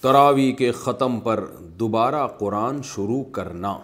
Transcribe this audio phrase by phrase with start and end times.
[0.00, 3.78] تراوی کے ختم پر دوبارہ قرآن شروع کرنا۔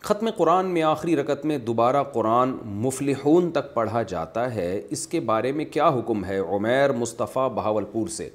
[0.00, 5.20] ختم قرآن میں آخری رکت میں دوبارہ قرآن مفلحون تک پڑھا جاتا ہے۔ اس کے
[5.20, 8.30] بارے میں کیا حکم ہے؟ عمیر مصطفیٰ بہاولپور سے۔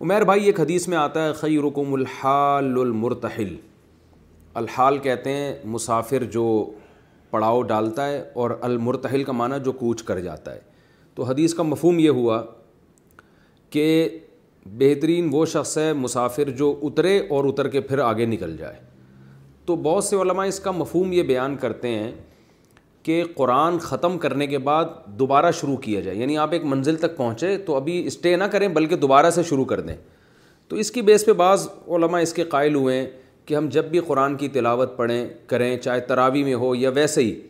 [0.00, 3.56] عمیر بھائی، ایک حدیث میں آتا ہے، خیرکم الحال المرتحل۔
[4.54, 6.70] الحال کہتے ہیں، مسافر جو
[7.30, 10.60] پڑاؤ ڈالتا ہے اور المرتحل کا معنی جو کوچ کر جاتا ہے۔
[11.14, 12.42] تو حدیث کا مفہوم یہ ہوا
[13.70, 14.18] کہ
[14.66, 18.76] بہترین وہ شخص ہے، مسافر جو اترے اور اتر کے پھر آگے نکل جائے۔
[19.66, 22.12] تو بہت سے علماء اس کا مفہوم یہ بیان کرتے ہیں
[23.02, 27.16] کہ قرآن ختم کرنے کے بعد دوبارہ شروع کیا جائے۔ یعنی آپ ایک منزل تک
[27.16, 29.96] پہنچے تو ابھی اسٹے نہ کریں بلکہ دوبارہ سے شروع کر دیں۔
[30.68, 33.06] تو اس کی بیس پہ بعض علماء اس کے قائل ہوئے ہیں
[33.46, 37.22] کہ ہم جب بھی قرآن کی تلاوت پڑھیں، کریں، چاہے تراوی میں ہو یا ویسے
[37.22, 37.40] ہی،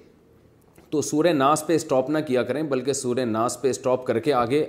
[0.91, 4.33] تو سورہ ناس پہ اسٹاپ نہ کیا کریں بلکہ سورہ ناس پہ اسٹاپ کر کے
[4.33, 4.67] آگے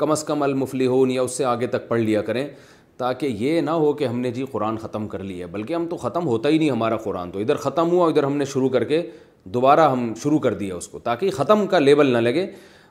[0.00, 2.48] کم از کم المفلحون یا اس سے آگے تک پڑھ لیا کریں
[2.96, 5.86] تاکہ یہ نہ ہو کہ ہم نے جی قرآن ختم کر لیا ہے، بلکہ ہم
[5.86, 8.68] تو ختم ہوتا ہی نہیں ہمارا قرآن تو۔ ادھر ختم ہوا، ادھر ہم نے شروع
[8.68, 9.02] کر کے
[9.44, 12.46] دوبارہ ہم شروع کر دیا اس کو، تاکہ ختم کا لیبل نہ لگے۔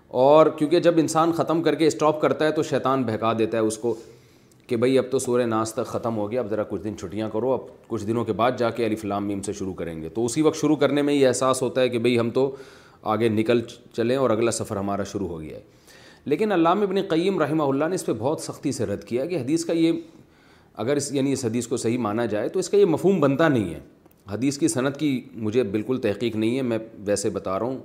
[0.07, 3.63] اور کیونکہ جب انسان ختم کر کے اسٹاپ کرتا ہے تو شیطان بہکا دیتا ہے
[3.63, 3.95] اس کو
[4.67, 7.29] کہ بھئی اب تو سورہ ناس تک ختم ہو گیا، اب ذرا کچھ دن چھٹیاں
[7.33, 10.09] کرو، اب کچھ دنوں کے بعد جا کے علی فلام میم سے شروع کریں گے۔
[10.09, 12.55] تو اسی وقت شروع کرنے میں یہ احساس ہوتا ہے کہ بھئی ہم تو
[13.03, 13.61] آگے نکل
[13.93, 15.78] چلیں اور اگلا سفر ہمارا شروع ہو گیا ہے۔
[16.25, 19.35] لیکن علامہ ابن قیم رحمہ اللہ نے اس پہ بہت سختی سے رد کیا کہ
[19.35, 19.91] حدیث کا یہ
[20.73, 23.47] اگر اس یعنی اس حدیث کو صحیح مانا جائے تو اس کا یہ مفہوم بنتا
[23.47, 23.79] نہیں ہے۔
[24.33, 27.77] حدیث کی صنعت کی مجھے بالکل تحقیق نہیں ہے، میں ویسے بتا رہا ہوں۔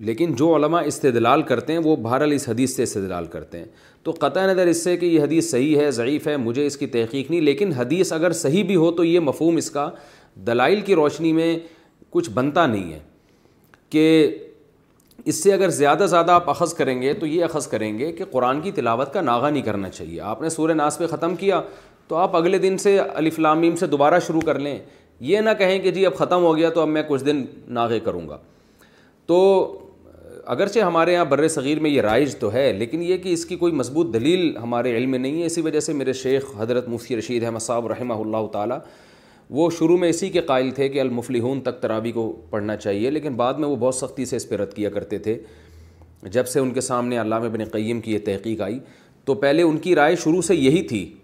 [0.00, 3.64] لیکن جو علماء استدلال کرتے ہیں، وہ بہرحال اس حدیث سے استدلال کرتے ہیں۔
[4.02, 6.86] تو قطع نظر اس سے کہ یہ حدیث صحیح ہے، ضعیف ہے، مجھے اس کی
[6.86, 9.90] تحقیق نہیں۔ لیکن حدیث اگر صحیح بھی ہو تو یہ مفہوم اس کا
[10.34, 11.58] دلائل کی روشنی میں
[12.10, 12.98] کچھ بنتا نہیں ہے
[13.90, 14.36] کہ
[15.30, 18.24] اس سے اگر زیادہ زیادہ آپ اخذ کریں گے تو یہ اخذ کریں گے کہ
[18.30, 21.60] قرآن کی تلاوت کا ناغہ نہیں کرنا چاہیے۔ آپ نے سورہ ناس پہ ختم کیا
[22.08, 24.78] تو آپ اگلے دن سے الف میم سے دوبارہ شروع کر لیں۔
[25.20, 28.00] یہ نہ کہیں کہ جی اب ختم ہو گیا تو اب میں کچھ دن ناغے
[28.00, 28.38] کروں گا۔
[29.26, 29.38] تو
[30.44, 33.56] اگرچہ ہمارے یہاں بر صغیر میں یہ رائج تو ہے، لیکن یہ کہ اس کی
[33.56, 37.16] کوئی مضبوط دلیل ہمارے علم میں نہیں ہے، اسی وجہ سے میرے شیخ حضرت مفتی
[37.16, 38.78] رشید احمد صاحب رحمہ اللہ تعالیٰ
[39.50, 43.34] وہ شروع میں اسی کے قائل تھے کہ المفلحون تک ترابی کو پڑھنا چاہیے، لیکن
[43.34, 45.38] بعد میں وہ بہت سختی سے اس پہ رد کیا کرتے تھے۔
[46.22, 48.78] جب سے ان کے سامنے علامہ ابن قیم کی یہ تحقیق آئی،
[49.24, 51.14] تو پہلے ان کی رائے شروع سے یہی تھی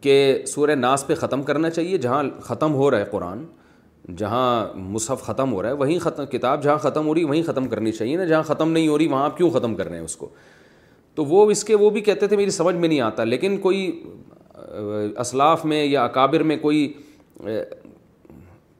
[0.00, 3.44] کہ سورہ ناس پہ ختم کرنا چاہیے، جہاں ختم ہو رہا ہے قرآن،
[4.16, 7.68] جہاں مصحف ختم ہو رہا ہے، وہیں ختم، کتاب جہاں ختم ہو رہی، وہیں ختم
[7.68, 10.04] کرنی چاہیے نا، جہاں ختم نہیں ہو رہی، وہاں آپ کیوں ختم کر رہے ہیں
[10.04, 10.28] اس کو؟
[11.14, 14.02] تو وہ اس کے، وہ بھی کہتے تھے، میری سمجھ میں نہیں آتا، لیکن کوئی
[15.18, 16.92] اسلاف میں یا اکابر میں کوئی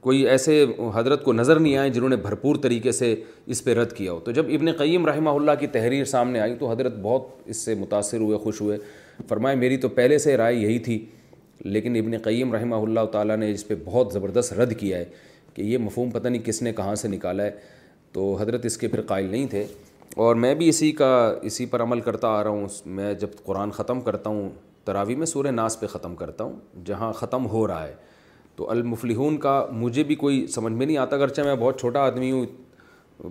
[0.00, 3.14] کوئی ایسے حضرت کو نظر نہیں آئے جنہوں نے بھرپور طریقے سے
[3.46, 6.54] اس پہ رد کیا ہو۔ تو جب ابن قیم رحمہ اللہ کی تحریر سامنے آئی
[6.54, 8.78] تو حضرت بہت اس سے متاثر ہوئے، خوش ہوئے۔
[9.28, 11.06] فرمائے، میری تو پہلے سے رائے یہی تھی،
[11.60, 15.04] لیکن ابن قیم رحمہ اللہ تعالیٰ نے اس پہ بہت زبردست رد کیا ہے
[15.54, 17.50] کہ یہ مفہوم پتہ نہیں کس نے کہاں سے نکالا ہے۔
[18.12, 19.64] تو حضرت اس کے پھر قائل نہیں تھے۔
[20.16, 23.70] اور میں بھی اسی کا، اسی پر عمل کرتا آ رہا ہوں۔ میں جب قرآن
[23.70, 24.50] ختم کرتا ہوں
[24.84, 28.09] تراوی میں سورہ ناس پہ ختم کرتا ہوں، جہاں ختم ہو رہا ہے۔
[28.56, 32.30] تو المفلحون کا مجھے بھی کوئی سمجھ میں نہیں آتا، اگرچہ میں بہت چھوٹا آدمی
[32.30, 32.46] ہوں،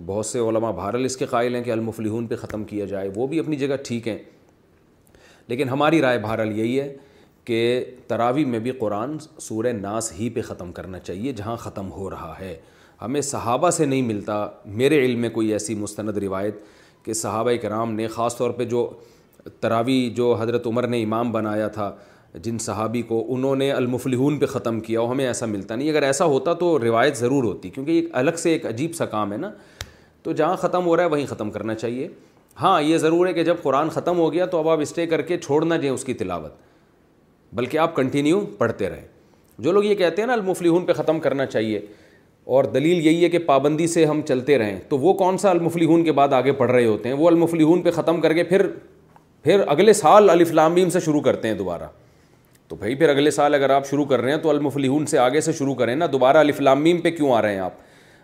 [0.06, 3.26] بہت سے علماء بہرحال اس کے قائل ہیں کہ المفلحون پہ ختم کیا جائے، وہ
[3.26, 4.18] بھی اپنی جگہ ٹھیک ہیں۔
[5.48, 6.96] لیکن ہماری رائے بہرحال یہی ہے
[7.44, 12.10] کہ تراوی میں بھی قرآن سورہ ناس ہی پہ ختم کرنا چاہیے، جہاں ختم ہو
[12.10, 12.58] رہا ہے۔
[13.02, 16.56] ہمیں صحابہ سے نہیں ملتا، میرے علم میں کوئی ایسی مستند روایت
[17.02, 18.90] کہ صحابہ کرام نے، خاص طور پہ جو
[19.60, 21.96] تراوی جو حضرت عمر نے امام بنایا تھا
[22.34, 26.24] جن صحابی کو انہوں نے المفلحون پہ ختم کیا ہمیں ایسا ملتا نہیں۔ اگر ایسا
[26.24, 29.50] ہوتا تو روایت ضرور ہوتی، کیونکہ ایک الگ سے ایک عجیب سا کام ہے نا۔
[30.22, 32.08] تو جہاں ختم ہو رہا ہے، وہیں ختم کرنا چاہیے۔
[32.62, 35.22] ہاں یہ ضرور ہے کہ جب قرآن ختم ہو گیا تو اب آپ اسٹے کر
[35.22, 36.52] کے چھوڑ نہ جائیں اس کی تلاوت،
[37.52, 39.08] بلکہ آپ کنٹینیو پڑھتے رہیں۔
[39.58, 41.80] جو لوگ یہ کہتے ہیں نا، المفلحون پہ ختم کرنا چاہیے،
[42.44, 46.04] اور دلیل یہی ہے کہ پابندی سے ہم چلتے رہیں۔ تو وہ کون سا المفلحون
[46.04, 48.66] کے بعد آگے پڑھ رہے ہوتے ہیں؟ وہ المفلحون پہ ختم کر کے پھر
[49.42, 51.84] پھر اگلے سال الفلامیم سے شروع کرتے ہیں دوبارہ۔
[52.70, 55.40] تو بھائی پھر اگلے سال اگر آپ شروع کر رہے ہیں تو المفلحون سے آگے
[55.40, 57.72] سے شروع کریں نا، دوبارہ الفلامیم پہ کیوں آ رہے ہیں آپ؟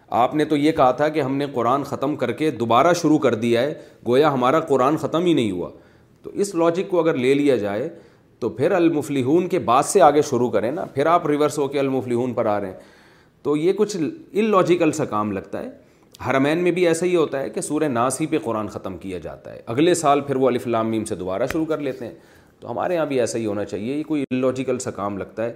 [0.09, 3.19] آپ نے تو یہ کہا تھا کہ ہم نے قرآن ختم کر کے دوبارہ شروع
[3.19, 3.75] کر دیا ہے،
[4.07, 5.71] گویا ہمارا قرآن ختم ہی نہیں ہوا۔
[6.23, 7.89] تو اس لاجک کو اگر لے لیا جائے
[8.39, 11.79] تو پھر المفلحون کے بعد سے آگے شروع کریں نا، پھر آپ ریورس ہو کے
[11.79, 12.75] المفلحون پر آ رہے ہیں۔
[13.43, 13.97] تو یہ کچھ
[14.33, 15.69] ان لاجیکل سا کام لگتا ہے۔
[16.29, 19.19] حرمین میں بھی ایسا ہی ہوتا ہے کہ سورہ ناس ہی پہ قرآن ختم کیا
[19.19, 22.15] جاتا ہے۔ اگلے سال پھر وہ الفلام سے دوبارہ شروع کر لیتے ہیں۔
[22.61, 25.53] تو ہمارے یہاں بھی ایسا ہی ہونا چاہیے، یہ کوئی لاجیکل سا کام لگتا ہے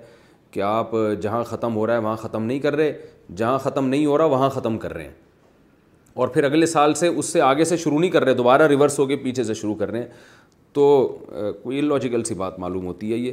[0.50, 3.02] کہ آپ جہاں ختم ہو رہا ہے وہاں ختم نہیں کر رہے،
[3.36, 5.14] جہاں ختم نہیں ہو رہا وہاں ختم کر رہے ہیں۔
[6.14, 8.98] اور پھر اگلے سال سے اس سے آگے سے شروع نہیں کر رہے، دوبارہ ریورس
[8.98, 10.08] ہو کے پیچھے سے شروع کر رہے ہیں۔
[10.72, 11.08] تو
[11.62, 13.32] کوئی لاجیکل سی بات معلوم ہوتی ہے یہ۔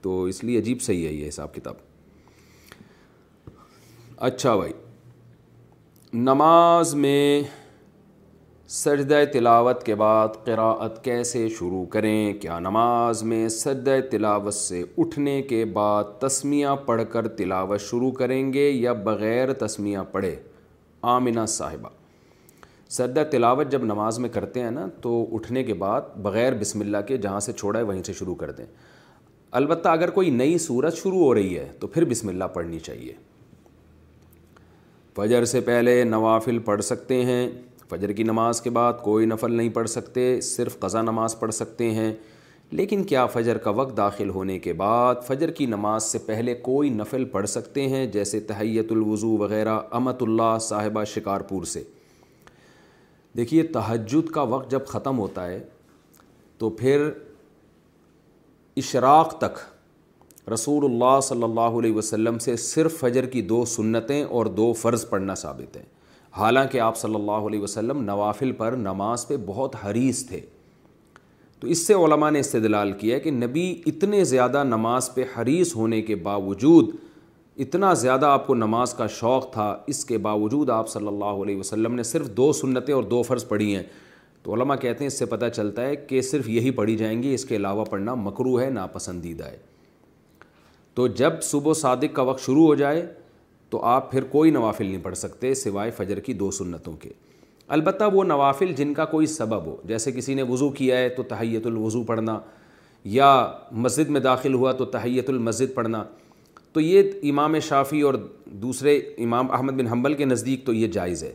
[0.00, 1.74] تو اس لیے عجیب صحیح ہے یہ حساب کتاب۔
[4.16, 4.72] اچھا بھائی،
[6.12, 7.42] نماز میں
[8.70, 15.42] سجدہ تلاوت کے بعد قراءت کیسے شروع کریں؟ کیا نماز میں سجدہ تلاوت سے اٹھنے
[15.42, 20.36] کے بعد تسمیہ پڑھ کر تلاوت شروع کریں گے یا بغیر تسمیہ پڑھے؟
[21.02, 21.88] آمنہ صاحبہ۔
[22.90, 26.98] سجدہ تلاوت جب نماز میں کرتے ہیں نا، تو اٹھنے کے بعد بغیر بسم اللہ
[27.08, 28.66] کے جہاں سے چھوڑا ہے، وہیں سے شروع کر دیں۔
[29.50, 33.12] البتہ اگر کوئی نئی صورت شروع ہو رہی ہے، تو پھر بسم اللہ پڑھنی چاہیے۔
[35.16, 37.50] فجر سے پہلے نوافل پڑھ سکتے ہیں۔
[37.90, 41.90] فجر کی نماز کے بعد کوئی نفل نہیں پڑھ سکتے، صرف قضا نماز پڑھ سکتے
[41.90, 42.14] ہیں۔
[42.70, 46.90] لیکن کیا فجر کا وقت داخل ہونے کے بعد فجر کی نماز سے پہلے کوئی
[46.90, 51.82] نفل پڑھ سکتے ہیں، جیسے تحیت الوضو وغیرہ امت اللہ صاحبہ شکارپور سے؟
[53.36, 55.60] دیکھیے، تہجد کا وقت جب ختم ہوتا ہے
[56.58, 57.10] تو پھر
[58.76, 59.58] اشراق تک
[60.50, 65.08] رسول اللہ صلی اللہ علیہ وسلم سے صرف فجر کی دو سنتیں اور دو فرض
[65.08, 65.99] پڑھنا ثابت ہیں۔
[66.36, 70.40] حالانکہ آپ صلی اللہ علیہ وسلم نوافل پر نماز پہ بہت حریص تھے۔
[71.60, 76.02] تو اس سے علماء نے استدلال کیا کہ نبی اتنے زیادہ نماز پہ حریص ہونے
[76.02, 76.88] کے باوجود
[77.56, 81.56] اتنا زیادہ آپ کو نماز کا شوق تھا، اس کے باوجود آپ صلی اللہ علیہ
[81.56, 83.82] وسلم نے صرف دو سنتیں اور دو فرض پڑھی ہیں۔
[84.42, 87.34] تو علماء کہتے ہیں اس سے پتہ چلتا ہے کہ صرف یہی پڑھی جائیں گی،
[87.34, 89.56] اس کے علاوہ پڑھنا مکرو ہے، ناپسندیدہ ہے۔
[90.94, 93.14] تو جب صبح صادق کا وقت شروع ہو جائے
[93.70, 97.10] تو آپ پھر کوئی نوافل نہیں پڑھ سکتے سوائے فجر کی دو سنتوں کے۔
[97.68, 101.22] البتہ وہ نوافل جن کا کوئی سبب ہو، جیسے کسی نے وضو کیا ہے تو
[101.22, 102.40] تحیت الوضو پڑھنا،
[103.04, 106.04] یا مسجد میں داخل ہوا تو تحیت المسجد پڑھنا۔
[106.72, 108.14] تو یہ امام شافی اور
[108.46, 111.32] دوسرے امام احمد بن حنبل کے نزدیک تو یہ جائز ہے۔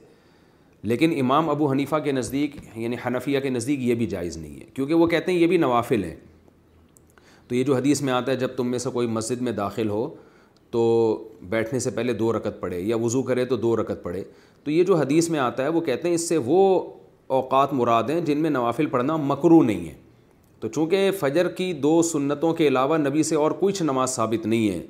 [0.83, 4.65] لیکن امام ابو حنیفہ کے نزدیک یعنی حنفیہ کے نزدیک یہ بھی جائز نہیں ہے۔
[4.73, 6.15] کیونکہ وہ کہتے ہیں یہ بھی نوافل ہیں۔
[7.47, 9.89] تو یہ جو حدیث میں آتا ہے، جب تم میں سے کوئی مسجد میں داخل
[9.89, 10.15] ہو
[10.75, 14.23] تو بیٹھنے سے پہلے دو رکت پڑھے یا وضو کرے تو دو رکت پڑھے۔
[14.63, 16.93] تو یہ جو حدیث میں آتا ہے وہ کہتے ہیں اس سے وہ
[17.27, 19.93] اوقات مراد ہیں جن میں نوافل پڑھنا مکرو نہیں ہے۔
[20.59, 24.69] تو چونکہ فجر کی دو سنتوں کے علاوہ نبی سے اور کچھ نماز ثابت نہیں
[24.69, 24.85] ہے،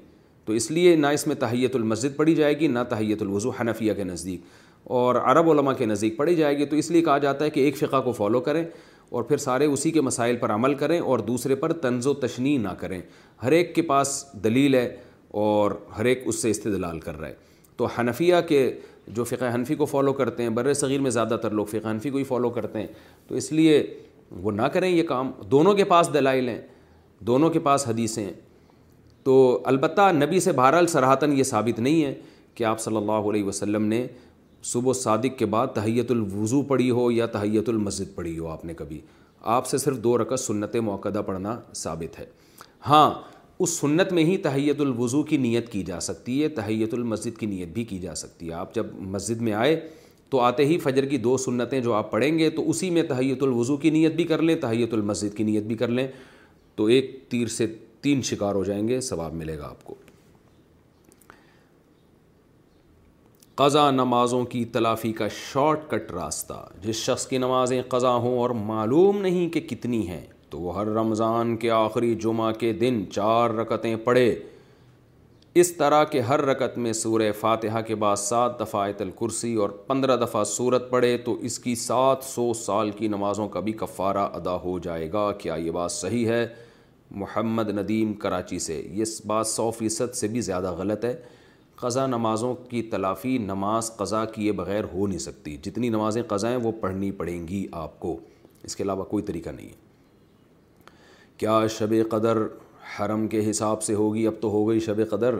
[0.45, 3.93] تو اس لیے نہ اس میں تحیت المسجد پڑھی جائے گی، نہ تحیت الوضو حنفیہ
[3.93, 4.41] کے نزدیک۔
[4.83, 7.59] اور عرب علماء کے نزدیک پڑھی جائے گی، تو اس لیے کہا جاتا ہے کہ
[7.59, 8.65] ایک فقہ کو فالو کریں
[9.09, 12.57] اور پھر سارے اسی کے مسائل پر عمل کریں اور دوسرے پر طنز و تشنی
[12.57, 13.01] نہ کریں۔
[13.43, 14.95] ہر ایک کے پاس دلیل ہے
[15.35, 17.33] اور ہر ایک اس سے استدلال کر رہا ہے۔
[17.77, 21.49] تو حنفیہ کے جو فقہ حنفی کو فالو کرتے ہیں، بر صغیر میں زیادہ تر
[21.49, 22.87] لوگ فقہ حنفی کو ہی فالو کرتے ہیں۔
[23.27, 23.99] تو اس لیے
[24.31, 26.61] وہ نہ کریں یہ کام۔ دونوں کے پاس دلائل ہیں،
[27.19, 28.29] دونوں کے پاس حدیثیں
[29.23, 32.15] تو البتہ نبی سے بہرحال سراہتاً یہ ثابت نہیں ہے
[32.55, 34.07] کہ آپ صلی اللہ علیہ وسلم نے
[34.63, 38.65] صبح و صادق کے بعد تحیت الوضو پڑھی ہو یا تحیت المسجد پڑھی ہو آپ
[38.65, 39.01] نے کبھی۔
[39.41, 42.25] آپ سے صرف دو رکعت سنت موقع پڑھنا ثابت ہے۔
[42.87, 43.13] ہاں
[43.59, 47.45] اس سنت میں ہی تحیت الوضو کی نیت کی جا سکتی ہے، تحیت المسجد کی
[47.45, 49.87] نیت بھی کی جا سکتی ہے۔ آپ جب مسجد میں آئے
[50.29, 53.43] تو آتے ہی فجر کی دو سنتیں جو آپ پڑھیں گے تو اسی میں تحیت
[53.43, 56.07] الوضو کی نیت بھی کر لیں، تحیت المسجد کی نیت بھی کر لیں۔
[56.75, 57.67] تو ایک تیر سے
[58.01, 59.95] تین شکار ہو جائیں گے، ثواب ملے گا آپ کو۔
[63.55, 68.49] قضا نمازوں کی تلافی کا شارٹ کٹ راستہ، جس شخص کی نمازیں قضا ہوں اور
[68.49, 73.49] معلوم نہیں کہ کتنی ہیں تو وہ ہر رمضان کے آخری جمعہ کے دن چار
[73.49, 74.35] رکتیں پڑھے۔
[75.55, 79.69] اس طرح کے ہر رکت میں سورہ فاتحہ کے بعد سات دفعہ آیت الکرسی اور
[79.69, 84.17] پندرہ دفعہ صورت پڑھے تو اس کی سات سو سال کی نمازوں کا بھی کفارہ
[84.17, 86.47] ادا ہو جائے گا۔ کیا یہ بات صحیح ہے؟
[87.11, 91.21] محمد ندیم کراچی سے۔ یہ بات سو فیصد سے بھی زیادہ غلط ہے۔
[91.75, 96.57] قضا نمازوں کی تلافی نماز قضا کیے بغیر ہو نہیں سکتی۔ جتنی نمازیں قضا ہیں
[96.57, 98.19] وہ پڑھنی پڑیں گی آپ کو۔
[98.63, 99.84] اس کے علاوہ کوئی طریقہ نہیں ہے۔
[101.37, 102.37] کیا شب قدر
[102.99, 105.35] حرم کے حساب سے ہوگی؟ اب تو ہو گئی شب قدر۔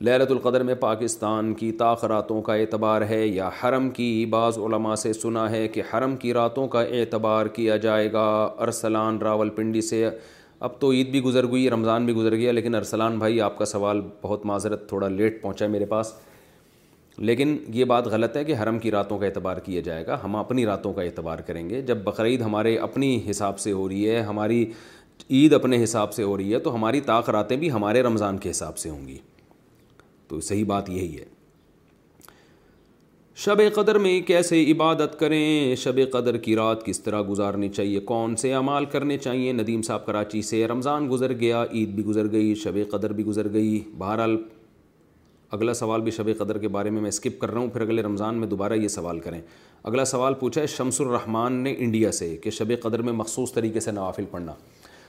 [0.00, 5.12] للت القدر میں پاکستان کی تاخراتوں کا اعتبار ہے یا حرم کی؟ بعض علماء سے
[5.12, 10.10] سنا ہے کہ حرم کی راتوں کا اعتبار کیا جائے گا۔ ارسلان راول پنڈی سے
[10.60, 13.64] اب تو عید بھی گزر گئی، رمضان بھی گزر گیا، لیکن ارسلان بھائی، آپ کا
[13.64, 16.12] سوال بہت معذرت، تھوڑا لیٹ پہنچا ہے میرے پاس۔
[17.18, 20.36] لیکن یہ بات غلط ہے کہ حرم کی راتوں کا اعتبار کیا جائے گا۔ ہم
[20.36, 24.20] اپنی راتوں کا اعتبار کریں گے۔ جب بقرعید ہمارے اپنی حساب سے ہو رہی ہے،
[24.20, 24.66] ہماری
[25.30, 28.50] عید اپنے حساب سے ہو رہی ہے، تو ہماری طاق راتیں بھی ہمارے رمضان کے
[28.50, 29.18] حساب سے ہوں گی۔
[30.28, 31.24] تو صحیح بات یہی ہے۔
[33.36, 38.36] شب قدر میں کیسے عبادت کریں؟ شب قدر کی رات کس طرح گزارنی چاہیے؟ کون
[38.36, 42.54] سے اعمال کرنے چاہیے؟ ندیم صاحب کراچی سے رمضان گزر گیا، عید بھی گزر گئی،
[42.54, 44.36] شب قدر بھی گزر گئی۔ بہرحال
[45.52, 48.02] اگلا سوال بھی شب قدر کے بارے میں میں اسکپ کر رہا ہوں، پھر اگلے
[48.02, 49.40] رمضان میں دوبارہ یہ سوال کریں۔
[49.82, 53.80] اگلا سوال پوچھا ہے، شمس الرحمان نے انڈیا سے کہ شب قدر میں مخصوص طریقے
[53.80, 54.52] سے نوافل پڑھنا۔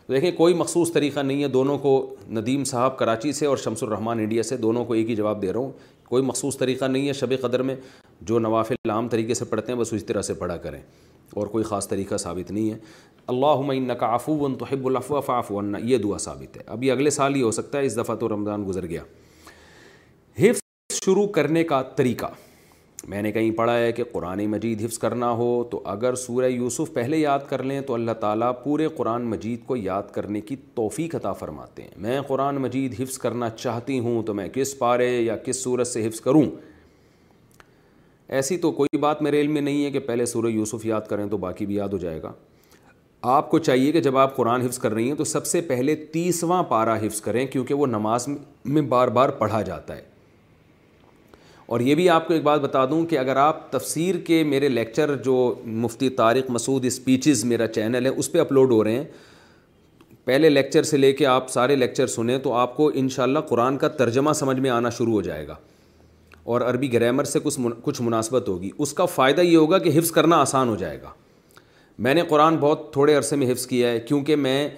[0.08, 3.84] تو دیکھیں، کوئی مخصوص طریقہ نہیں ہے، دونوں کو ندیم صاحب کراچی سے اور شمس
[3.84, 5.72] الرحمان انڈیا سے دونوں کو ایک ہی جواب دے رہا ہوں۔
[6.06, 7.76] کوئی مخصوص طریقہ نہیں ہے شب قدر میں
[8.22, 10.82] جو نوافل عام طریقے سے پڑھتے ہیں، بس اسی طرح سے پڑھا کریں۔
[11.34, 12.78] اور کوئی خاص طریقہ ثابت نہیں ہے۔
[13.28, 17.36] اللہ عمین کا آفو تو حب الفو آفو یہ دعا ثابت ہے۔ ابھی اگلے سال
[17.36, 19.02] ہی ہو سکتا ہے، اس دفعہ تو رمضان گزر گیا۔
[21.06, 22.26] شروع کرنے کا طریقہ۔
[23.08, 26.94] میں نے کہیں پڑھا ہے کہ قرآن مجید حفظ کرنا ہو تو اگر سورہ یوسف
[26.94, 31.16] پہلے یاد کر لیں تو اللہ تعالیٰ پورے قرآن مجید کو یاد کرنے کی توفیق
[31.16, 35.38] عطا فرماتے ہیں۔ میں قرآن مجید حفظ کرنا چاہتی ہوں تو میں کس پارے یا
[35.38, 36.44] کس صورت سے حفظ کروں؟
[38.28, 41.26] ایسی تو کوئی بات میرے علم میں نہیں ہے کہ پہلے سورہ یوسف یاد کریں
[41.26, 42.32] تو باقی بھی یاد ہو جائے گا۔
[43.22, 45.96] آپ کو چاہیے کہ جب آپ قرآن حفظ کر رہی ہیں تو سب سے پہلے
[45.96, 48.28] تیسواں پارا حفظ کریں کیونکہ وہ نماز
[48.66, 50.13] میں بار بار پڑھا جاتا ہے۔
[51.66, 54.70] اور یہ بھی آپ کو ایک بات بتا دوں کہ اگر آپ تفسیر کے میرے
[54.70, 59.04] لیکچر جو مفتی طارق مسعود اسپیچز میرا چینل ہے، اس پہ اپلوڈ ہو رہے ہیں،
[60.26, 63.88] پہلے لیکچر سے لے کے آپ سارے لیکچر سنیں تو آپ کو انشاءاللہ قرآن کا
[63.88, 65.56] ترجمہ سمجھ میں آنا شروع ہو جائے گا۔
[66.44, 70.12] اور عربی گرامر سے کچھ کچھ مناسبت ہوگی۔ اس کا فائدہ یہ ہوگا کہ حفظ
[70.12, 71.10] کرنا آسان ہو جائے گا۔
[72.00, 74.70] میں نے قرآن بہت تھوڑے عرصے میں حفظ کیا ہے، کیونکہ میں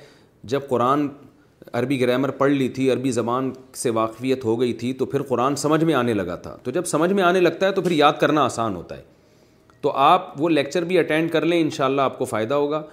[0.44, 1.08] جب قرآن
[1.74, 5.56] عربی گرامر پڑھ لی تھی، عربی زبان سے واقفیت ہو گئی تھی، تو پھر قرآن
[5.56, 8.14] سمجھ میں آنے لگا تھا۔ تو جب سمجھ میں آنے لگتا ہے تو پھر یاد
[8.20, 9.04] کرنا آسان ہوتا ہے۔
[9.82, 12.84] تو آپ وہ لیکچر بھی اٹینڈ کر لیں، انشاءاللہ آپ کو فائدہ ہوگا۔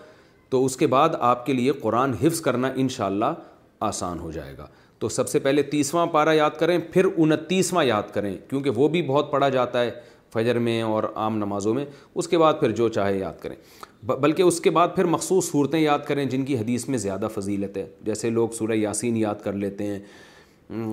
[0.49, 3.35] تو اس کے بعد آپ کے لیے قرآن حفظ کرنا انشاءاللہ
[3.81, 4.67] آسان ہو جائے گا۔
[4.99, 9.03] تو سب سے پہلے تیسواں پارا یاد کریں، پھر انتیسواں یاد کریں، کیونکہ وہ بھی
[9.03, 9.91] بہت پڑھا جاتا ہے
[10.33, 13.57] فجر میں اور عام نمازوں میں۔ اس کے بعد پھر جو چاہے یاد کریں۔
[14.03, 17.77] بلکہ اس کے بعد پھر مخصوص صورتیں یاد کریں جن کی حدیث میں زیادہ فضیلت
[17.77, 19.99] ہے۔ جیسے لوگ سورہ یاسین یاد کر لیتے ہیں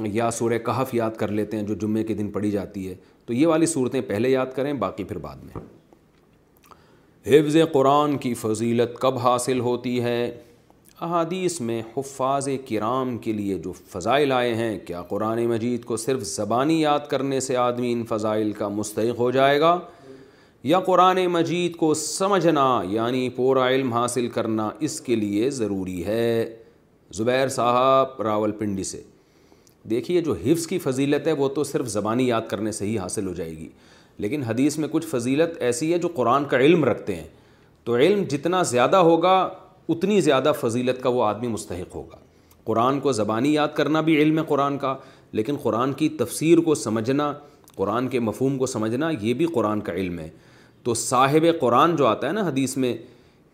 [0.05, 3.33] یا سورہ کہف یاد کر لیتے ہیں جو جمعے کے دن پڑھی جاتی ہے۔ تو
[3.33, 5.61] یہ والی صورتیں پہلے یاد کریں، باقی پھر بعد میں۔
[7.27, 10.37] حفظ قرآن کی فضیلت کب حاصل ہوتی ہے؟
[11.01, 16.23] احادیث میں حفاظ کرام کے لیے جو فضائل آئے ہیں، کیا قرآن مجید کو صرف
[16.23, 19.79] زبانی یاد کرنے سے آدمی ان فضائل کا مستحق ہو جائے گا؟
[20.63, 26.55] یا قرآن مجید کو سمجھنا یعنی پورا علم حاصل کرنا اس کے لیے ضروری ہے۔
[27.13, 29.01] زبیر صاحب، راول پنڈی سے۔
[29.83, 33.27] دیکھیے، جو حفظ کی فضیلت ہے، وہ تو صرف زبانی یاد کرنے سے ہی حاصل
[33.27, 33.69] ہو جائے گی۔
[34.17, 37.27] لیکن حدیث میں کچھ فضیلت ایسی ہے جو قرآن کا علم رکھتے ہیں۔
[37.83, 39.49] تو علم جتنا زیادہ ہوگا،
[39.89, 42.17] اتنی زیادہ فضیلت کا وہ آدمی مستحق ہوگا۔
[42.63, 44.95] قرآن کو زبانی یاد کرنا بھی علم ہے قرآن کا،
[45.31, 47.33] لیکن قرآن کی تفسیر کو سمجھنا،
[47.75, 50.29] قرآن کے مفہوم کو سمجھنا، یہ بھی قرآن کا علم ہے۔
[50.89, 52.97] تو صاحب قرآن جو آتا ہے نا حدیث میں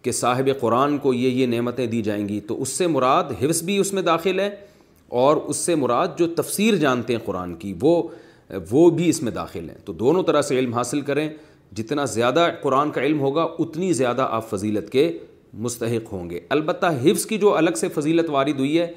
[0.01, 3.63] کہ صاحب قرآن کو یہ یہ نعمتیں دی جائیں گی، تو اس سے مراد حفظ
[3.63, 4.49] بھی اس میں داخل ہے
[5.07, 8.03] اور اس سے مراد جو تفسیر جانتے ہیں قرآن کی، وہ
[8.71, 11.29] وہ بھی اس میں داخل ہیں۔ تو دونوں طرح سے علم حاصل کریں،
[11.75, 15.17] جتنا زیادہ قرآن کا علم ہوگا، اتنی زیادہ آپ فضیلت کے
[15.53, 18.87] مستحق ہوں گے۔ البتہ حفظ کی جو الگ سے فضیلت وارد ہوئی ہے،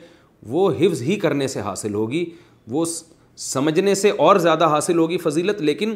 [0.47, 2.25] وہ حفظ ہی کرنے سے حاصل ہوگی،
[2.68, 2.85] وہ
[3.37, 5.95] سمجھنے سے اور زیادہ حاصل ہوگی فضیلت، لیکن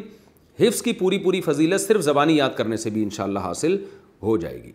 [0.59, 3.85] حفظ کی پوری پوری فضیلت صرف زبانی یاد کرنے سے بھی انشاءاللہ حاصل
[4.21, 4.71] ہو جائے گی۔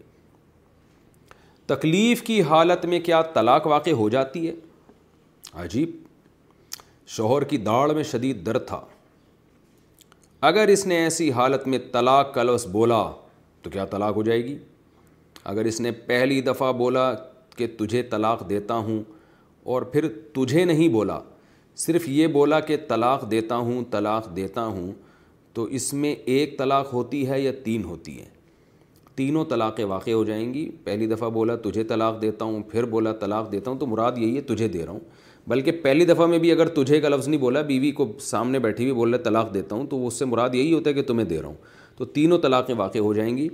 [1.66, 4.54] تکلیف کی حالت میں کیا طلاق واقع ہو جاتی ہے؟
[5.54, 5.90] عجیب۔
[7.06, 8.80] شوہر کی داڑھ میں شدید درد تھا۔
[10.40, 13.12] اگر اس نے ایسی حالت میں طلاق کا لفظ بولا
[13.62, 14.58] تو کیا طلاق ہو جائے گی؟
[15.44, 17.14] اگر اس نے پہلی دفعہ بولا
[17.56, 19.02] کہ تجھے طلاق دیتا ہوں
[19.62, 21.20] اور پھر تجھے نہیں بولا،
[21.76, 24.92] صرف یہ بولا کہ طلاق دیتا ہوں، طلاق دیتا ہوں
[25.52, 28.38] تو اس میں ایک طلاق ہوتی ہے یا تین ہوتی ہے
[29.14, 33.12] تینوں طلاقیں واقع ہو جائیں گی۔ پہلی دفعہ بولا تجھے طلاق دیتا ہوں، پھر بولا
[33.12, 35.00] طلاق دیتا ہوں، تو مراد یہی ہے تجھے دے رہا ہوں۔
[35.46, 38.84] بلکہ پہلی دفعہ میں بھی اگر تجھے کا لفظ نہیں بولا، بیوی کو سامنے بیٹھی
[38.84, 41.26] ہوئی بول رہے طلاق دیتا ہوں، تو اس سے مراد یہی ہوتا ہے کہ تمہیں
[41.26, 41.54] دے رہا ہوں۔
[41.96, 43.48] تو تینوں طلاقیں واقع ہو جائیں گی۔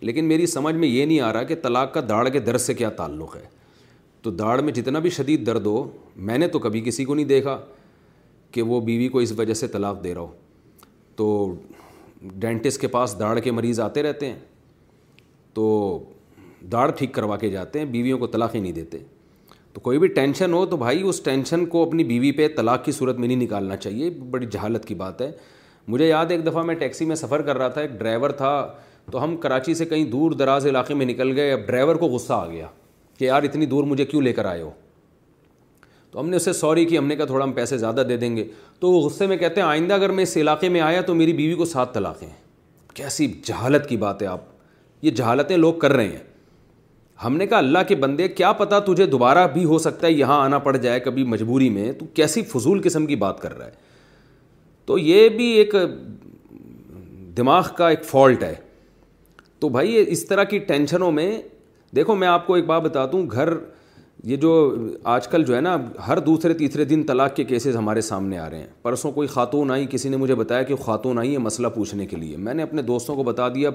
[0.00, 2.74] لیکن میری سمجھ میں یہ نہیں آ رہا کہ طلاق کا داڑ کے درد سے
[2.74, 3.42] کیا تعلق ہے۔
[4.22, 7.26] تو داڑھ میں جتنا بھی شدید درد ہو، میں نے تو کبھی کسی کو نہیں
[7.26, 7.58] دیکھا
[8.50, 10.28] کہ وہ بیوی کو اس وجہ سے طلاق دے رہا ہو۔
[11.18, 11.54] تو
[12.22, 14.38] ڈینٹسٹ کے پاس داڑھ کے مریض آتے رہتے ہیں،
[15.52, 15.98] تو
[16.72, 18.98] داڑھ ٹھیک کروا کے جاتے ہیں، بیویوں کو طلاق ہی نہیں دیتے۔
[19.72, 22.92] تو کوئی بھی ٹینشن ہو تو بھائی اس ٹینشن کو اپنی بیوی پہ طلاق کی
[22.92, 25.30] صورت میں نہیں نکالنا چاہیے، بڑی جہالت کی بات ہے۔
[25.88, 28.74] مجھے یاد ہے ایک دفعہ میں ٹیکسی میں سفر کر رہا تھا، ایک ڈرائیور تھا،
[29.12, 32.32] تو ہم کراچی سے کہیں دور دراز علاقے میں نکل گئے، اب ڈرائیور کو غصہ
[32.32, 32.66] آ گیا
[33.18, 34.70] کہ یار اتنی دور مجھے کیوں لے کر آئے ہو؟
[36.10, 38.36] تو ہم نے اسے سوری کی، ہم نے کہا تھوڑا ہم پیسے زیادہ دے دیں
[38.36, 38.44] گے۔
[38.80, 41.32] تو وہ غصے میں کہتے ہیں، آئندہ اگر میں اس علاقے میں آیا تو میری
[41.32, 42.34] بیوی کو سات طلاقیں ہیں۔
[42.94, 44.40] کیسی جہالت کی بات ہے آپ۔
[45.02, 46.28] یہ جہالتیں لوگ کر رہے ہیں۔
[47.24, 50.40] ہم نے کہا، اللہ کے بندے، کیا پتا تجھے دوبارہ بھی ہو سکتا ہے یہاں
[50.40, 53.70] آنا پڑ جائے کبھی مجبوری میں؟ تو کیسی فضول قسم کی بات کر رہا ہے۔
[54.86, 55.74] تو یہ بھی ایک
[57.36, 58.54] دماغ کا ایک فالٹ ہے۔
[59.58, 61.42] تو بھائی، اس طرح کی ٹینشنوں میں،
[61.96, 63.48] دیکھو میں آپ کو ایک بات بتاتا ہوں گھر
[64.24, 68.00] یہ جو آج کل جو ہے نا، ہر دوسرے تیسرے دن طلاق کے کیسز ہمارے
[68.00, 71.32] سامنے آ رہے ہیں۔ پرسوں کوئی خاتون آئی، کسی نے مجھے بتایا کہ خاتون آئی
[71.32, 73.70] ہے مسئلہ پوچھنے کے لیے۔ میں نے اپنے دوستوں کو بتا دیا،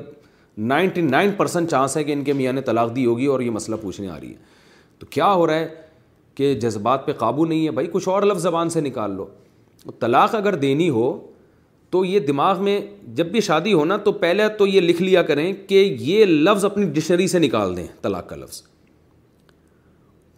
[0.58, 3.52] نائنٹی نائن پرسینٹ چانس ہے کہ ان کے میاں نے طلاق دی ہوگی اور یہ
[3.52, 4.36] مسئلہ پوچھنے آ رہی ہے۔
[5.00, 5.68] تو کیا ہو رہا ہے
[6.36, 9.26] کہ جذبات پہ قابو نہیں ہے؟ بھائی، کچھ اور لفظ زبان سے نکال لو۔
[10.00, 11.28] طلاق اگر دینی ہو
[11.90, 15.22] تو یہ دماغ میں جب بھی شادی ہو نا، تو پہلے تو یہ لکھ لیا
[15.22, 18.62] کریں کہ یہ لفظ اپنی ڈکشنری سے نکال دیں، طلاق کا لفظ۔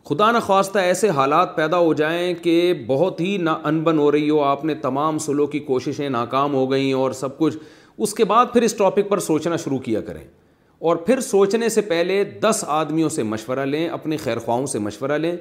[0.10, 4.42] خدا نخواستہ ایسے حالات پیدا ہو جائیں کہ بہت ہی نا انبن ہو رہی ہو،
[4.42, 7.58] آپ نے تمام سلو کی کوششیں ناکام ہو گئیں اور سب کچھ۔
[7.98, 10.28] اس کے بعد پھر اس ٹاپک پر سوچنا شروع کیا کریں۔
[10.80, 15.12] اور پھر سوچنے سے پہلے دس آدمیوں سے مشورہ لیں، اپنے خیر خواہوں سے مشورہ
[15.12, 15.36] لیں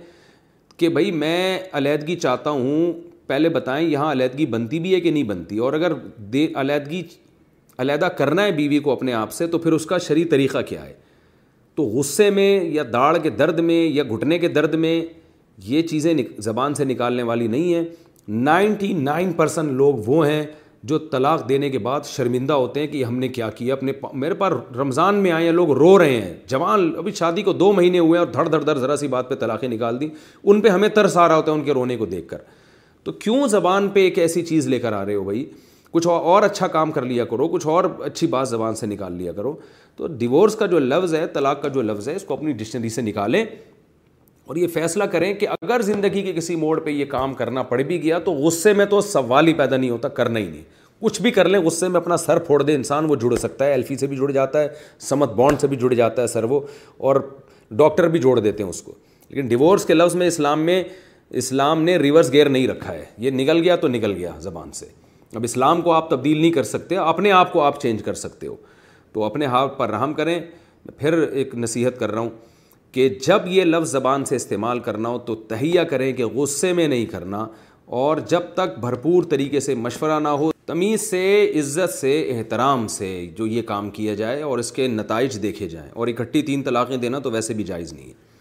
[0.76, 2.92] کہ بھائی میں علیحدگی چاہتا ہوں۔
[3.26, 7.02] پہلے بتائیں یہاں علیحدگی بنتی بھی ہے کہ نہیں بنتی؟ اور اگر دے علیحدگی،
[7.78, 10.86] علیحدہ کرنا ہے بیوی کو اپنے آپ سے تو پھر اس کا شرعی طریقہ کیا
[10.86, 11.03] ہے؟
[11.74, 15.04] تو غصے میں یا داڑھ کے درد میں یا گھٹنے کے درد میں
[15.58, 17.84] یہ چیزیں زبان سے نکالنے والی نہیں ہیں۔
[18.28, 20.42] نائنٹی نائن پرسنٹ لوگ وہ ہیں
[20.82, 24.34] جو طلاق دینے کے بعد شرمندہ ہوتے ہیں کہ ہم نے کیا کیا، اپنے میرے
[24.34, 27.98] پاس رمضان میں آئے ہیں، لوگ رو رہے ہیں۔ جوان، ابھی شادی کو دو مہینے
[27.98, 30.08] ہوئے ہیں اور دھڑ دھڑ دھڑ ذرا سی بات پہ طلاقیں نکال دی
[30.44, 32.38] ان پہ ہمیں ترس آ رہا ہوتا ہے ان کے رونے کو دیکھ کر۔
[33.04, 35.44] تو کیوں زبان پہ ایک ایسی چیز لے کر آ رہے ہو بھائی؟
[35.94, 39.32] کچھ اور اچھا کام کر لیا کرو، کچھ اور اچھی بات زبان سے نکال لیا
[39.32, 39.56] کرو۔
[39.96, 42.88] تو ڈیورس کا جو لفظ ہے، طلاق کا جو لفظ ہے، اس کو اپنی ڈکشنری
[42.88, 43.44] سے نکالیں
[44.44, 47.82] اور یہ فیصلہ کریں کہ اگر زندگی کے کسی موڑ پہ یہ کام کرنا پڑ
[47.82, 50.62] بھی گیا تو غصے میں تو سوال ہی پیدا نہیں ہوتا، کرنا ہی نہیں۔
[51.00, 53.70] کچھ بھی کر لیں، غصے میں اپنا سر پھوڑ دے انسان وہ جڑ سکتا ہے
[53.70, 54.68] ایلفی سے بھی جڑ جاتا ہے،
[55.00, 56.60] سمت بانڈ سے بھی جڑ جاتا ہے سر وہ،
[56.96, 57.16] اور
[57.70, 58.92] ڈاکٹر بھی جوڑ دیتے ہیں اس کو۔
[59.28, 60.84] لیکن ڈیورس کے لفظ میں اسلام میں
[61.30, 65.03] اسلام نے ریورس گیئر نہیں رکھا ہے۔ یہ نکل گیا تو نکل گیا زبان سے۔
[65.34, 68.46] اب اسلام کو آپ تبدیل نہیں کر سکتے، اپنے آپ کو آپ چینج کر سکتے
[68.46, 68.56] ہو۔
[69.12, 70.40] تو اپنے ہاتھ پر رحم کریں۔
[70.98, 72.30] پھر ایک نصیحت کر رہا ہوں
[72.92, 76.88] کہ جب یہ لفظ زبان سے استعمال کرنا ہو تو تہیہ کریں کہ غصے میں
[76.88, 77.46] نہیں کرنا
[77.84, 83.26] اور جب تک بھرپور طریقے سے مشورہ نہ ہو، تمیز سے، عزت سے، احترام سے
[83.36, 86.96] جو یہ کام کیا جائے اور اس کے نتائج دیکھے جائیں۔ اور اکٹھی تین طلاقیں
[86.96, 88.33] دینا تو ویسے بھی جائز نہیں ہے۔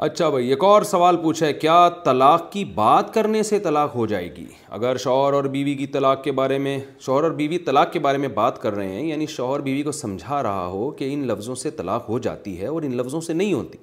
[0.00, 4.06] اچھا بھائی، ایک اور سوال پوچھا ہے، کیا طلاق کی بات کرنے سے طلاق ہو
[4.06, 7.92] جائے گی؟ اگر شوہر اور بیوی کی طلاق کے بارے میں، شوہر اور بیوی طلاق
[7.92, 11.12] کے بارے میں بات کر رہے ہیں یعنی شوہر بیوی کو سمجھا رہا ہو کہ
[11.12, 13.78] ان لفظوں سے طلاق ہو جاتی ہے اور ان لفظوں سے نہیں ہوتی،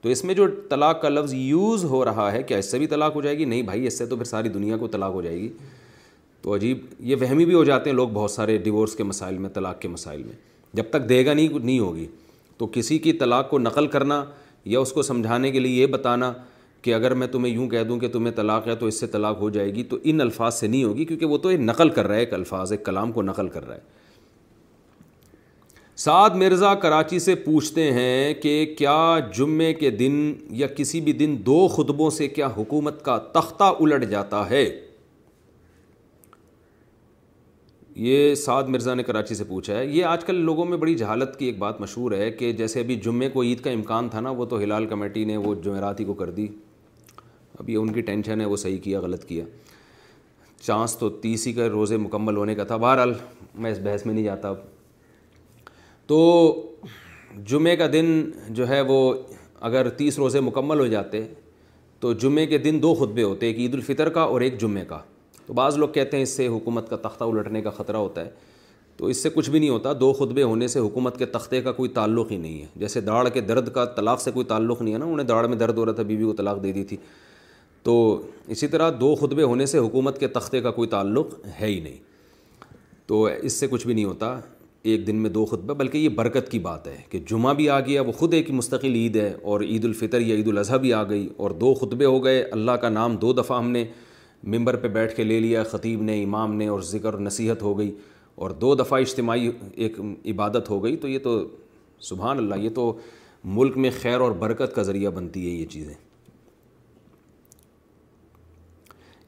[0.00, 2.86] تو اس میں جو طلاق کا لفظ یوز ہو رہا ہے، کیا اس سے بھی
[2.86, 5.22] طلاق ہو جائے گی؟ نہیں بھائی، اس سے تو پھر ساری دنیا کو طلاق ہو
[5.22, 5.48] جائے گی۔
[6.42, 9.50] تو عجیب، یہ وہمی بھی ہو جاتے ہیں لوگ بہت سارے ڈیورس کے مسائل میں،
[9.50, 10.36] طلاق کے مسائل میں،
[10.74, 12.06] جب تک دے گا نہیں نہیں ہوگی۔
[12.58, 14.24] تو کسی کی طلاق کو نقل کرنا
[14.66, 16.32] یا اس کو سمجھانے کے لیے یہ بتانا
[16.82, 19.40] کہ اگر میں تمہیں یوں کہہ دوں کہ تمہیں طلاق ہے تو اس سے طلاق
[19.40, 22.06] ہو جائے گی، تو ان الفاظ سے نہیں ہوگی، کیونکہ وہ تو ایک نقل کر
[22.06, 23.80] رہا ہے، ایک الفاظ، ایک کلام کو نقل کر رہا ہے۔
[25.96, 31.36] سعد مرزا کراچی سے پوچھتے ہیں کہ کیا جمعے کے دن یا کسی بھی دن
[31.38, 34.85] دو خطبوں سے کیا حکومت کا تختہ الٹ جاتا ہے؟
[37.96, 41.36] یہ سعد مرزا نے کراچی سے پوچھا ہے۔ یہ آج کل لوگوں میں بڑی جہالت
[41.38, 44.30] کی ایک بات مشہور ہے کہ جیسے ابھی جمعے کو عید کا امکان تھا نا،
[44.30, 46.46] وہ تو ہلال کمیٹی نے وہ جمعراتی کو کر دی۔
[47.58, 49.44] اب یہ ان کی ٹینشن ہے، وہ صحیح کیا، غلط کیا۔
[50.60, 53.12] چانس تو تیس ہی کا روزے مکمل ہونے کا تھا۔ بہرحال
[53.54, 54.56] میں اس بحث میں نہیں جاتا۔ اب
[56.06, 56.62] تو
[57.46, 59.14] جمعے کا دن جو ہے وہ
[59.60, 61.24] اگر تیس روزے مکمل ہو جاتے
[62.00, 64.98] تو جمعے کے دن دو خطبے ہوتے، ایک عید الفطر کا اور ایک جمعے کا۔
[65.46, 68.30] تو بعض لوگ کہتے ہیں اس سے حکومت کا تختہ الٹنے کا خطرہ ہوتا ہے۔
[68.96, 71.72] تو اس سے کچھ بھی نہیں ہوتا، دو خطبے ہونے سے حکومت کے تختے کا
[71.72, 74.94] کوئی تعلق ہی نہیں ہے۔ جیسے داڑھ کے درد کا طلاق سے کوئی تعلق نہیں
[74.94, 76.96] ہے نا، انہیں داڑھ میں درد ہو رہا تھا، بیوی کو طلاق دے دی تھی۔
[77.82, 81.26] تو اسی طرح دو خطبے ہونے سے حکومت کے تختے کا کوئی تعلق
[81.60, 81.96] ہے ہی نہیں۔
[83.06, 84.40] تو اس سے کچھ بھی نہیں ہوتا،
[84.82, 87.80] ایک دن میں دو خطبہ، بلکہ یہ برکت کی بات ہے کہ جمعہ بھی آ
[87.80, 91.02] گیا، وہ خود ایک مستقل عید ہے اور عید الفطر یا عید الاضحیٰ بھی آ
[91.02, 93.84] گئی اور دو خطبے ہو گئے، اللہ کا نام دو دفعہ ہم نے
[94.46, 97.94] ممبر پہ بیٹھ کے لے لیا، خطیب نے، امام نے اور ذکر نصیحت ہو گئی
[98.34, 101.48] اور دو دفعہ اجتماعی ایک عبادت ہو گئی۔ تو یہ تو
[102.00, 102.98] سبحان اللہ، یہ تو
[103.44, 105.94] ملک میں خیر اور برکت کا ذریعہ بنتی ہے یہ چیزیں۔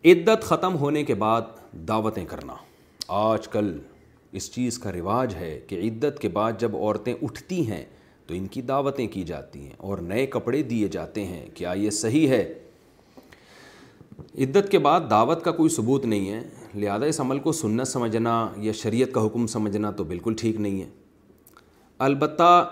[0.04, 2.54] عدت ختم ہونے کے بعد دعوتیں کرنا۔
[3.08, 3.78] آج کل
[4.32, 7.84] اس چیز کا رواج ہے کہ عدت کے بعد جب عورتیں اٹھتی ہیں
[8.26, 11.90] تو ان کی دعوتیں کی جاتی ہیں اور نئے کپڑے دیے جاتے ہیں۔ کیا یہ
[11.90, 12.54] صحیح ہے؟
[14.18, 16.40] عدت کے بعد دعوت کا کوئی ثبوت نہیں ہے۔
[16.74, 20.82] لہذا اس عمل کو سنت سمجھنا یا شریعت کا حکم سمجھنا تو بالکل ٹھیک نہیں
[20.82, 20.88] ہے۔
[21.98, 22.70] البتہ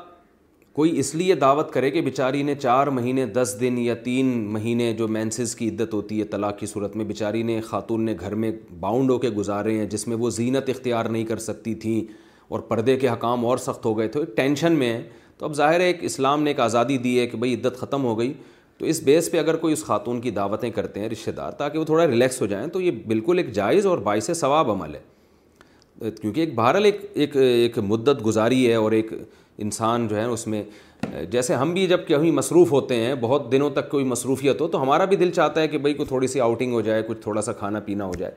[0.73, 4.93] کوئی اس لیے دعوت کرے کہ بیچاری نے چار مہینے، دس دن یا تین مہینے
[4.93, 8.35] جو مینسز کی عدت ہوتی ہے طلاق کی صورت میں، بیچاری نے خاتون نے گھر
[8.35, 12.13] میں باؤنڈ ہو کے گزارے ہیں جس میں وہ زینت اختیار نہیں کر سکتی تھیں
[12.49, 15.53] اور پردے کے حکام اور سخت ہو گئے۔ تھے ایک ٹینشن میں ہے۔ تو اب
[15.55, 18.33] ظاہر ہے ایک اسلام نے ایک آزادی دی ہے کہ بھائی عدت ختم ہو گئی۔
[18.79, 21.79] تو اس بیس پہ اگر کوئی اس خاتون کی دعوتیں کرتے ہیں، رشتہ دار، تاکہ
[21.79, 26.11] وہ تھوڑا ریلیکس ہو جائیں، تو یہ بالکل ایک جائز اور باعث ثواب عمل ہے۔
[26.21, 29.13] کیونکہ ایک بہرحال ایک ایک ایک مدت گزاری ہے اور ایک
[29.59, 30.63] انسان جو ہے اس میں،
[31.31, 34.83] جیسے ہم بھی جب کہیں مصروف ہوتے ہیں، بہت دنوں تک کوئی مصروفیت ہو، تو
[34.83, 37.43] ہمارا بھی دل چاہتا ہے کہ بھائی کوئی تھوڑی سی آؤٹنگ ہو جائے، کچھ تھوڑا
[37.43, 38.33] سا کھانا پینا ہو جائے۔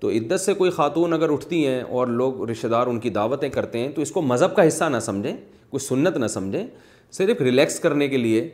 [0.00, 3.48] تو عدت سے کوئی خاتون اگر اٹھتی ہیں اور لوگ رشتہ دار ان کی دعوتیں
[3.48, 5.36] کرتے ہیں، تو اس کو مذہب کا حصہ نہ سمجھیں،
[5.70, 6.66] کوئی سنت نہ سمجھیں،
[7.12, 8.48] صرف ریلیکس کرنے کے لیے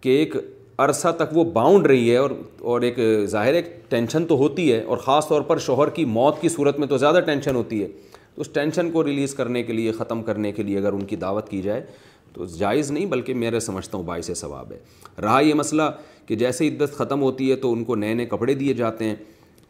[0.00, 0.36] کہ ایک
[0.78, 4.80] عرصہ تک وہ باؤنڈ رہی ہے اور اور ایک ظاہر ایک ٹینشن تو ہوتی ہے
[4.80, 7.88] اور خاص طور پر شوہر کی موت کی صورت میں تو زیادہ ٹینشن ہوتی ہے۔
[8.34, 11.16] تو اس ٹینشن کو ریلیز کرنے کے لیے، ختم کرنے کے لیے اگر ان کی
[11.16, 11.86] دعوت کی جائے
[12.32, 14.78] تو جائز نہیں، بلکہ میرے سمجھتا ہوں باعث ثواب ہے۔
[15.22, 15.82] رہا یہ مسئلہ
[16.26, 19.14] کہ جیسے عدت ختم ہوتی ہے تو ان کو نئے نئے کپڑے دیے جاتے ہیں۔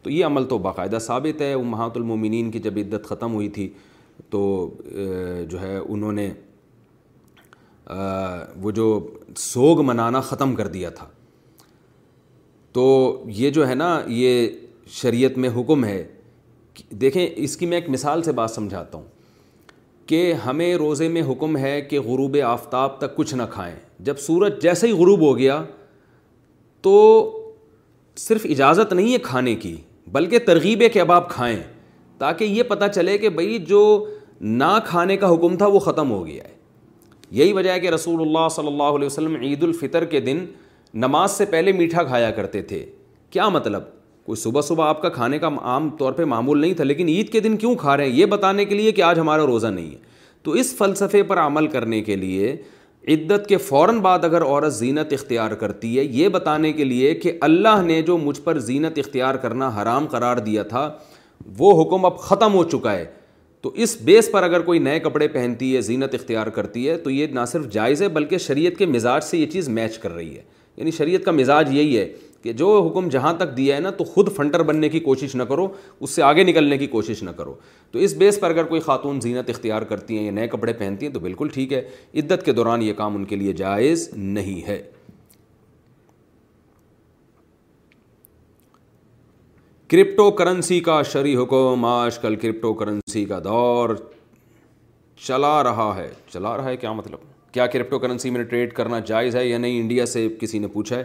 [0.03, 3.69] تو یہ عمل تو باقاعدہ ثابت ہے۔ محات المومنین کی جب عدت ختم ہوئی تھی
[4.31, 4.71] تو
[5.49, 6.31] جو ہے انہوں نے
[8.57, 11.07] وہ جو سوگ منانا ختم کر دیا تھا۔
[12.73, 14.49] تو یہ جو ہے نا، یہ
[14.87, 16.09] شریعت میں حکم ہے۔
[16.91, 19.05] دیکھیں، اس کی میں ایک مثال سے بات سمجھاتا ہوں۔
[20.07, 24.63] کہ ہمیں روزے میں حکم ہے کہ غروب آفتاب تک کچھ نہ کھائیں۔ جب سورج
[24.63, 25.65] جیسے ہی غروب ہو گیا،
[26.81, 27.31] تو
[28.17, 31.63] صرف اجازت نہیں ہے کھانے کی، بلکہ ترغیب ہے کہ اب آپ کھائیں،
[32.19, 34.07] تاکہ یہ پتہ چلے کہ بھائی جو
[34.41, 36.54] نہ کھانے کا حکم تھا، وہ ختم ہو گیا ہے۔
[37.35, 40.45] یہی وجہ ہے کہ رسول اللہ صلی اللہ علیہ وسلم عید الفطر کے دن
[40.95, 42.87] نماز سے پہلے میٹھا کھایا کرتے تھے۔
[43.31, 43.83] کیا مطلب؟
[44.25, 47.29] کوئی صبح صبح آپ کا کھانے کا عام طور پہ معمول نہیں تھا، لیکن عید
[47.29, 49.91] کے دن کیوں کھا رہے ہیں؟ یہ بتانے کے لیے کہ آج ہمارا روزہ نہیں
[49.91, 49.97] ہے۔
[50.43, 52.57] تو اس فلسفے پر عمل کرنے کے لیے،
[53.09, 57.33] عدت کے فوراً بعد اگر عورت زینت اختیار کرتی ہے، یہ بتانے کے لیے کہ
[57.41, 60.93] اللہ نے جو مجھ پر زینت اختیار کرنا حرام قرار دیا تھا،
[61.59, 63.24] وہ حکم اب ختم ہو چکا ہے۔
[63.65, 67.11] تو اس بیس پر اگر کوئی نئے کپڑے پہنتی ہے، زینت اختیار کرتی ہے، تو
[67.11, 70.37] یہ نہ صرف جائز ہے، بلکہ شریعت کے مزاج سے یہ چیز میچ کر رہی
[70.37, 70.43] ہے۔
[70.77, 74.05] یعنی شریعت کا مزاج یہی ہے کہ جو حکم جہاں تک دیا ہے نا، تو
[74.05, 75.69] خود فنٹر بننے کی کوشش نہ کرو،
[76.01, 77.55] اس سے آگے نکلنے کی کوشش نہ کرو۔
[77.93, 81.07] تو اس بیس پر اگر کوئی خاتون زینت اختیار کرتی ہیں یا نئے کپڑے پہنتی
[81.07, 84.69] ہیں، تو بالکل ٹھیک ہے۔ عدت کے دوران یہ کام ان کے لیے جائز نہیں
[84.69, 84.94] ہے۔
[89.91, 93.91] کرپٹو کرنسی کا شرع حکم آج کل کرپٹو کرنسی کا دور
[95.21, 97.19] چلا رہا ہے چلا رہا ہے کیا مطلب
[97.53, 100.97] کیا کرپٹو کرنسی میں ٹریڈ کرنا جائز ہے یا نہیں انڈیا سے کسی نے پوچھا
[100.97, 101.05] ہے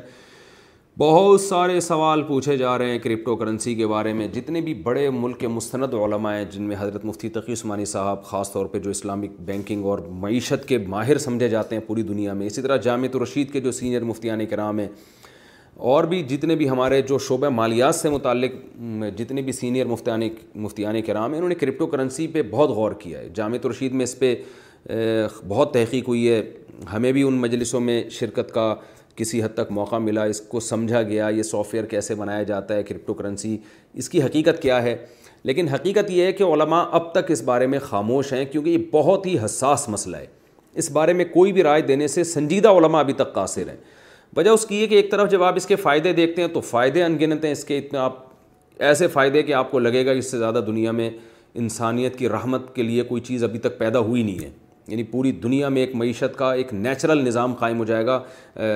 [0.97, 5.09] بہت سارے سوال پوچھے جا رہے ہیں کرپٹو کرنسی کے بارے میں جتنے بھی بڑے
[5.09, 8.79] ملک کے مستند علماء ہیں جن میں حضرت مفتی تقی عثمانی صاحب خاص طور پہ
[8.79, 12.77] جو اسلامک بینکنگ اور معیشت کے ماہر سمجھے جاتے ہیں پوری دنیا میں اسی طرح
[12.77, 14.87] جامع رشید کے جو سینئر مفتیان کرام ہیں
[15.79, 18.51] اور بھی جتنے بھی ہمارے جو شعبہ مالیات سے متعلق
[19.17, 20.21] جتنے بھی سینئر مفتیان
[20.55, 24.03] مفتیان کرام ہیں، انہوں نے کرپٹو کرنسی پہ بہت غور کیا ہے۔ جامع رشید میں
[24.03, 24.35] اس پہ
[25.47, 26.51] بہت تحقیق ہوئی ہے۔
[26.93, 28.75] ہمیں بھی ان مجلسوں میں شرکت کا
[29.15, 32.75] کسی حد تک موقع ملا، اس کو سمجھا گیا، یہ سافٹ ویئر کیسے بنایا جاتا
[32.75, 33.57] ہے، کرپٹو کرنسی،
[33.93, 34.97] اس کی حقیقت کیا ہے۔
[35.43, 38.77] لیکن حقیقت یہ ہے کہ علماء اب تک اس بارے میں خاموش ہیں، کیونکہ یہ
[38.91, 40.25] بہت ہی حساس مسئلہ ہے۔
[40.73, 43.98] اس بارے میں کوئی بھی رائے دینے سے سنجیدہ علماء ابھی تک قاصر ہیں۔
[44.37, 46.61] وجہ اس کی ہے کہ ایک طرف جب آپ اس کے فائدے دیکھتے ہیں تو
[46.61, 48.23] فائدے ان گنت ہیں، اس کے اتنا آپ
[48.79, 51.09] ایسے فائدے کہ آپ کو لگے گا اس سے زیادہ دنیا میں
[51.53, 54.49] انسانیت کی رحمت کے لیے کوئی چیز ابھی تک پیدا ہوئی نہیں ہے۔
[54.87, 58.23] یعنی پوری دنیا میں ایک معیشت کا ایک نیچرل نظام قائم ہو جائے گا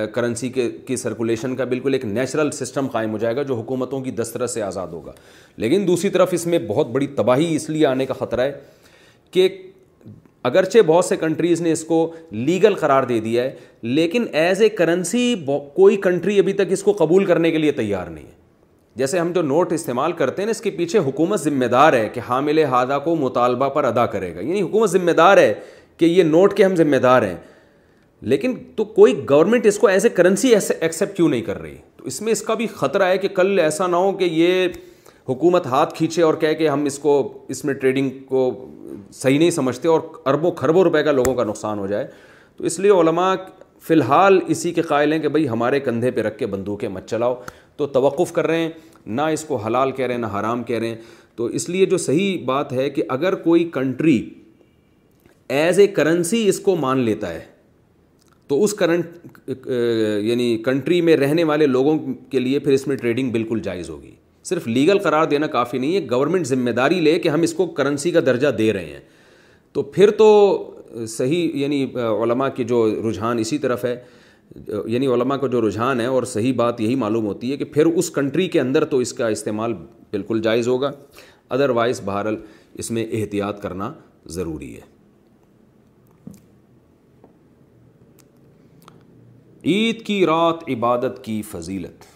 [0.06, 4.02] کرنسی کے، کی سرکولیشن کا بالکل ایک نیچرل سسٹم قائم ہو جائے گا جو حکومتوں
[4.02, 5.12] کی دسترس سے آزاد ہوگا۔
[5.58, 8.52] لیکن دوسری طرف اس میں بہت بڑی تباہی اس لیے آنے کا خطرہ ہے
[9.32, 9.58] کہ
[10.44, 14.70] اگرچہ بہت سے کنٹریز نے اس کو لیگل قرار دے دیا ہے، لیکن ایز اے
[14.70, 15.36] کرنسی
[15.74, 18.44] کوئی کنٹری ابھی تک اس کو قبول کرنے کے لیے تیار نہیں ہے۔
[18.96, 22.10] جیسے ہم جو نوٹ استعمال کرتے ہیں نا، اس کے پیچھے حکومت ذمہ دار ہے
[22.14, 25.54] کہ حامل ہادہ کو مطالبہ پر ادا کرے گا۔ یعنی حکومت ذمہ دار ہے
[25.98, 27.38] کہ یہ نوٹ کے ہم ذمہ دار ہیں۔
[28.22, 32.06] لیکن تو کوئی گورنمنٹ اس کو ایز اے کرنسی ایکسیپٹ کیوں نہیں کر رہی؟ تو
[32.06, 34.68] اس میں اس کا بھی خطرہ ہے کہ کل ایسا نہ ہو کہ یہ
[35.30, 38.70] حکومت ہاتھ کھینچے اور کہہ کہ ہم اس کو، اس میں ٹریڈنگ کو
[39.12, 42.08] صحیح نہیں سمجھتے اور اربوں کھربوں روپے کا لوگوں کا نقصان ہو جائے۔
[42.58, 43.34] تو اس لیے علماء
[43.82, 47.08] فی الحال اسی کے قائل ہیں کہ بھائی ہمارے کندھے پہ رکھ کے بندوقیں مت
[47.08, 47.36] چلاؤ۔
[47.78, 48.70] تو توقف کر رہے ہیں،
[49.06, 50.98] نہ اس کو حلال کہہ رہے ہیں، نہ حرام کہہ رہے ہیں۔
[51.36, 54.30] تو اس لیے جو صحیح بات ہے کہ اگر کوئی کنٹری
[55.50, 57.40] ایز اے کرنسی اس کو مان لیتا ہے،
[58.48, 59.06] تو اس کرنٹ
[60.22, 61.98] یعنی کنٹری میں رہنے والے لوگوں
[62.32, 64.12] کے لیے پھر اس میں ٹریڈنگ بالکل جائز ہوگی۔
[64.44, 67.66] صرف لیگل قرار دینا کافی نہیں ہے گورنمنٹ ذمہ داری لے کہ ہم اس کو
[67.66, 69.00] کرنسی کا درجہ دے رہے ہیں۔
[69.72, 70.70] تو پھر تو
[71.08, 71.84] صحیح یعنی
[72.24, 74.04] علماء کی جو رجحان اسی طرف ہے۔
[74.86, 77.86] یعنی علماء کا جو رجحان ہے اور صحیح بات یہی معلوم ہوتی ہے کہ پھر
[77.86, 79.74] اس کنٹری کے اندر تو اس کا استعمال
[80.12, 80.92] بالکل جائز ہوگا۔
[81.50, 82.36] ادروائز بہرحال
[82.74, 83.94] اس میں احتیاط کرنا
[84.26, 84.94] ضروری ہے۔
[89.66, 92.13] عید کی رات عبادت کی فضیلت۔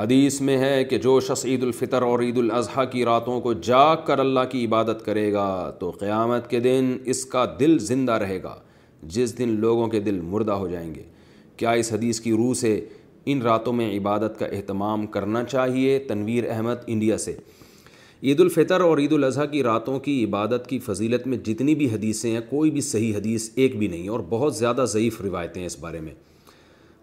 [0.00, 3.96] حدیث میں ہے کہ جو شخص عید الفطر اور عید الاضحیٰ کی راتوں کو جاگ
[4.04, 8.42] کر اللہ کی عبادت کرے گا تو قیامت کے دن اس کا دل زندہ رہے
[8.42, 8.56] گا،
[9.02, 11.02] جس دن لوگوں کے دل مردہ ہو جائیں گے۔
[11.56, 12.84] کیا اس حدیث کی روح سے
[13.26, 17.36] ان راتوں میں عبادت کا اہتمام کرنا چاہیے؟ تنویر احمد، انڈیا سے۔
[18.22, 22.30] عید الفطر اور عید الاضحیٰ کی راتوں کی عبادت کی فضیلت میں جتنی بھی حدیثیں
[22.30, 25.78] ہیں، کوئی بھی صحیح حدیث ایک بھی نہیں اور بہت زیادہ ضعیف روایتیں ہیں اس
[25.78, 26.29] بارے میں۔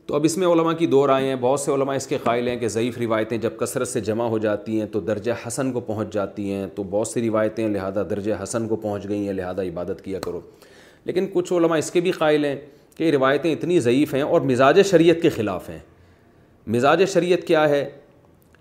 [0.08, 2.48] تو اب اس میں علماء کی دو رائے ہیں۔ بہت سے علماء اس کے قائل
[2.48, 5.80] ہیں کہ ضعیف روایتیں جب کثرت سے جمع ہو جاتی ہیں تو درجہ حسن کو
[5.80, 9.64] پہنچ جاتی ہیں۔ تو بہت سی روایتیں لہٰذا درجہ حسن کو پہنچ گئی ہیں، لہٰذا
[9.64, 10.42] عبادت کیا کرو۔
[11.06, 12.56] لیکن کچھ علماء اس کے بھی قائل ہیں
[12.98, 15.80] کہ یہ روایتیں اتنی ضعیف ہیں اور مزاج شریعت کے خلاف ہیں۔
[16.68, 17.90] مزاج شریعت کیا ہے؟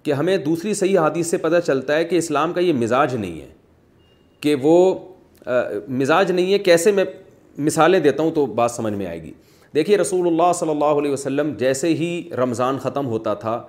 [0.03, 3.41] کہ ہمیں دوسری صحیح حادث سے پتہ چلتا ہے کہ اسلام کا یہ مزاج نہیں
[3.41, 3.49] ہے۔
[4.41, 4.95] کہ وہ
[5.89, 7.05] مزاج نہیں ہے۔ کیسے میں
[7.59, 9.33] مثالیں دیتا ہوں تو بات سمجھ میں آئے گی۔
[9.77, 13.63] دیکھیے رسول اللہ صلی اللہ علیہ وسلم جیسے ہی رمضان ختم ہوتا تھا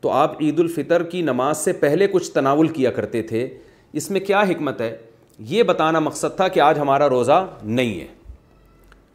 [0.00, 3.48] تو آپ عید الفطر کی نماز سے پہلے کچھ تناول کیا کرتے تھے۔
[3.92, 4.96] اس میں کیا حکمت ہے؟
[5.38, 8.06] یہ بتانا مقصد تھا کہ آج ہمارا روزہ نہیں ہے۔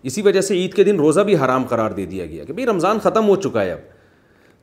[0.04, 2.66] اسی وجہ سے عید کے دن روزہ بھی حرام قرار دے دیا گیا کہ بھائی
[2.66, 3.80] رمضان ختم ہو چکا ہے اب۔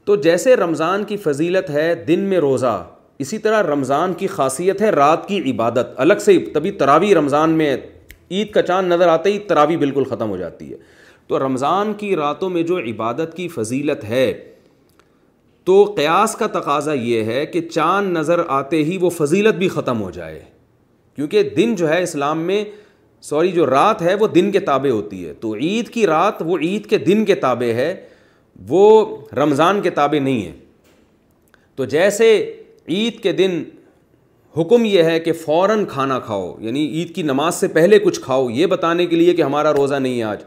[0.05, 2.85] تو جیسے رمضان کی فضیلت ہے دن میں روزہ،
[3.19, 7.77] اسی طرح رمضان کی خاصیت ہے رات کی عبادت۔ الگ سے تبھی تراوی رمضان میں
[8.31, 11.02] عید کا چاند نظر آتے ہی تراوی بالکل ختم ہو جاتی ہے۔
[11.33, 14.53] تو رمضان کی راتوں میں جو عبادت کی فضیلت ہے،
[15.65, 20.03] تو قیاس کا تقاضا یہ ہے کہ چاند نظر آتے ہی وہ فضیلت بھی ختم
[20.03, 20.43] ہو جائے۔
[21.17, 22.65] کیونکہ دن جو ہے اسلام میں،
[23.21, 26.59] سوری، جو رات ہے وہ دن کے تابع ہوتی ہے۔ تو عید کی رات وہ
[26.59, 28.09] عید کے دن کے تابع ہے،
[28.69, 30.53] وہ رمضان کے تابع نہیں ہے۔
[31.77, 33.65] تو جیسے عید کے دن
[34.61, 38.51] حکم یہ ہے کہ فوراً کھانا کھاؤ یعنی عید کی نماز سے پہلے کچھ کھاؤ،
[38.51, 40.43] یہ بتانے کے لیے کہ ہمارا روزہ نہیں ہے آج۔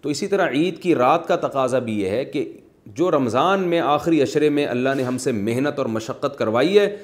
[0.00, 2.52] تو اسی طرح عید کی رات کا تقاضا بھی یہ ہے کہ
[2.86, 6.96] جو رمضان میں آخری اشرے میں اللہ نے ہم سے محنت اور مشقت کروائی ہے،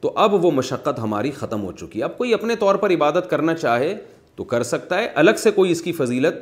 [0.00, 3.30] تو اب وہ مشقت ہماری ختم ہو چکی ہے۔ اب کوئی اپنے طور پر عبادت
[3.30, 3.96] کرنا چاہے
[4.36, 6.34] تو کر سکتا ہے، الگ سے کوئی اس کی فضیلت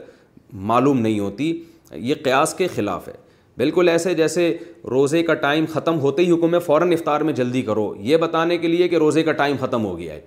[0.53, 1.62] معلوم نہیں ہوتی۔
[1.94, 3.12] یہ قیاس کے خلاف ہے۔
[3.57, 7.62] بالکل ایسے جیسے روزے کا ٹائم ختم ہوتے ہی حکم ہے، فوراً افطار میں جلدی
[7.62, 10.20] کرو۔ یہ بتانے کے لیے کہ روزے کا ٹائم ختم ہو گیا ہے۔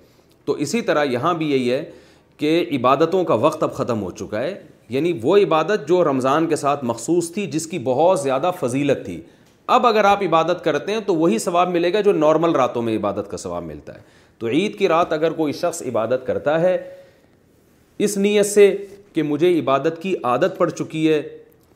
[0.46, 1.92] تو اسی طرح یہاں بھی یہی ہے
[2.38, 6.56] کہ عبادتوں کا وقت اب ختم ہو چکا ہے۔ یعنی وہ عبادت جو رمضان کے
[6.56, 9.22] ساتھ مخصوص تھی، جس کی بہت زیادہ فضیلت تھی۔
[9.68, 12.98] اب اگر آپ عبادت کرتے ہیں تو وہی ثواب ملے گا جو نارمل راتوں میں
[12.98, 14.00] عبادت کا ثواب ملتا ہے۔
[14.38, 16.90] تو عید کی رات اگر کوئی شخص عبادت کرتا ہے،
[18.00, 18.78] اس نیت سے
[19.14, 21.24] کہ مجھے عبادت کی عادت پڑ چکی ہے،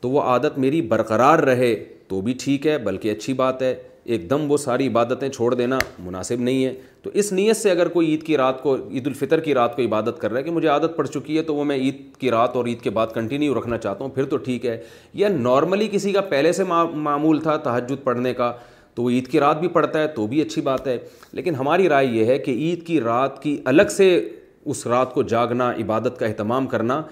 [0.00, 4.30] تو وہ عادت میری برقرار رہے، تو بھی ٹھیک ہے، بلکہ اچھی بات ہے۔ ایک
[4.30, 8.06] دم وہ ساری عبادتیں چھوڑ دینا مناسب نہیں ہے۔ تو اس نیت سے اگر کوئی
[8.08, 10.68] عید کی رات کو، عید الفطر کی رات کو عبادت کر رہا ہے کہ مجھے
[10.68, 13.60] عادت پڑ چکی ہے تو وہ میں عید کی رات اور عید کے بعد کنٹینیو
[13.60, 14.82] رکھنا چاہتا ہوں، پھر تو ٹھیک ہے۔
[15.14, 18.52] یا نارملی کسی کا پہلے سے معمول تھا تہجد پڑھنے کا،
[18.94, 20.98] تو وہ عید کی رات بھی پڑھتا ہے تو بھی اچھی بات ہے۔
[21.32, 24.28] لیکن ہماری رائے یہ ہے کہ عید کی رات کی الگ سے
[24.64, 27.02] اس رات کو جاگنا، عبادت کا اہتمام کرنا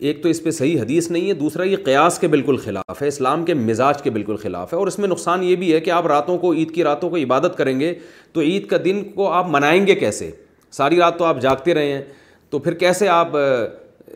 [0.00, 3.08] ایک تو اس پہ صحیح حدیث نہیں ہے، دوسرا یہ قیاس کے بالکل خلاف ہے،
[3.08, 5.90] اسلام کے مزاج کے بالکل خلاف ہے اور اس میں نقصان یہ بھی ہے کہ
[5.90, 7.92] آپ راتوں کو، عید کی راتوں کو عبادت کریں گے
[8.32, 10.30] تو عید کا دن کو آپ منائیں گے کیسے؟
[10.72, 12.02] ساری رات تو آپ جاگتے رہے ہیں،
[12.52, 13.36] تو پھر کیسے آپ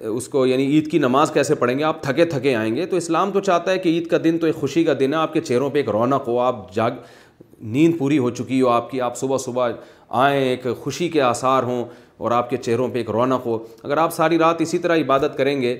[0.01, 2.97] اس کو یعنی عید کی نماز کیسے پڑھیں گے؟ آپ تھکے تھکے آئیں گے، تو
[2.97, 5.33] اسلام تو چاہتا ہے کہ عید کا دن تو ایک خوشی کا دن ہے، آپ
[5.33, 6.91] کے چہروں پہ ایک رونق ہو، آپ جاگ،
[7.63, 9.71] نیند پوری ہو چکی ہو آپ کی، آپ صبح صبح
[10.09, 11.85] آئیں، ایک خوشی کے آثار ہوں۔
[12.17, 15.37] اور آپ کے چہروں پہ ایک رونق ہو۔ اگر آپ ساری رات اسی طرح عبادت
[15.37, 15.79] کریں گے،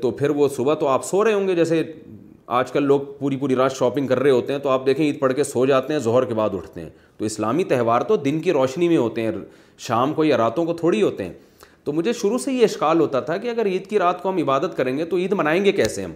[0.00, 1.92] تو پھر وہ صبح تو آپ سو رہے ہوں گے۔ جیسے
[2.46, 5.20] آج کل لوگ پوری پوری رات شاپنگ کر رہے ہوتے ہیں، تو آپ دیکھیں عید
[5.20, 8.40] پڑھ کے سو جاتے ہیں، ظہر کے بعد اٹھتے ہیں۔ تو اسلامی تہوار تو دن
[8.40, 9.32] کی روشنی میں ہوتے ہیں،
[9.78, 11.32] شام کو یا راتوں کو تھوڑی ہوتے ہیں۔
[11.84, 14.36] تو مجھے شروع سے یہ اشکال ہوتا تھا کہ اگر عید کی رات کو ہم
[14.36, 16.12] عبادت کریں گے تو عید منائیں گے کیسے ہم؟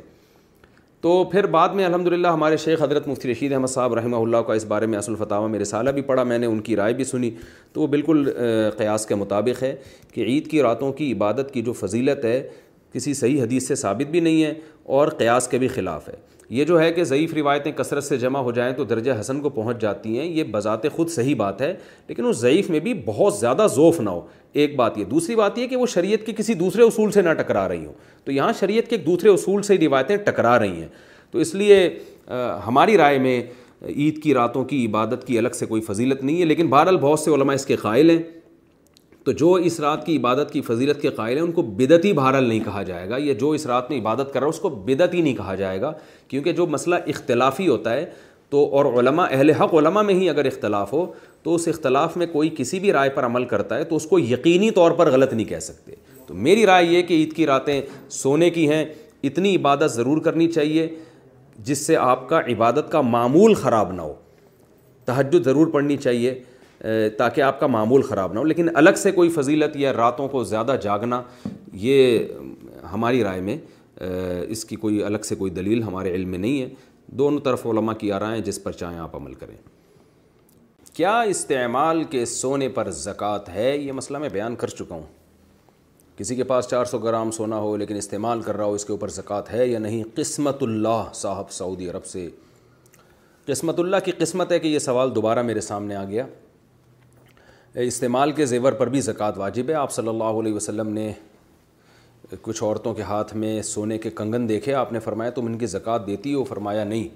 [1.01, 4.37] تو پھر بعد میں الحمد للہ ہمارے شیخ حضرت مفتی رشید احمد صاحب رحمہ اللہ
[4.37, 6.95] کا اس بارے میں اصل فتح میں رسالہ بھی پڑھا، میں نے ان کی رائے
[6.95, 7.31] بھی سنی۔
[7.73, 8.31] تو وہ بالکل
[8.77, 9.77] قیاس کے مطابق ہے
[10.15, 12.49] کہ عید کی راتوں کی عبادت کی جو فضیلت ہے،
[12.93, 16.15] کسی صحیح حدیث سے ثابت بھی نہیں ہے اور قیاس کے بھی خلاف ہے۔
[16.51, 19.49] یہ جو ہے کہ ضعیف روایتیں کثرت سے جمع ہو جائیں تو درجہ حسن کو
[19.49, 21.73] پہنچ جاتی ہیں، یہ بذات خود صحیح بات ہے،
[22.09, 24.21] لیکن اس ضعیف میں بھی بہت زیادہ ذوف نہ ہو۔
[24.53, 27.33] ایک بات یہ، دوسری بات یہ کہ وہ شریعت کے کسی دوسرے اصول سے نہ
[27.33, 27.93] ٹکرا رہی ہوں۔
[28.25, 30.89] تو یہاں شریعت کے ایک دوسرے اصول سے روایتیں ٹکرا رہی ہیں۔
[31.31, 31.89] تو اس لیے
[32.67, 33.43] ہماری رائے میں
[33.83, 37.21] عید کی راتوں کی عبادت کی الگ سے کوئی فضیلت نہیں ہے، لیکن بہرحال بہت
[37.21, 38.23] سے علماء اس کے قائل ہیں۔
[39.25, 42.45] تو جو اس رات کی عبادت کی فضیلت کے قائل ہیں، ان کو بدعتی بہرحال
[42.45, 44.69] نہیں کہا جائے گا، یا جو اس رات میں عبادت کر رہا ہے، اس کو
[44.69, 45.93] بدعتی نہیں کہا جائے گا،
[46.29, 48.07] کیونکہ جو مسئلہ اختلافی ہوتا ہے،
[48.49, 52.27] تو اور علماء، اہل حق علماء میں ہی اگر اختلاف ہو، تو اس اختلاف میں
[52.33, 55.33] کوئی کسی بھی رائے پر عمل کرتا ہے، تو اس کو یقینی طور پر غلط
[55.33, 55.93] نہیں کہہ سکتے۔
[56.27, 58.85] تو میری رائے یہ کہ عید کی راتیں سونے کی ہیں،
[59.23, 60.89] اتنی عبادت ضرور کرنی چاہیے،
[61.59, 64.15] جس سے آپ کا عبادت کا معمول خراب نہ ہو۔
[65.05, 66.43] تہجد ضرور پڑھنی چاہیے
[67.19, 70.45] تاکہ آپ کا معمول خراب نہ ہو۔ لیکن الگ سے کوئی فضیلت یا راتوں کو
[70.45, 71.23] زیادہ جاگنا،
[71.73, 72.19] یہ
[72.93, 73.59] ہماری رائے میں
[74.49, 76.69] اس کی کوئی الگ سے کوئی دلیل ہمارے علم میں نہیں ہے۔
[77.07, 79.57] دونوں طرف علماء کی آ ہیں جس پر چاہیں آپ عمل کریں۔
[80.93, 85.07] کیا استعمال کے سونے پر زکوٰۃ ہے؟ یہ مسئلہ میں بیان کر چکا ہوں۔
[86.17, 88.93] کسی کے پاس چار سو گرام سونا ہو لیکن استعمال کر رہا ہو، اس کے
[88.93, 92.29] اوپر زکوٰۃ ہے یا نہیں؟ قسمت اللہ صاحب سعودی عرب سے۔
[93.47, 96.27] قسمت اللہ کی قسمت ہے کہ یہ سوال دوبارہ میرے سامنے آ گیا۔
[97.75, 101.13] استعمال کے زیور پر بھی زکوٰۃ واجب ہے۔ آپ صلی اللہ علیہ وسلم نے
[102.43, 105.67] کچھ عورتوں کے ہاتھ میں سونے کے کنگن دیکھے، آپ نے فرمایا تم ان کی
[105.67, 107.09] زکوٰۃ دیتی ہو؟ فرمایا نہیں۔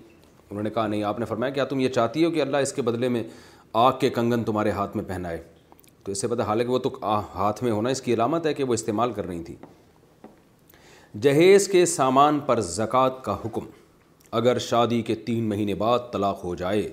[0.51, 2.73] انہوں نے کہا نہیں، آپ نے فرمایا کیا تم یہ چاہتی ہو کہ اللہ اس
[2.73, 3.23] کے بدلے میں
[3.73, 5.43] آگ کے کنگن تمہارے ہاتھ میں پہنائے؟
[6.03, 6.99] تو اس سے پتہ حالانکہ وہ تو
[7.35, 9.55] ہاتھ میں ہونا، اس کی علامت ہے کہ وہ استعمال کر رہی تھی
[11.14, 13.67] جہیز کے سامان پر زکوٰۃ کا حکم،
[14.33, 16.88] اگر شادی کے تین مہینے بعد طلاق ہو جائے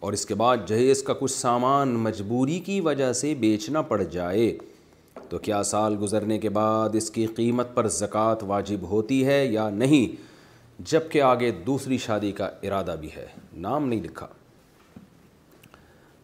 [0.00, 4.58] اور اس کے بعد جہیز کا کچھ سامان مجبوری کی وجہ سے بیچنا پڑ جائے۔
[5.28, 9.70] تو کیا سال گزرنے کے بعد اس کی قیمت پر زکوٰۃ واجب ہوتی ہے یا
[9.70, 10.30] نہیں؟
[10.78, 14.26] جبکہ آگے دوسری شادی کا ارادہ بھی ہے۔ نام نہیں لکھا۔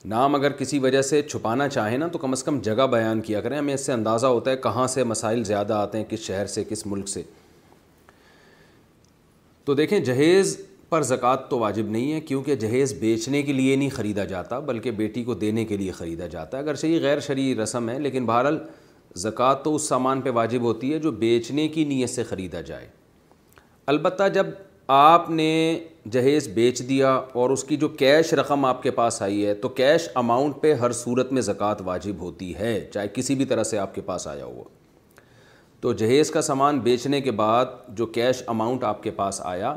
[0.04, 3.40] نام اگر کسی وجہ سے چھپانا چاہیں نا تو کم از کم جگہ بیان کیا
[3.40, 6.46] کریں۔ ہمیں اس سے اندازہ ہوتا ہے کہاں سے مسائل زیادہ آتے ہیں، کس شہر
[6.46, 7.22] سے، کس ملک سے۔
[9.64, 13.90] تو دیکھیں، جہیز پر زکوٰۃ تو واجب نہیں ہے کیونکہ جہیز بیچنے کے لیے نہیں
[13.90, 17.54] خریدا جاتا، بلکہ بیٹی کو دینے کے لیے خریدا جاتا ہے۔ اگر یہ غیر شرعی
[17.54, 18.58] رسم ہے، لیکن بہرحال
[19.16, 22.86] زکوٰۃ تو اس سامان پہ واجب ہوتی ہے جو بیچنے کی نیت سے خریدا جائے۔
[23.88, 24.46] البتہ جب
[24.88, 25.78] آپ نے
[26.10, 29.68] جہیز بیچ دیا اور اس کی جو کیش رقم آپ کے پاس آئی ہے، تو
[29.68, 33.78] کیش اماؤنٹ پہ ہر صورت میں زکوٰۃ واجب ہوتی ہے، چاہے کسی بھی طرح سے
[33.78, 34.64] آپ کے پاس آیا ہوا
[35.82, 39.74] تو جہیز کا سامان بیچنے کے بعد جو کیش اماؤنٹ آپ کے پاس آیا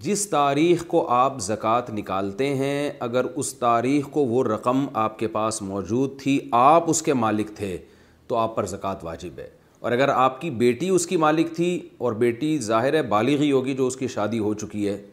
[0.00, 5.28] جس تاریخ کو آپ زکوٰۃ نکالتے ہیں، اگر اس تاریخ کو وہ رقم آپ کے
[5.28, 7.78] پاس موجود تھی، آپ اس کے مالک تھے،
[8.26, 11.88] تو آپ پر زکوٰۃ واجب ہے۔ اور اگر آپ کی بیٹی اس کی مالک تھی
[11.98, 15.04] اور بیٹی ظاہر ہے بالغی ہوگی جو اس کی شادی ہو چکی ہے،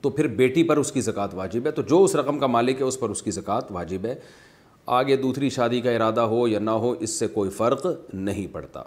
[0.00, 2.80] تو پھر بیٹی پر اس کی زکوٰۃ واجب ہے۔ تو جو اس رقم کا مالک
[2.80, 4.14] ہے، اس پر اس کی زکوٰۃ واجب ہے۔
[4.86, 8.82] آگے دوسری شادی کا ارادہ ہو یا نہ ہو، اس سے کوئی فرق نہیں پڑتا۔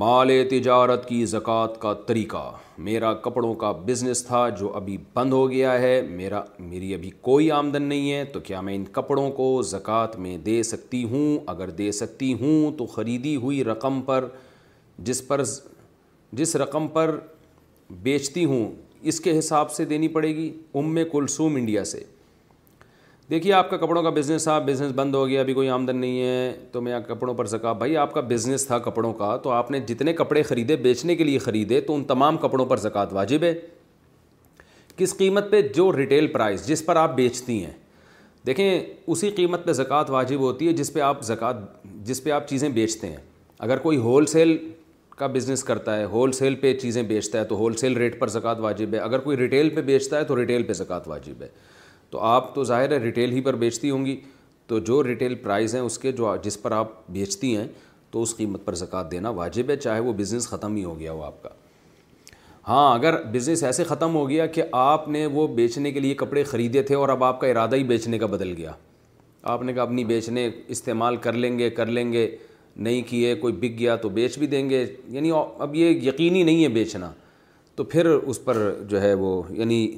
[0.00, 5.50] مال تجارت کی زکوٰۃ کا طریقہ۔ میرا کپڑوں کا بزنس تھا جو ابھی بند ہو
[5.50, 9.62] گیا ہے، میرا، میری ابھی کوئی آمدن نہیں ہے، تو کیا میں ان کپڑوں کو
[9.62, 14.24] زکوٰۃ میں دے سکتی ہوں؟ اگر دے سکتی ہوں تو خریدی ہوئی رقم پر،
[14.98, 15.42] جس پر،
[16.32, 17.18] جس رقم پر
[17.90, 18.70] بیچتی ہوں،
[19.02, 22.04] اس کے حساب سے دینی پڑے گی۔ ام کلثوم انڈیا سے۔
[23.30, 26.22] دیکھیے، آپ کا کپڑوں کا بزنس تھا بزنس بند ہو گیا، ابھی کوئی آمدن نہیں
[26.22, 29.70] ہے، تو میں کپڑوں پر سکا بھائی، آپ کا بزنس تھا کپڑوں کا، تو آپ
[29.70, 33.42] نے جتنے کپڑے خریدے، بیچنے کے لیے خریدے، تو ان تمام کپڑوں پر زکوٰۃ واجب
[33.42, 33.54] ہے۔
[34.96, 37.72] کس قیمت پہ؟ جو ریٹیل پرائز جس پر آپ بیچتی ہیں۔
[38.46, 42.48] دیکھیں، اسی قیمت پہ زکوٰۃ واجب ہوتی ہے، جس پہ آپ زکوٰۃ، جس پہ آپ
[42.48, 43.16] چیزیں بیچتے ہیں۔
[43.58, 44.70] اگر کوئی ہول سیل
[45.16, 48.28] کا بزنس کرتا ہے ہول سیل پہ چیزیں بیچتا ہے، تو ہول سیل ریٹ پر
[48.28, 51.48] زکوٰۃ واجب ہے۔ اگر کوئی ریٹیل پہ بیچتا ہے، تو ریٹیل پہ زکوٰۃ واجب ہے۔
[52.10, 54.20] تو آپ تو ظاہر ہے ریٹیل ہی پر بیچتی ہوں گی۔
[54.66, 57.68] تو جو ریٹیل پرائز ہیں اس کے جو جس پر آپ بیچتی ہیں،
[58.10, 61.12] تو اس قیمت پر زکوٰۃ دینا واجب ہے، چاہے وہ بزنس ختم ہی ہو گیا
[61.12, 61.48] ہو آپ کا۔
[62.68, 66.42] ہاں اگر بزنس ایسے ختم ہو گیا کہ آپ نے وہ بیچنے کے لیے کپڑے
[66.42, 68.72] خریدے تھے اور اب آپ کا ارادہ ہی بیچنے کا بدل گیا۔
[69.42, 72.36] آپ نے کہا اپنی بیچنے استعمال کر لیں گے، کر لیں گے،
[72.76, 76.62] نہیں کیے، کوئی بک گیا تو بیچ بھی دیں گے۔ یعنی اب یہ یقینی نہیں
[76.62, 77.12] ہے بیچنا۔
[77.74, 79.90] تو پھر اس پر جو ہے وہ یعنی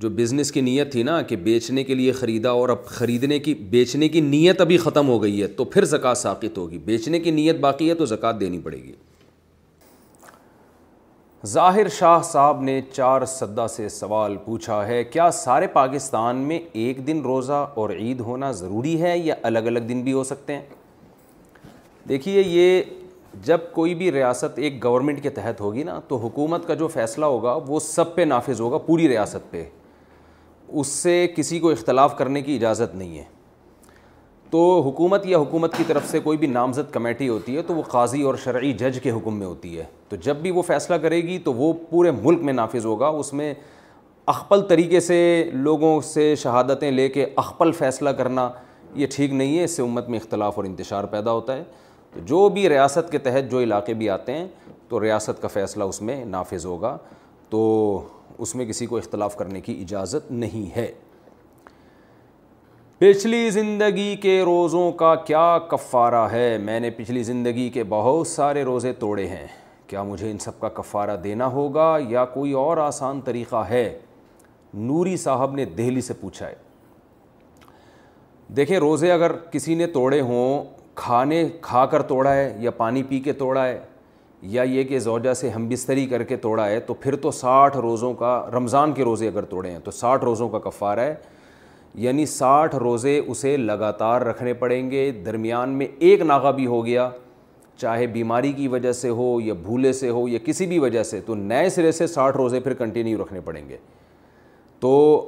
[0.00, 3.54] جو بزنس کی نیت تھی نا کہ بیچنے کے لیے خریدا اور اب خریدنے کی
[3.54, 7.30] بیچنے کی نیت ابھی ختم ہو گئی ہے، تو پھر زکوٰۃ ثاقت ہوگی۔ بیچنے کی
[7.30, 8.92] نیت باقی ہے تو زکوٰۃ دینی پڑے گی۔
[11.46, 17.06] ظاہر شاہ صاحب نے چار سدہ سے سوال پوچھا ہے، کیا سارے پاکستان میں ایک
[17.06, 20.62] دن روزہ اور عید ہونا ضروری ہے یا الگ الگ دن بھی ہو سکتے ہیں؟
[22.08, 22.82] دیکھیے، یہ
[23.44, 27.24] جب کوئی بھی ریاست ایک گورنمنٹ کے تحت ہوگی نا، تو حکومت کا جو فیصلہ
[27.24, 29.64] ہوگا وہ سب پہ نافذ ہوگا، پوری ریاست پہ۔
[30.68, 33.24] اس سے کسی کو اختلاف کرنے کی اجازت نہیں ہے۔
[34.50, 37.82] تو حکومت یا حکومت کی طرف سے کوئی بھی نامزد کمیٹی ہوتی ہے تو وہ
[37.82, 41.16] قاضی اور شرعی جج کے حکم میں ہوتی ہے۔ تو جب بھی وہ فیصلہ کرے
[41.16, 43.54] گی تو وہ پورے ملک میں نافذ ہوگا۔ اس میں
[44.26, 48.50] اخپل طریقے سے لوگوں سے شہادتیں لے کے اخپل فیصلہ کرنا
[48.94, 51.64] یہ ٹھیک نہیں ہے۔ اس سے امت میں اختلاف اور انتشار پیدا ہوتا ہے۔
[52.14, 54.48] تو جو بھی ریاست کے تحت جو علاقے بھی آتے ہیں
[54.88, 56.98] تو ریاست کا فیصلہ اس میں نافذ ہوگا۔
[57.50, 58.00] تو
[58.38, 60.92] اس میں کسی کو اختلاف کرنے کی اجازت نہیں ہے۔
[62.98, 68.64] پچھلی زندگی کے روزوں کا کیا کفارہ ہے؟ میں نے پچھلی زندگی کے بہت سارے
[68.64, 69.46] روزے توڑے ہیں۔
[69.86, 73.98] کیا مجھے ان سب کا کفارہ دینا ہوگا یا کوئی اور آسان طریقہ ہے؟
[74.74, 76.54] نوری صاحب نے دہلی سے پوچھا ہے۔
[78.48, 80.64] دیکھیں، روزے اگر کسی نے توڑے ہوں،
[80.94, 83.80] کھانے کھا کر توڑا ہے یا پانی پی کے توڑا ہے
[84.44, 87.76] یا یہ کہ زوجہ سے ہم بستری کر کے توڑا ہے، تو پھر تو ساٹھ
[87.76, 91.14] روزوں کا، رمضان کے روزے اگر توڑے ہیں، تو ساٹھ روزوں کا کفار ہے۔
[91.94, 97.10] یعنی ساٹھ روزے اسے لگاتار رکھنے پڑیں گے۔ درمیان میں ایک ناغا بھی ہو گیا،
[97.76, 101.20] چاہے بیماری کی وجہ سے ہو یا بھولے سے ہو یا کسی بھی وجہ سے،
[101.20, 103.76] تو نئے سرے سے ساٹھ روزے پھر کنٹینیو رکھنے پڑیں گے۔
[104.80, 105.20] تو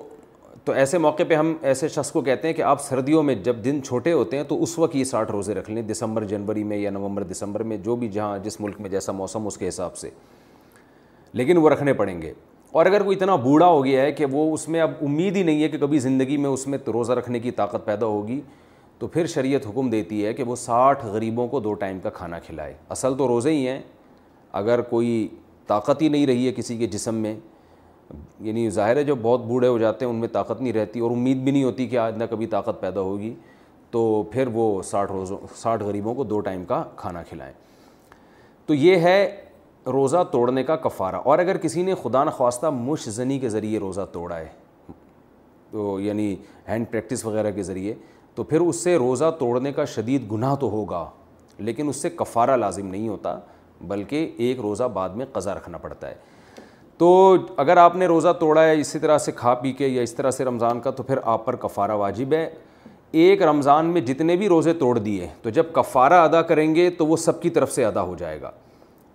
[0.66, 3.56] تو ایسے موقع پہ ہم ایسے شخص کو کہتے ہیں کہ آپ سردیوں میں جب
[3.64, 6.76] دن چھوٹے ہوتے ہیں تو اس وقت یہ ساٹھ روزے رکھ لیں، دسمبر، جنوری میں
[6.76, 9.96] یا نومبر، دسمبر میں، جو بھی جہاں جس ملک میں جیسا موسم اس کے حساب
[9.96, 10.10] سے۔
[11.32, 12.32] لیکن وہ رکھنے پڑیں گے۔
[12.72, 15.42] اور اگر کوئی اتنا بوڑھا ہو گیا ہے کہ وہ اس میں اب امید ہی
[15.42, 18.40] نہیں ہے کہ کبھی زندگی میں اس میں روزہ رکھنے کی طاقت پیدا ہوگی،
[18.98, 22.38] تو پھر شریعت حکم دیتی ہے کہ وہ ساٹھ غریبوں کو دو ٹائم کا کھانا
[22.38, 23.82] کھلائے۔ اصل تو روزے ہی ہیں۔
[24.52, 25.28] اگر کوئی
[25.66, 27.34] طاقت ہی نہیں رہی ہے کسی کے جسم میں
[28.40, 31.10] یعنی ظاہر ہے جو بہت بوڑھے ہو جاتے ہیں، ان میں طاقت نہیں رہتی اور
[31.10, 33.34] امید بھی نہیں ہوتی کہ آج نہ کبھی طاقت پیدا ہوگی،
[33.90, 37.52] تو پھر وہ ساٹھ روزوں، ساٹھ غریبوں کو دو ٹائم کا کھانا کھلائیں۔
[38.66, 39.44] تو یہ ہے
[39.86, 44.00] روزہ توڑنے کا کفارہ۔ اور اگر کسی نے خدا نخواستہ مش زنی کے ذریعے روزہ
[44.12, 44.48] توڑا ہے،
[45.70, 46.36] تو یعنی
[46.68, 47.94] ہینڈ پریکٹس وغیرہ کے ذریعے،
[48.34, 51.10] تو پھر اس سے روزہ توڑنے کا شدید گناہ تو ہوگا،
[51.58, 53.40] لیکن اس سے کفارہ لازم نہیں ہوتا،
[53.80, 56.35] بلکہ ایک روزہ بعد میں قضا رکھنا پڑتا ہے۔
[56.96, 60.14] تو اگر آپ نے روزہ توڑا ہے، اسی طرح سے کھا پی کے یا اس
[60.14, 62.50] طرح سے رمضان کا، تو پھر آپ پر کفارہ واجب ہے۔
[63.12, 67.06] ایک رمضان میں جتنے بھی روزے توڑ دیے تو جب کفارہ ادا کریں گے، تو
[67.06, 68.50] وہ سب کی طرف سے ادا ہو جائے گا۔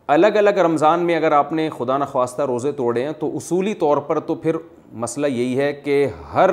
[0.08, 3.98] الگ الگ رمضان میں اگر آپ نے خدا نخواستہ روزے توڑے ہیں، تو اصولی طور
[3.98, 4.56] پر تو پھر
[4.94, 6.50] مسئلہ یہی ہے کہ ہر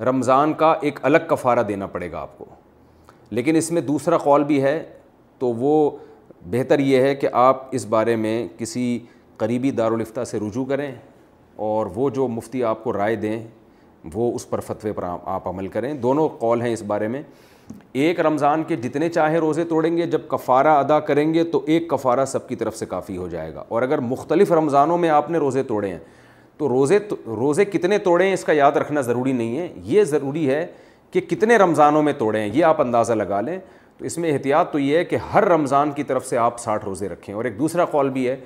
[0.00, 2.44] رمضان کا ایک الگ کفارہ دینا پڑے گا آپ کو۔
[3.30, 4.82] لیکن اس میں دوسرا قول بھی ہے،
[5.38, 5.90] تو وہ
[6.42, 8.98] بہتر یہ ہے کہ آپ اس بارے میں کسی
[9.42, 10.92] قریبی دارالفتہ سے رجوع کریں
[11.56, 13.46] اور وہ جو مفتی آپ کو رائے دیں،
[14.14, 17.22] وہ اس پر فتوے پر آپ عمل کریں۔ دونوں قول ہیں اس بارے میں۔
[17.92, 21.90] ایک رمضان کے جتنے چاہے روزے توڑیں گے، جب کفارہ ادا کریں گے تو ایک
[21.90, 25.30] کفارہ سب کی طرف سے کافی ہو جائے گا۔ اور اگر مختلف رمضانوں میں آپ
[25.30, 25.98] نے روزے توڑے ہیں،
[26.56, 30.50] تو روزے روزے کتنے توڑے ہیں، اس کا یاد رکھنا ضروری نہیں ہے۔ یہ ضروری
[30.50, 30.66] ہے
[31.10, 33.58] کہ کتنے رمضانوں میں توڑے ہیں، یہ آپ اندازہ لگا لیں۔
[33.98, 36.84] تو اس میں احتیاط تو یہ ہے کہ ہر رمضان کی طرف سے آپ ساٹھ
[36.84, 38.36] روزے رکھیں۔ اور ایک دوسرا قول بھی ہے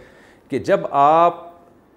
[0.48, 1.44] کہ جب آپ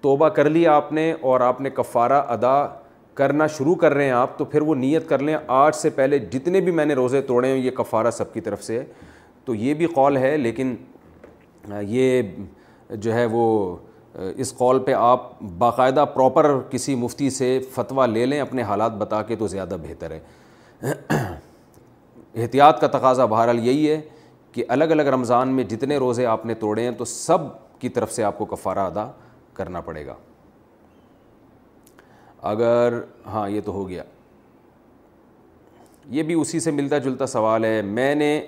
[0.00, 2.66] توبہ کر لیا آپ نے اور آپ نے کفارہ ادا
[3.14, 6.18] کرنا شروع کر رہے ہیں آپ، تو پھر وہ نیت کر لیں آج سے پہلے
[6.18, 8.84] جتنے بھی میں نے روزے توڑے ہیں، یہ کفارہ سب کی طرف سے ہے۔
[9.44, 10.74] تو یہ بھی قول ہے، لیکن
[11.80, 12.22] یہ
[12.90, 13.76] جو ہے وہ،
[14.36, 19.22] اس قول پہ آپ باقاعدہ پراپر کسی مفتی سے فتویٰ لے لیں، اپنے حالات بتا
[19.22, 20.20] کے تو زیادہ بہتر ہے۔
[22.34, 24.00] احتیاط کا تقاضا بہرحال یہی ہے
[24.52, 27.38] کہ الگ الگ رمضان میں جتنے روزے آپ نے توڑے ہیں، تو سب
[27.80, 29.10] کی طرف سے آپ کو کفارہ ادا
[29.54, 30.14] کرنا پڑے گا۔
[32.42, 34.02] اگر ہاں یہ تو ہو گیا۔
[36.10, 38.46] یہ بھی اسی سے ملتا جلتا سوال ہے، میں نے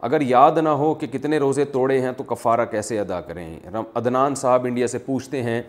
[0.00, 3.60] اگر یاد نہ ہو کہ کتنے روزے توڑے ہیں تو کفارہ کیسے ادا کریں؟
[3.94, 5.62] عدنان صاحب انڈیا سے پوچھتے ہیں،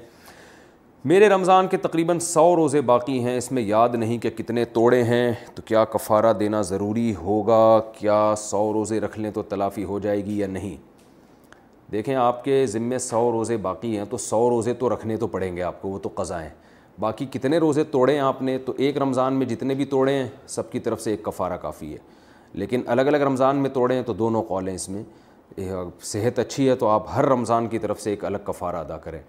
[1.05, 5.03] میرے رمضان کے تقریباً سو روزے باقی ہیں، اس میں یاد نہیں کہ کتنے توڑے
[5.03, 9.99] ہیں، تو کیا کفارہ دینا ضروری ہوگا؟ کیا سو روزے رکھ لیں تو تلافی ہو
[9.99, 10.90] جائے گی یا نہیں؟
[11.91, 15.57] دیکھیں آپ کے ذمے سو روزے باقی ہیں، تو سو روزے تو رکھنے تو پڑیں
[15.57, 16.49] گے آپ کو، وہ تو قضا ہیں۔
[16.99, 20.27] باقی کتنے روزے توڑے ہیں آپ نے، تو ایک رمضان میں جتنے بھی توڑے ہیں،
[20.47, 21.97] سب کی طرف سے ایک کفارہ کافی ہے۔
[22.53, 25.03] لیکن الگ الگ رمضان میں توڑے ہیں، تو دونوں قول ہیں اس میں۔
[26.01, 29.21] صحت اچھی ہے، تو آپ ہر رمضان کی طرف سے ایک الگ کفارہ ادا کریں۔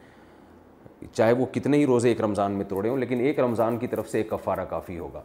[1.13, 4.11] چاہے وہ کتنے ہی روزے ایک رمضان میں توڑے ہوں، لیکن ایک رمضان کی طرف
[4.11, 5.23] سے ایک کفارہ کافی ہوگا۔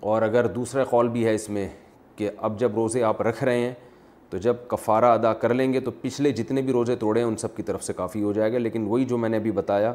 [0.00, 1.68] اور اگر دوسرا قول بھی ہے اس میں
[2.16, 3.72] کہ اب جب روزے آپ رکھ رہے ہیں
[4.30, 7.36] تو جب کفارہ ادا کر لیں گے تو پچھلے جتنے بھی روزے توڑے ہیں، ان
[7.36, 9.92] سب کی طرف سے کافی ہو جائے گا۔ لیکن وہی جو میں نے ابھی بتایا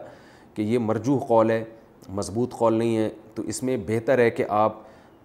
[0.54, 1.64] کہ یہ مرجوح قول ہے،
[2.10, 4.78] مضبوط قول نہیں ہے، تو اس میں بہتر ہے کہ آپ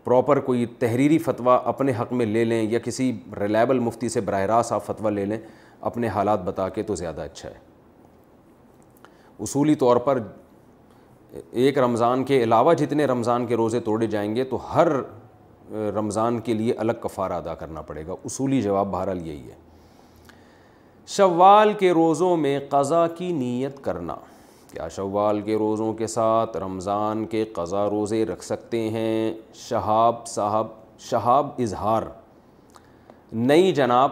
[0.04, 4.40] پراپر کوئی تحریری فتویٰ اپنے حق میں لے لیں یا کسی ریلائبل مفتی سے براہ
[4.40, 5.38] راست آپ فتویٰ لے لیں،
[5.80, 7.54] اپنے حالات بتا کے تو زیادہ اچھا ہے۔
[9.40, 10.18] اصولی طور پر
[11.50, 14.88] ایک رمضان کے علاوہ جتنے رمضان کے روزے توڑے جائیں گے، تو ہر
[15.72, 19.54] رمضان کے لیے الگ کفارہ ادا کرنا پڑے گا۔ اصولی جواب بہرحال یہی ہے۔
[21.06, 24.14] شوال کے روزوں میں قضا کی نیت کرنا۔
[24.72, 30.66] کیا شوال کے روزوں کے ساتھ رمضان کے قضا روزے رکھ سکتے ہیں؟ شہاب صاحب،
[30.98, 32.02] شہاب اظہار۔
[33.32, 34.10] نئی جناب،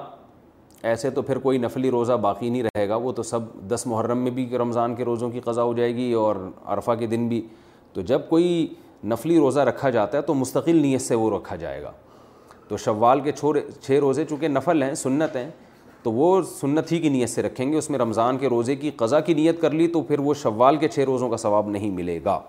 [0.83, 4.19] ایسے تو پھر کوئی نفلی روزہ باقی نہیں رہے گا۔ وہ تو سب دس محرم
[4.19, 7.47] میں بھی رمضان کے روزوں کی قضا ہو جائے گی اور عرفہ کے دن بھی۔
[7.93, 8.75] تو جب کوئی
[9.05, 11.93] نفلی روزہ رکھا جاتا ہے تو مستقل نیت سے وہ رکھا جائے گا۔
[12.69, 15.51] تو شوال کے چھوڑے چھ روزے چونکہ نفل ہیں، سنت ہیں،
[16.03, 18.91] تو وہ سنت ہی کی نیت سے رکھیں گے۔ اس میں رمضان کے روزے کی
[18.91, 21.91] قضا کی نیت کر لی تو پھر وہ شوال کے چھ روزوں کا ثواب نہیں
[21.91, 22.41] ملے گا۔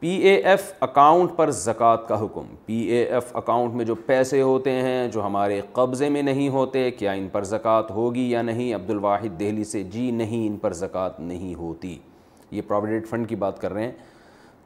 [0.00, 4.42] پی اے ایف اکاؤنٹ پر زکوٰۃ کا حکم۔ پی اے ایف اکاؤنٹ میں جو پیسے
[4.42, 8.74] ہوتے ہیں، جو ہمارے قبضے میں نہیں ہوتے، کیا ان پر زکوٰۃ ہوگی یا نہیں؟
[8.74, 11.98] عبد الواحد دہلی سے جی نہیں، ان پر زکوٰۃ نہیں ہوتی۔
[12.50, 13.92] یہ پروویڈنٹ فنڈ کی بات کر رہے ہیں۔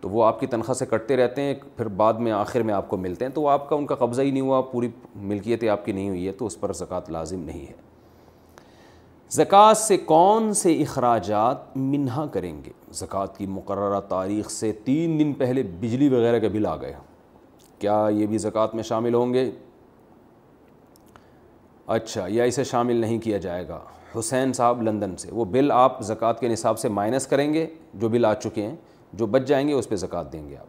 [0.02, 2.88] تو وہ آپ کی تنخواہ سے کٹتے رہتے ہیں، پھر بعد میں، آخر میں آپ
[2.88, 5.64] کو ملتے ہیں، تو وہ آپ کا ان کا قبضہ ہی نہیں ہوا، پوری ملکیت
[5.64, 7.72] آپ کی نہیں ہوئی ہے تو اس پر زکوٰۃ لازم نہیں ہے۔
[9.30, 15.32] زکوٰۃ سے کون سے اخراجات منہا کریں گے؟ زکوٰۃ کی مقررہ تاریخ سے تین دن
[15.32, 16.98] پہلے بجلی وغیرہ کا بل آ گیا
[17.78, 19.50] کیا یہ بھی زکوٰۃ میں شامل ہوں گے؟
[21.86, 23.78] اچھا یا اسے شامل نہیں کیا جائے گا؟
[24.18, 28.08] حسین صاحب لندن سے، وہ بل آپ زکوٰۃ کے نصاب سے مائنس کریں گے جو
[28.08, 28.76] بل آ چکے ہیں۔
[29.12, 30.66] جو بچ جائیں گے اس پہ زکوٰۃ دیں گے آپ۔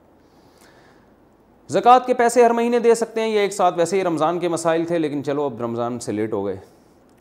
[1.70, 4.48] زکوٰۃ کے پیسے ہر مہینے دے سکتے ہیں، یہ ایک ساتھ ویسے ہی رمضان کے
[4.48, 6.56] مسائل تھے، لیکن چلو اب رمضان سے لیٹ ہو گئے۔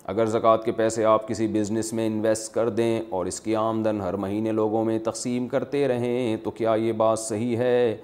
[0.05, 4.01] اگر زکوٰۃ کے پیسے آپ کسی بزنس میں انویسٹ کر دیں اور اس کی آمدن
[4.01, 7.97] ہر مہینے لوگوں میں تقسیم کرتے رہیں، تو کیا یہ بات صحیح ہے؟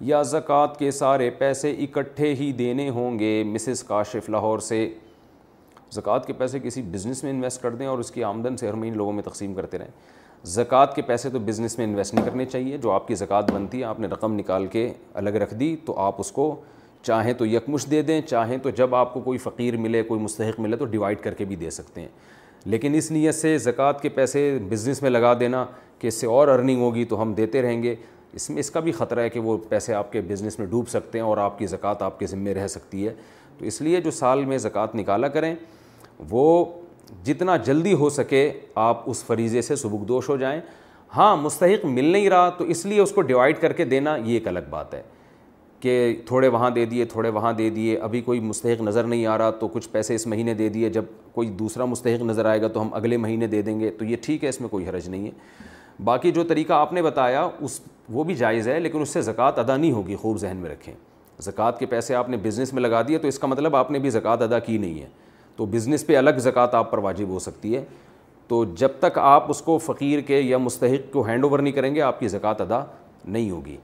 [0.00, 4.94] یا زکوٰۃ کے سارے پیسے اکٹھے ہی دینے ہوں گے مسز کاشف لاہور سے؟
[5.90, 8.74] زکوٰۃ کے پیسے کسی بزنس میں انویسٹ کر دیں اور اس کی آمدن سے ہر
[8.74, 10.15] مہینے لوگوں میں تقسیم کرتے رہیں۔
[10.46, 13.78] زکوٰۃ کے پیسے تو بزنس میں انویسٹ نہیں کرنے چاہیے، جو آپ کی زکوٰۃ بنتی
[13.78, 16.60] ہے، آپ نے رقم نکال کے الگ رکھ دی، تو آپ اس کو
[17.02, 20.60] چاہیں تو یکمش دے دیں، چاہیں تو جب آپ کو کوئی فقیر ملے، کوئی مستحق
[20.60, 22.08] ملے، تو ڈیوائڈ کر کے بھی دے سکتے ہیں۔
[22.64, 25.66] لیکن اس نیت سے زکوٰۃ کے پیسے بزنس میں لگا دینا
[25.98, 27.94] کہ اس سے اور ارننگ ہوگی تو ہم دیتے رہیں گے۔
[28.32, 30.88] اس میں اس کا بھی خطرہ ہے کہ وہ پیسے آپ کے بزنس میں ڈوب
[30.88, 33.14] سکتے ہیں اور آپ کی زکوٰۃ آپ کے ذمے رہ سکتی ہے۔
[33.58, 35.54] تو اس لیے جو سال میں زکوٰۃ نکالا کریں،
[36.30, 36.64] وہ
[37.24, 40.60] جتنا جلدی ہو سکے آپ اس فریضے سے سبکدوش ہو جائیں۔
[41.16, 44.34] ہاں مستحق مل نہیں رہا، تو اس لیے اس کو ڈیوائڈ کر کے دینا یہ
[44.34, 45.02] ایک الگ بات ہے
[45.80, 49.38] کہ تھوڑے وہاں دے دیے، تھوڑے وہاں دے دیے، ابھی کوئی مستحق نظر نہیں آ
[49.38, 52.68] رہا، تو کچھ پیسے اس مہینے دے دیے، جب کوئی دوسرا مستحق نظر آئے گا
[52.68, 55.08] تو ہم اگلے مہینے دے دیں گے، تو یہ ٹھیک ہے، اس میں کوئی حرج
[55.08, 55.30] نہیں ہے۔
[56.04, 59.52] باقی جو طریقہ آپ نے بتایا، اس وہ بھی جائز ہے، لیکن اس سے زکوٰۃ
[59.56, 60.94] ادا نہیں ہوگی، خوب ذہن میں رکھیں۔
[61.38, 63.98] زکوٰۃ کے پیسے آپ نے بزنس میں لگا دیے، تو اس کا مطلب آپ نے
[63.98, 65.06] بھی زکوٰۃ ادا کی نہیں ہے۔
[65.56, 67.84] تو بزنس پہ الگ زکوٰۃ آپ پر واجب ہو سکتی ہے۔
[68.48, 71.94] تو جب تک آپ اس کو فقیر کے یا مستحق کو ہینڈ اوور نہیں کریں
[71.94, 72.84] گے، آپ کی زکوٰۃ ادا
[73.24, 73.76] نہیں ہوگی۔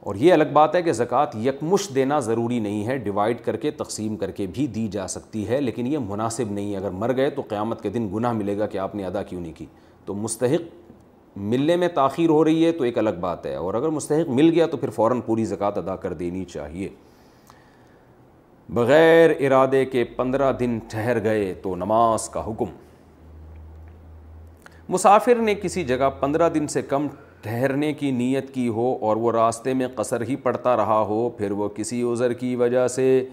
[0.00, 3.70] اور یہ الگ بات ہے کہ زکوٰۃ یکمش دینا ضروری نہیں ہے ڈیوائڈ کر کے،
[3.70, 7.16] تقسیم کر کے بھی دی جا سکتی ہے، لیکن یہ مناسب نہیں ہے۔ اگر مر
[7.16, 9.66] گئے تو قیامت کے دن گناہ ملے گا کہ آپ نے ادا کیوں نہیں کی۔
[10.04, 10.62] تو مستحق
[11.36, 14.50] ملنے میں تاخیر ہو رہی ہے تو ایک الگ بات ہے۔ اور اگر مستحق مل
[14.50, 16.88] گیا تو پھر فوراً پوری زکوٰۃ ادا کر دینی چاہیے۔
[18.74, 22.64] بغیر ارادے کے پندرہ دن ٹھہر گئے تو نماز کا حکم۔
[24.88, 27.06] مسافر نے کسی جگہ پندرہ دن سے کم
[27.42, 31.50] ٹھہرنے کی نیت کی ہو اور وہ راستے میں قصر ہی پڑتا رہا ہو، پھر
[31.50, 33.24] وہ کسی عذر کی وجہ سے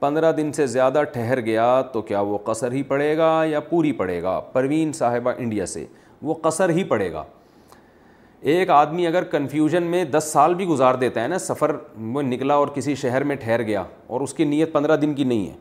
[0.00, 3.92] پندرہ دن سے زیادہ ٹھہر گیا تو کیا وہ قصر ہی پڑے گا یا پوری
[3.92, 5.86] پڑے گا؟ پروین صاحبہ انڈیا سے،
[6.22, 7.24] وہ قصر ہی پڑے گا۔
[8.42, 12.54] ایک آدمی اگر کنفیوژن میں دس سال بھی گزار دیتا ہے نا، سفر میں نکلا
[12.54, 15.54] اور کسی شہر میں ٹھہر گیا اور اس کی نیت پندرہ دن کی نہیں ہے۔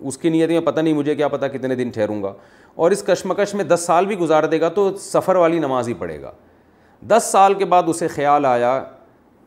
[0.00, 2.32] اس کی نیت میں پتہ نہیں مجھے کیا پتہ کتنے دن ٹھہروں گا۔
[2.74, 5.94] اور اس کشمکش میں دس سال بھی گزار دے گا تو سفر والی نماز ہی
[5.94, 6.32] پڑھے گا۔
[7.08, 8.84] دس سال کے بعد اسے خیال آیا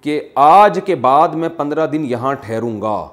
[0.02, 3.08] کہ آج کے بعد میں پندرہ دن یہاں ٹھہروں گا۔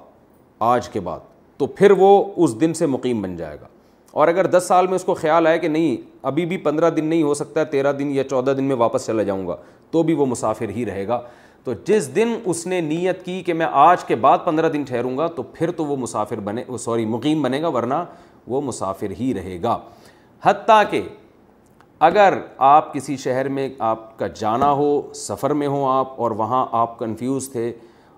[0.58, 1.20] آج کے بعد
[1.56, 3.66] تو پھر وہ اس دن سے مقیم بن جائے گا۔
[4.10, 7.04] اور اگر دس سال میں اس کو خیال آئے کہ نہیں ابھی بھی پندرہ دن
[7.04, 9.56] نہیں ہو سکتا ہے، تیرہ دن یا چودہ دن میں واپس چلا جاؤں گا،
[9.90, 11.20] تو بھی وہ مسافر ہی رہے گا۔
[11.64, 15.18] تو جس دن اس نے نیت کی کہ میں آج کے بعد پندرہ دن ٹھہروں
[15.18, 17.94] گا، تو پھر تو وہ مسافر بنے، سوری، مقیم بنے گا، ورنہ
[18.46, 19.78] وہ مسافر ہی رہے گا۔
[20.42, 21.02] حتیٰ کہ
[22.00, 26.66] اگر آپ کسی شہر میں آپ کا جانا ہو، سفر میں ہو آپ، اور وہاں
[26.72, 27.72] آپ کنفیوز تھے،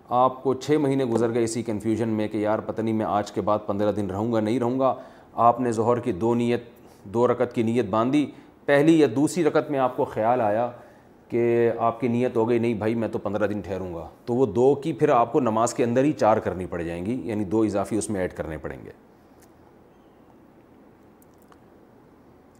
[0.09, 3.33] آپ کو چھ مہینے گزر گئے اسی کنفیوژن میں کہ یار، پتہ نہیں میں آج
[3.33, 4.95] کے بعد پندرہ دن رہوں گا، نہیں رہوں گا۔
[5.35, 6.65] آپ نے ظہر کی دو نیت
[7.05, 8.31] دو رکت کی نیت باندھی۔
[8.65, 10.71] پہلی یا دوسری رکت میں آپ کو خیال آیا
[11.29, 14.35] کہ آپ کی نیت ہو گئی، نہیں بھائی میں تو پندرہ دن ٹھہروں گا۔ تو
[14.35, 17.21] وہ دو کی پھر آپ کو نماز کے اندر ہی چار کرنی پڑ جائیں گی
[17.25, 18.91] یعنی دو اضافی اس میں ایڈ کرنے پڑیں گے۔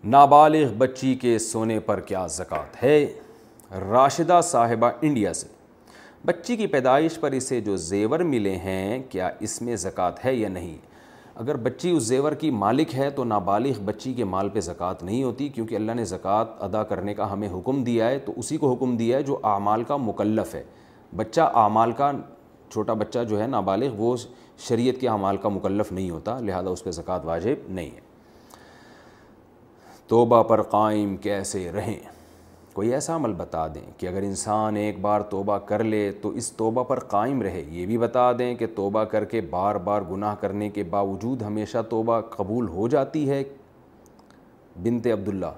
[0.05, 3.13] نابالغ بچی کے سونے پر کیا زکوٰۃ ہے؟
[3.91, 5.47] راشدہ صاحبہ انڈیا سے۔
[6.25, 10.49] بچی کی پیدائش پر اسے جو زیور ملے ہیں، کیا اس میں زکوٰۃ ہے یا
[10.49, 10.77] نہیں؟
[11.37, 15.23] اگر بچی اس زیور کی مالک ہے تو نابالغ بچی کے مال پہ زکوٰۃ نہیں
[15.23, 18.73] ہوتی، کیونکہ اللہ نے زکوٰۃ ادا کرنے کا ہمیں حکم دیا ہے، تو اسی کو
[18.73, 20.63] حکم دیا ہے جو اعمال کا مکلف ہے۔
[21.17, 22.13] بچہ اعمال کا،
[22.69, 24.17] چھوٹا بچہ جو ہے نابالغ، وہ
[24.59, 28.01] شریعت کے اعمال کا مکلف نہیں ہوتا، لہذا اس پہ زکوٰۃ واجب نہیں ہے۔
[30.09, 32.01] توبہ پر قائم کیسے رہیں؟
[32.75, 36.53] کوئی ایسا عمل بتا دیں کہ اگر انسان ایک بار توبہ کر لے تو اس
[36.53, 40.35] توبہ پر قائم رہے، یہ بھی بتا دیں کہ توبہ کر کے بار بار گناہ
[40.35, 43.43] کرنے کے باوجود ہمیشہ توبہ قبول ہو جاتی ہے۔
[44.83, 45.53] بنت عبداللہ،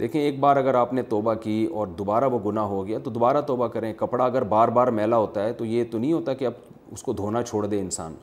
[0.00, 3.10] دیکھیں ایک بار اگر آپ نے توبہ کی اور دوبارہ وہ گناہ ہو گیا تو
[3.10, 6.34] دوبارہ توبہ کریں۔ کپڑا اگر بار بار میلا ہوتا ہے تو یہ تو نہیں ہوتا
[6.34, 6.52] کہ اب
[6.92, 8.14] اس کو دھونا چھوڑ دے انسان۔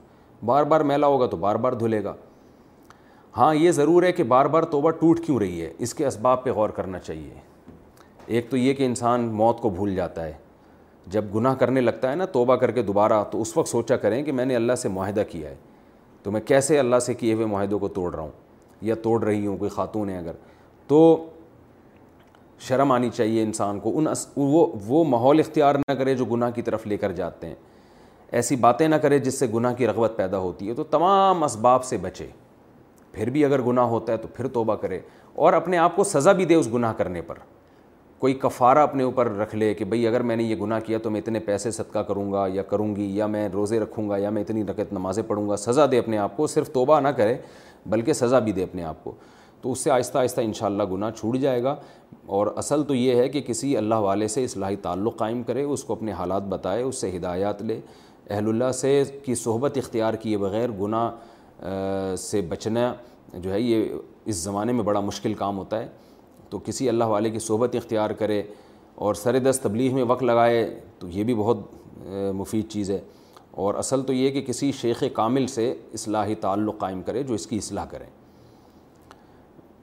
[0.46, 2.14] بار بار میلا ہوگا تو بار بار دھلے گا۔
[3.38, 6.44] ہاں یہ ضرور ہے کہ بار بار توبہ ٹوٹ کیوں رہی ہے؟ اس کے اسباب
[6.44, 7.34] پہ غور کرنا چاہیے۔
[8.26, 10.34] ایک تو یہ کہ انسان موت کو بھول جاتا ہے۔
[11.08, 14.24] جب گناہ کرنے لگتا ہے نا، توبہ کر کے دوبارہ، تو اس وقت سوچا کریں
[14.24, 15.56] کہ میں نے اللہ سے معاہدہ کیا ہے۔
[16.24, 18.32] تو میں کیسے اللہ سے کیے ہوئے معاہدوں کو توڑ رہا ہوں؟
[18.82, 20.32] یا توڑ رہی ہوں، کوئی خاتون ہے اگر۔
[20.88, 21.30] تو
[22.60, 26.62] شرم آنی چاہیے انسان کو۔ ان وہ وہ ماحول اختیار نہ کرے جو گناہ کی
[26.62, 27.56] طرف لے کر جاتے ہیں۔
[28.32, 31.84] ایسی باتیں نہ کرے جس سے گناہ کی رغبت پیدا ہوتی ہے۔ تو تمام اسباب
[31.84, 32.28] سے بچے۔
[33.14, 35.00] پھر بھی اگر گناہ ہوتا ہے تو پھر توبہ کرے
[35.34, 37.36] اور اپنے آپ کو سزا بھی دے اس گناہ کرنے پر۔
[38.20, 41.10] کوئی کفارہ اپنے اوپر رکھ لے کہ بھئی اگر میں نے یہ گناہ کیا تو
[41.10, 44.30] میں اتنے پیسے صدقہ کروں گا یا کروں گی یا میں روزے رکھوں گا یا
[44.30, 47.38] میں اتنی رکت نمازیں پڑھوں گا، سزا دے اپنے آپ کو، صرف توبہ نہ کرے
[47.86, 49.12] بلکہ سزا بھی دے اپنے آپ کو۔
[49.62, 51.76] تو اس سے آہستہ آہستہ انشاءاللہ گناہ چھوٹ جائے گا
[52.26, 55.84] اور اصل تو یہ ہے کہ کسی اللہ والے سے اصلاحی تعلق قائم کرے، اس
[55.84, 57.80] کو اپنے حالات بتائے، اس سے ہدایات لے۔
[58.30, 61.12] اہل اللہ سے کی صحبت اختیار کیے بغیر گناہ
[62.18, 62.94] سے بچنا
[63.34, 63.86] جو ہے، یہ
[64.26, 65.88] اس زمانے میں بڑا مشکل کام ہوتا ہے۔
[66.50, 68.44] تو کسی اللہ والے کی صحبت اختیار کرے
[68.96, 71.58] اور سر دست تبلیغ میں وقت لگائے، تو یہ بھی بہت
[72.36, 73.00] مفید چیز ہے۔
[73.52, 77.48] اور اصل تو یہ کہ کسی شیخ کامل سے اصلاحی تعلق قائم کرے جو اس
[77.48, 78.06] کی اصلاح کریں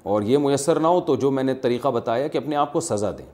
[0.03, 2.81] اور یہ میسر نہ ہو تو جو میں نے طریقہ بتایا کہ اپنے آپ کو
[2.81, 3.27] سزا دیں۔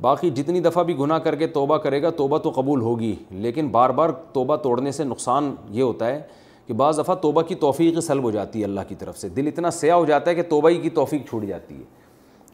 [0.00, 3.68] باقی جتنی دفعہ بھی گناہ کر کے توبہ کرے گا، توبہ تو قبول ہوگی، لیکن
[3.68, 6.22] بار بار توبہ توڑنے سے نقصان یہ ہوتا ہے
[6.70, 9.46] کہ بعض دفعہ توبہ کی توفیق سلب ہو جاتی ہے اللہ کی طرف سے۔ دل
[9.46, 11.82] اتنا سیاہ ہو جاتا ہے کہ توبہ ہی کی توفیق چھوٹ جاتی ہے۔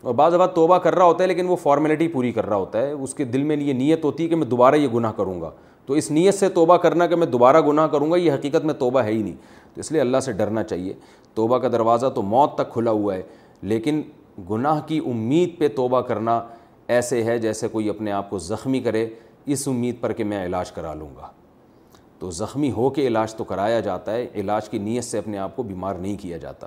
[0.02, 2.82] اور بعض دفعہ توبہ کر رہا ہوتا ہے لیکن وہ فارمیلٹی پوری کر رہا ہوتا
[2.82, 5.40] ہے۔ اس کے دل میں یہ نیت ہوتی ہے کہ میں دوبارہ یہ گناہ کروں
[5.40, 5.50] گا۔
[5.86, 8.74] تو اس نیت سے توبہ کرنا کہ میں دوبارہ گناہ کروں گا، یہ حقیقت میں
[8.74, 9.36] توبہ ہے ہی نہیں۔
[9.74, 10.92] تو اس لیے اللہ سے ڈرنا چاہیے۔
[11.34, 13.22] توبہ کا دروازہ تو موت تک کھلا ہوا ہے،
[13.62, 14.02] لیکن
[14.50, 16.42] گناہ کی امید پہ توبہ کرنا
[16.88, 19.06] ایسے ہے جیسے کوئی اپنے آپ کو زخمی کرے۔
[19.46, 21.36] اس امید پر کہ میں علاج کرا لوں گا۔
[22.18, 25.56] تو زخمی ہو کے علاج تو کرایا جاتا ہے، علاج کی نیت سے اپنے آپ
[25.56, 26.66] کو بیمار نہیں کیا جاتا۔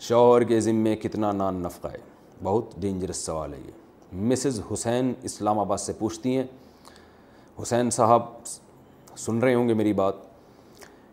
[0.00, 1.98] شوہر کے ذمے کتنا نان نفقہ ہے؟
[2.42, 3.70] بہت ڈینجرس سوال ہے یہ۔
[4.12, 6.44] مسز حسین اسلام آباد سے پوچھتی ہیں۔
[7.62, 8.22] حسین صاحب،
[9.16, 10.14] سن رہے ہوں گے میری بات۔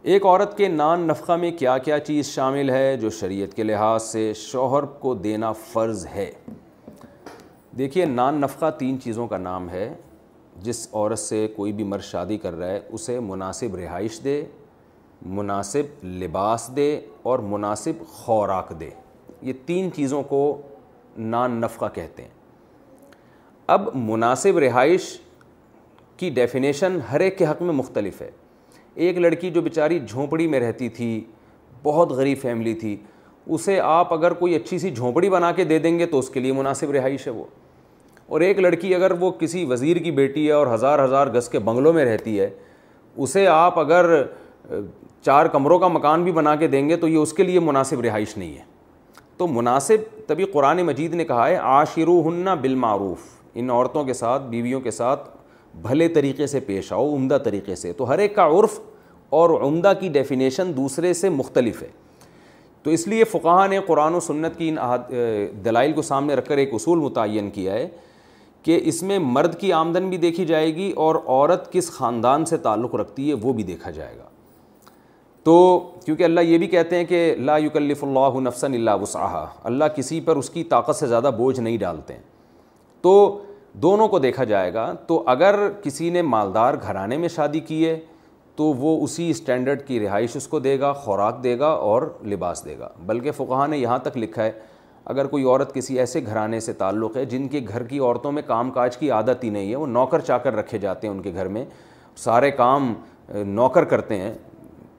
[0.02, 4.04] ایک عورت کے نان نفقہ میں کیا کیا چیز شامل ہے جو شریعت کے لحاظ
[4.04, 6.32] سے شوہر کو دینا فرض ہے؟
[7.78, 9.94] دیکھیے، نان نفقہ تین چیزوں کا نام ہے۔
[10.66, 14.44] جس عورت سے کوئی بھی مرد شادی کر رہا ہے، اسے مناسب رہائش دے،
[15.26, 18.90] مناسب لباس دے اور مناسب خوراک دے۔
[19.42, 20.62] یہ تین چیزوں کو
[21.18, 22.30] نان نفقہ کہتے ہیں۔
[23.68, 25.20] اب مناسب رہائش
[26.18, 28.32] کی ڈیفینیشن ہر ایک کے حق میں مختلف ہے۔
[28.96, 31.26] ایک لڑکی جو بیچاری جھونپڑی میں رہتی تھی،
[31.84, 32.98] بہت غریب فیملی تھی،
[33.48, 36.40] اسے آپ اگر کوئی اچھی سی جھونپڑی بنا کے دے دیں گے تو اس کے
[36.40, 37.44] لیے مناسب رہائش ہے وہ۔
[38.30, 41.60] اور ایک لڑکی اگر وہ کسی وزیر کی بیٹی ہے اور ہزار ہزار گز کے
[41.60, 42.50] بنگلوں میں رہتی ہے،
[43.18, 44.24] اسے آپ اگر
[45.22, 48.02] چار کمروں کا مکان بھی بنا کے دیں گے تو یہ اس کے لیے مناسب
[48.02, 48.64] رہائش نہیں ہے۔
[49.38, 53.18] تو مناسب، تبھی قرآن مجید نے کہا ہے عاشرو ہننا بالمعروف،
[53.56, 55.30] ان عورتوں کے ساتھ، بیویوں کے ساتھ
[55.82, 58.80] بھلے طریقے سے پیش آؤ، عمدہ طریقے سے۔ تو ہر ایک کا عرف
[59.30, 61.88] اور عمدہ کی ڈیفینیشن دوسرے سے مختلف ہے۔
[62.84, 64.78] تو اس لیے فقہ نے قرآن و سنت کی ان
[65.66, 67.88] دلائل کو سامنے رکھ کر ایک اصول متعین کیا ہے۔
[68.66, 72.58] کہ اس میں مرد کی آمدن بھی دیکھی جائے گی اور عورت کس خاندان سے
[72.58, 74.24] تعلق رکھتی ہے وہ بھی دیکھا جائے گا۔
[75.44, 79.86] تو کیونکہ اللہ یہ بھی کہتے ہیں کہ لا یکلف اللہ نفسن اللہ وسعہ اللہ
[79.96, 82.22] کسی پر اس کی طاقت سے زیادہ بوجھ نہیں ڈالتے ہیں۔
[83.02, 83.42] تو
[83.74, 88.00] دونوں کو دیکھا جائے گا، تو اگر کسی نے مالدار گھرانے میں شادی کی ہے،
[88.56, 92.66] تو وہ اسی اسٹینڈرڈ کی رہائش اس کو دے گا، خوراک دے گا اور لباس
[92.66, 94.52] دے گا۔ بلکہ فقہ نے یہاں تک لکھا ہے
[95.06, 98.42] اگر کوئی عورت کسی ایسے گھرانے سے تعلق ہے جن کے گھر کی عورتوں میں
[98.48, 101.22] کام کاج کی عادت ہی نہیں ہے، وہ نوکر چا کر رکھے جاتے ہیں ان
[101.22, 101.66] کے گھر میں،
[102.16, 102.94] سارے کام
[103.30, 104.34] نوکر کرتے ہیں،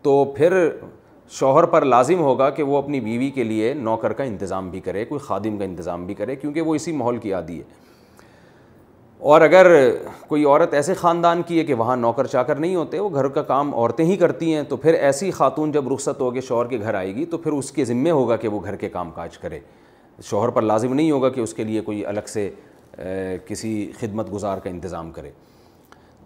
[0.03, 0.71] تو پھر
[1.31, 5.05] شوہر پر لازم ہوگا کہ وہ اپنی بیوی کے لیے نوکر کا انتظام بھی کرے،
[5.05, 7.87] کوئی خادم کا انتظام بھی کرے، کیونکہ وہ اسی ماحول کی عادی ہے۔
[9.19, 9.91] اور اگر
[10.29, 13.43] کوئی عورت ایسے خاندان کی ہے کہ وہاں نوکر چاکر نہیں ہوتے، وہ گھر کا
[13.43, 16.81] کام عورتیں ہی کرتی ہیں، تو پھر ایسی خاتون جب رخصت ہو کے شوہر کے
[16.81, 19.39] گھر آئے گی، تو پھر اس کے ذمے ہوگا کہ وہ گھر کے کام کاج
[19.39, 19.59] کرے۔
[20.23, 22.51] شوہر پر لازم نہیں ہوگا کہ اس کے لیے کوئی الگ سے
[23.47, 25.31] کسی خدمت گزار کا انتظام کرے۔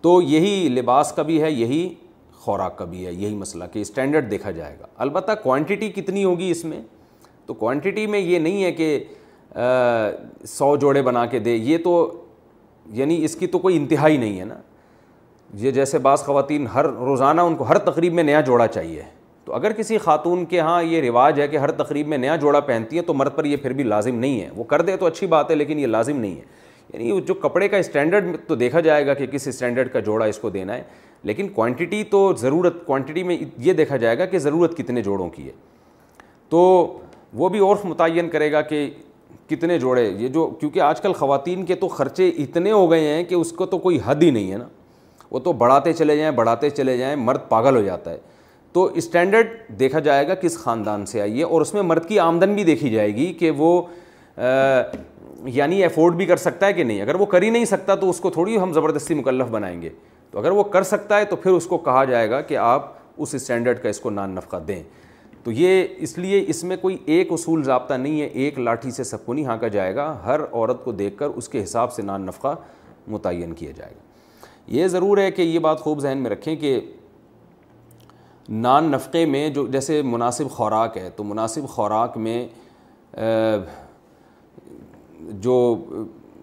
[0.00, 1.94] تو یہی لباس کا بھی ہے، یہی
[2.34, 6.50] خوراک کا بھی ہے، یہی مسئلہ کہ اسٹینڈرڈ دیکھا جائے گا۔ البتہ کوانٹٹی کتنی ہوگی
[6.50, 6.80] اس میں؟
[7.46, 9.04] تو کوانٹٹی میں یہ نہیں ہے کہ
[10.46, 12.24] سو جوڑے بنا کے دے، یہ تو
[12.86, 14.60] یعنی اس کی تو کوئی انتہائی نہیں ہے نا۔
[15.54, 19.02] یہ جیسے بعض خواتین ہر روزانہ ان کو ہر تقریب میں نیا جوڑا چاہیے۔
[19.50, 22.60] تو اگر کسی خاتون کے ہاں یہ رواج ہے کہ ہر تقریب میں نیا جوڑا
[22.60, 25.06] پہنتی ہے تو مرد پر یہ پھر بھی لازم نہیں ہے۔ وہ کر دے تو
[25.06, 26.42] اچھی بات ہے لیکن یہ لازم نہیں ہے۔
[26.92, 30.38] یعنی جو کپڑے کا اسٹینڈرڈ تو دیکھا جائے گا کہ کس اسٹینڈرڈ کا جوڑا اس
[30.38, 30.82] کو دینا ہے،
[31.22, 35.46] لیکن کوانٹٹی تو ضرورت کوانٹٹی میں یہ دیکھا جائے گا کہ ضرورت کتنے جوڑوں کی
[35.46, 35.52] ہے۔
[36.48, 36.88] تو
[37.34, 38.90] وہ بھی عرف متعین کرے گا کہ
[39.48, 43.24] کتنے جوڑے، یہ جو کیونکہ آج کل خواتین کے تو خرچے اتنے ہو گئے ہیں
[43.24, 44.68] کہ اس کو تو کوئی حد ہی نہیں ہے نا۔
[45.30, 48.18] وہ تو بڑھاتے چلے جائیں، بڑھاتے چلے جائیں، مرد پاگل ہو جاتا ہے۔
[48.72, 49.48] تو اسٹینڈرڈ
[49.78, 52.64] دیکھا جائے گا کس خاندان سے آئی ہے اور اس میں مرد کی آمدن بھی
[52.64, 53.82] دیکھی جائے گی کہ وہ
[55.44, 58.10] یعنی افورڈ بھی کر سکتا ہے کہ نہیں۔ اگر وہ کر ہی نہیں سکتا تو
[58.10, 59.88] اس کو تھوڑی ہم زبردستی مکلف بنائیں گے۔
[60.30, 62.92] تو اگر وہ کر سکتا ہے تو پھر اس کو کہا جائے گا کہ آپ
[63.16, 64.82] اس اسٹینڈرڈ کا اس کو نان نفقہ دیں۔
[65.44, 69.04] تو یہ اس لیے اس میں کوئی ایک اصول ضابطہ نہیں ہے، ایک لاٹھی سے
[69.04, 72.02] سب کو نہیں ہانکا جائے گا۔ ہر عورت کو دیکھ کر اس کے حساب سے
[72.02, 72.54] نان نفقہ
[73.08, 74.00] متعین کیا جائے گا۔
[74.66, 76.80] یہ ضرور ہے کہ یہ بات خوب ذہن میں رکھیں کہ
[78.50, 82.48] نان نفقے میں جو جیسے مناسب خوراک ہے، تو مناسب خوراک میں
[85.20, 85.84] جو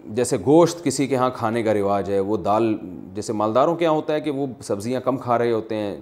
[0.04, 2.74] جیسے گوشت کسی کے ہاں کھانے کا رواج ہے، وہ دال
[3.14, 5.96] جیسے مالداروں کے یہاں ہوتا ہے کہ وہ سبزیاں کم کھا رہے ہوتے ہیں،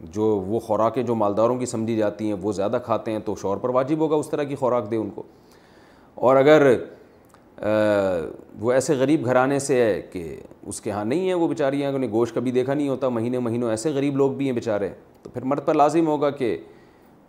[0.00, 3.56] جو وہ خوراکیں جو مالداروں کی سمجھی جاتی ہیں، وہ زیادہ کھاتے ہیں، تو شوہر
[3.56, 5.22] پر واجب ہوگا اس طرح کی خوراک دے ان کو۔
[6.14, 6.74] اور اگر
[8.60, 10.36] وہ ایسے غریب گھرانے سے ہے کہ
[10.66, 13.70] اس کے ہاں نہیں ہے وہ بیچاریاں انہیں گوشت کبھی دیکھا نہیں ہوتا، مہینے مہینوں
[13.70, 14.88] ایسے غریب لوگ بھی ہیں بیچارے۔
[15.22, 16.56] تو پھر مرد پر لازم ہوگا کہ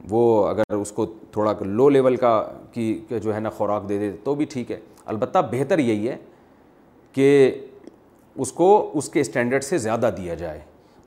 [0.10, 4.12] وہ اگر اس کو تھوڑا لو لیول کا کی جو ہے نا خوراک دے دے،
[4.24, 6.18] تو بھی ٹھیک ہے۔ البتہ بہتر یہی ہے
[7.12, 7.62] کہ
[8.36, 10.60] اس کو اس کے اسٹینڈرڈ سے زیادہ دیا جائے۔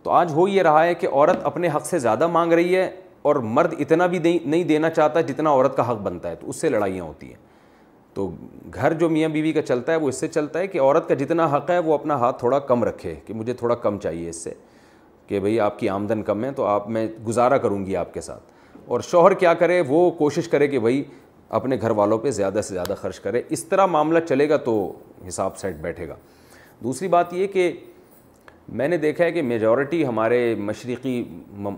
[0.03, 2.91] تو آج ہو یہ رہا ہے کہ عورت اپنے حق سے زیادہ مانگ رہی ہے
[3.23, 6.57] اور مرد اتنا بھی نہیں دینا چاہتا جتنا عورت کا حق بنتا ہے۔ تو اس
[6.57, 7.50] سے لڑائیاں ہوتی ہیں۔
[8.21, 8.31] تو
[8.75, 11.15] گھر جو میاں بیوی کا چلتا ہے وہ اس سے چلتا ہے کہ عورت کا
[11.15, 14.37] جتنا حق ہے وہ اپنا ہاتھ تھوڑا کم رکھے کہ مجھے تھوڑا کم چاہیے اس
[14.37, 14.55] سے
[15.27, 18.21] کہ بھئی آپ کی آمدن کم ہے تو آپ میں گزارا کروں گی آپ کے
[18.21, 18.43] ساتھ۔
[18.87, 21.05] اور شوہر کیا کرے وہ کوشش کرے کہ بھائی
[21.49, 24.93] اپنے گھر والوں پہ زیادہ سے زیادہ خرچ کرے۔ اس طرح معاملہ چلے گا تو
[25.29, 26.15] حساب سیٹ بیٹھے گا۔
[26.85, 27.73] دوسری بات یہ کہ
[28.69, 31.25] میں نے دیکھا ہے کہ میجورٹی ہمارے مشرقی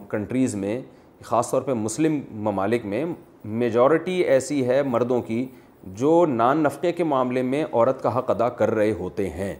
[0.08, 0.80] کنٹریز میں،
[1.22, 3.04] خاص طور پہ مسلم ممالک میں
[3.44, 5.46] میجورٹی ایسی ہے مردوں کی
[5.82, 9.54] جو نان نفقے کے معاملے میں عورت کا حق ادا کر رہے ہوتے ہیں۔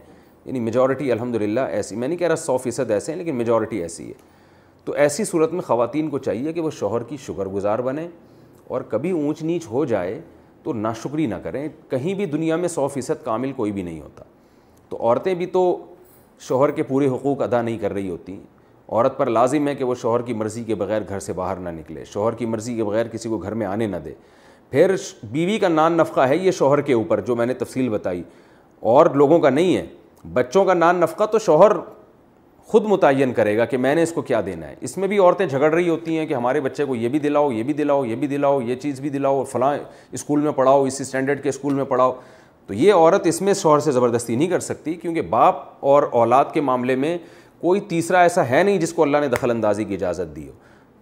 [0.45, 3.81] یعنی میجورٹی الحمد للہ ایسی، میں نہیں کہہ رہا سو فیصد ایسے ہیں، لیکن میجورٹی
[3.81, 4.13] ایسی ہے۔
[4.85, 8.07] تو ایسی صورت میں خواتین کو چاہیے کہ وہ شوہر کی شکر گزار بنیں
[8.67, 10.21] اور کبھی اونچ نیچ ہو جائے
[10.63, 14.23] تو ناشکری نہ کریں۔ کہیں بھی دنیا میں سو فیصد کامل کوئی بھی نہیں ہوتا۔
[14.89, 15.85] تو عورتیں بھی تو
[16.39, 18.41] شوہر کے پورے حقوق ادا نہیں کر رہی ہوتی۔
[18.87, 21.69] عورت پر لازم ہے کہ وہ شوہر کی مرضی کے بغیر گھر سے باہر نہ
[21.69, 24.13] نکلے، شوہر کی مرضی کے بغیر کسی کو گھر میں آنے نہ دے۔
[24.73, 28.23] پھر بیوی کا نان نفقہ ہے یہ شوہر کے اوپر، جو میں نے تفصیل بتائی۔
[28.79, 29.85] اور لوگوں کا نہیں ہے،
[30.33, 31.71] بچوں کا نان نفقہ تو شوہر
[32.59, 35.17] خود متعین کرے گا کہ میں نے اس کو کیا دینا ہے۔ اس میں بھی
[35.17, 38.05] عورتیں جھگڑ رہی ہوتی ہیں کہ ہمارے بچے کو یہ بھی دلاؤ، یہ بھی دلاؤ،
[38.05, 39.77] یہ بھی دلاؤ، یہ چیز بھی دلاؤ، فلاں
[40.11, 42.13] اسکول میں پڑھاؤ، اسی اسٹینڈرڈ کے اسکول میں پڑھاؤ۔
[42.67, 46.45] تو یہ عورت اس میں شوہر سے زبردستی نہیں کر سکتی، کیونکہ باپ اور اولاد
[46.53, 47.17] کے معاملے میں
[47.61, 50.53] کوئی تیسرا ایسا ہے نہیں جس کو اللہ نے دخل اندازی کی اجازت دی ہو۔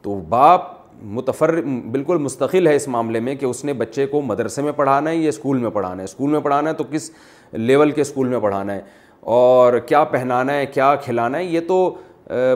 [0.01, 4.61] تو باپ متفر بالکل مستقل ہے اس معاملے میں کہ اس نے بچے کو مدرسے
[4.61, 7.11] میں پڑھانا ہے یا اسکول میں پڑھانا ہے۔ اسکول میں پڑھانا ہے تو کس
[7.51, 8.81] لیول کے اسکول میں پڑھانا ہے؟
[9.19, 11.95] اور کیا پہنانا ہے، کیا کھلانا ہے؟ یہ تو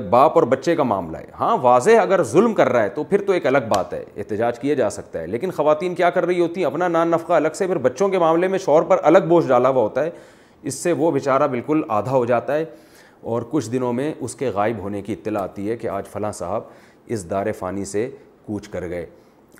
[0.09, 3.21] باپ اور بچے کا معاملہ ہے۔ ہاں واضح اگر ظلم کر رہا ہے تو پھر
[3.21, 6.39] تو ایک الگ بات ہے، احتجاج کیا جا سکتا ہے۔ لیکن خواتین کیا کر رہی
[6.39, 9.19] ہوتی ہیں؟ اپنا نان نفقہ الگ سے، پھر بچوں کے معاملے میں شور پر الگ
[9.27, 10.09] بوجھ ڈالا ہوا ہوتا ہے۔
[10.63, 12.65] اس سے وہ بیچارہ بالکل آدھا ہو جاتا ہے۔
[13.21, 16.31] اور کچھ دنوں میں اس کے غائب ہونے کی اطلاع آتی ہے کہ آج فلاں
[16.31, 16.61] صاحب
[17.05, 18.09] اس دار فانی سے
[18.45, 19.05] کوچ کر گئے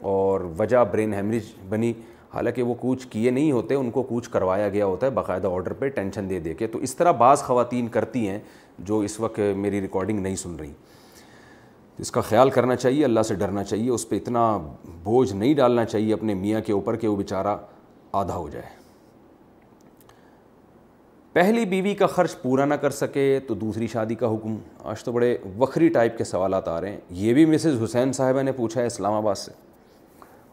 [0.02, 1.94] اور وجہ برین ہیمریج بنی۔
[2.34, 5.74] حالانکہ وہ کوچ کیے نہیں ہوتے، ان کو کوچ کروایا گیا ہوتا ہے باقاعدہ آرڈر
[5.74, 8.40] پہ، ٹینشن دے دے کے۔ تو اس طرح بعض خواتین کرتی ہیں
[8.80, 10.72] جو اس وقت میری ریکارڈنگ نہیں سن رہی۔
[11.98, 14.58] اس کا خیال کرنا چاہیے، اللہ سے ڈرنا چاہیے، اس پہ اتنا
[15.04, 17.58] بوجھ نہیں ڈالنا چاہیے اپنے میاں کے اوپر کہ وہ بیچارہ
[18.12, 18.75] آدھا ہو جائے۔
[21.36, 25.12] پہلی بیوی کا خرچ پورا نہ کر سکے تو دوسری شادی کا حکم۔ آج تو
[25.12, 28.82] بڑے وکری ٹائپ کے سوالات آ رہے ہیں۔ یہ بھی مسز حسین صاحبہ نے پوچھا
[28.82, 29.52] ہے اسلام آباد سے۔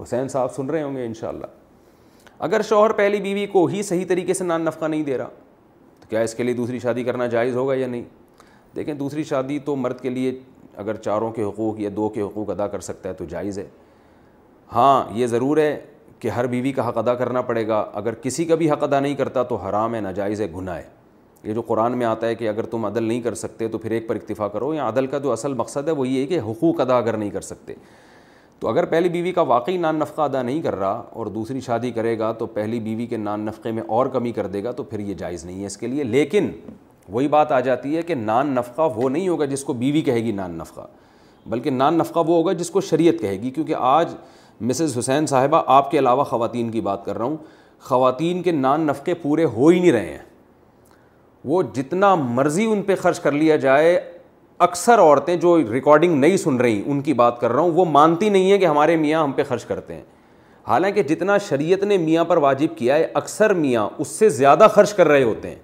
[0.02, 1.46] حسین صاحب سن رہے ہوں گے انشاءاللہ۔
[2.38, 5.28] اگر شوہر پہلی بیوی کو ہی صحیح طریقے سے نان نفقہ نہیں دے رہا،
[6.00, 8.04] تو کیا اس کے لیے دوسری شادی کرنا جائز ہوگا یا نہیں؟
[8.76, 10.40] دیکھیں، دوسری شادی تو مرد کے لیے
[10.76, 13.66] اگر چاروں کے حقوق یا دو کے حقوق ادا کر سکتا ہے تو جائز ہے۔
[14.72, 15.80] ہاں یہ ضرور ہے
[16.22, 19.00] کہ ہر بیوی کا حق ادا کرنا پڑے گا، اگر کسی کا بھی حق ادا
[19.00, 20.82] نہیں کرتا تو حرام ہے، ناجائز ہے، گناہ ہے۔
[21.44, 23.90] یہ جو قرآن میں آتا ہے کہ اگر تم عدل نہیں کر سکتے تو پھر
[23.90, 26.40] ایک پر اکتفا کرو، یا عدل کا جو اصل مقصد ہے وہ یہ ہے کہ
[26.40, 27.74] حقوق ادا اگر نہیں کر سکتے۔
[28.60, 31.90] تو اگر پہلی بیوی کا واقعی نان نفقہ ادا نہیں کر رہا اور دوسری شادی
[31.90, 34.82] کرے گا تو پہلی بیوی کے نان نفقے میں اور کمی کر دے گا تو
[34.82, 36.50] پھر یہ جائز نہیں ہے اس کے لیے۔ لیکن
[37.08, 40.24] وہی بات آ جاتی ہے کہ نان نفقہ وہ نہیں ہوگا جس کو بیوی کہے
[40.24, 40.86] گی نان نفقہ،
[41.46, 44.14] بلکہ نان نفقہ وہ ہوگا جس کو شریعت کہے گی۔ کیونکہ آج
[44.62, 47.36] مسز حسین صاحبہ، آپ کے علاوہ خواتین کی بات کر رہا ہوں۔
[47.80, 50.18] خواتین کے نان نفقے پورے ہو ہی نہیں رہے ہیں۔
[51.44, 54.12] وہ جتنا مرضی ان پہ خرچ کر لیا جائے،
[54.58, 58.28] اکثر عورتیں جو ریکارڈنگ نہیں سن رہی، ان کی بات کر رہا ہوں۔ وہ مانتی
[58.28, 60.02] نہیں ہے کہ ہمارے میاں ہم پہ خرچ کرتے ہیں۔
[60.68, 64.94] حالانکہ جتنا شریعت نے میاں پر واجب کیا ہے، اکثر میاں اس سے زیادہ خرچ
[64.94, 65.58] کر رہے ہوتے ہیں۔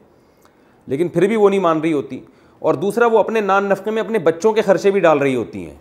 [0.86, 2.20] لیکن پھر بھی وہ نہیں مان رہی ہوتی۔
[2.59, 5.66] اور دوسرا، وہ اپنے نان نفقے میں اپنے بچوں کے خرچے بھی ڈال رہی ہوتی
[5.66, 5.76] ہیں۔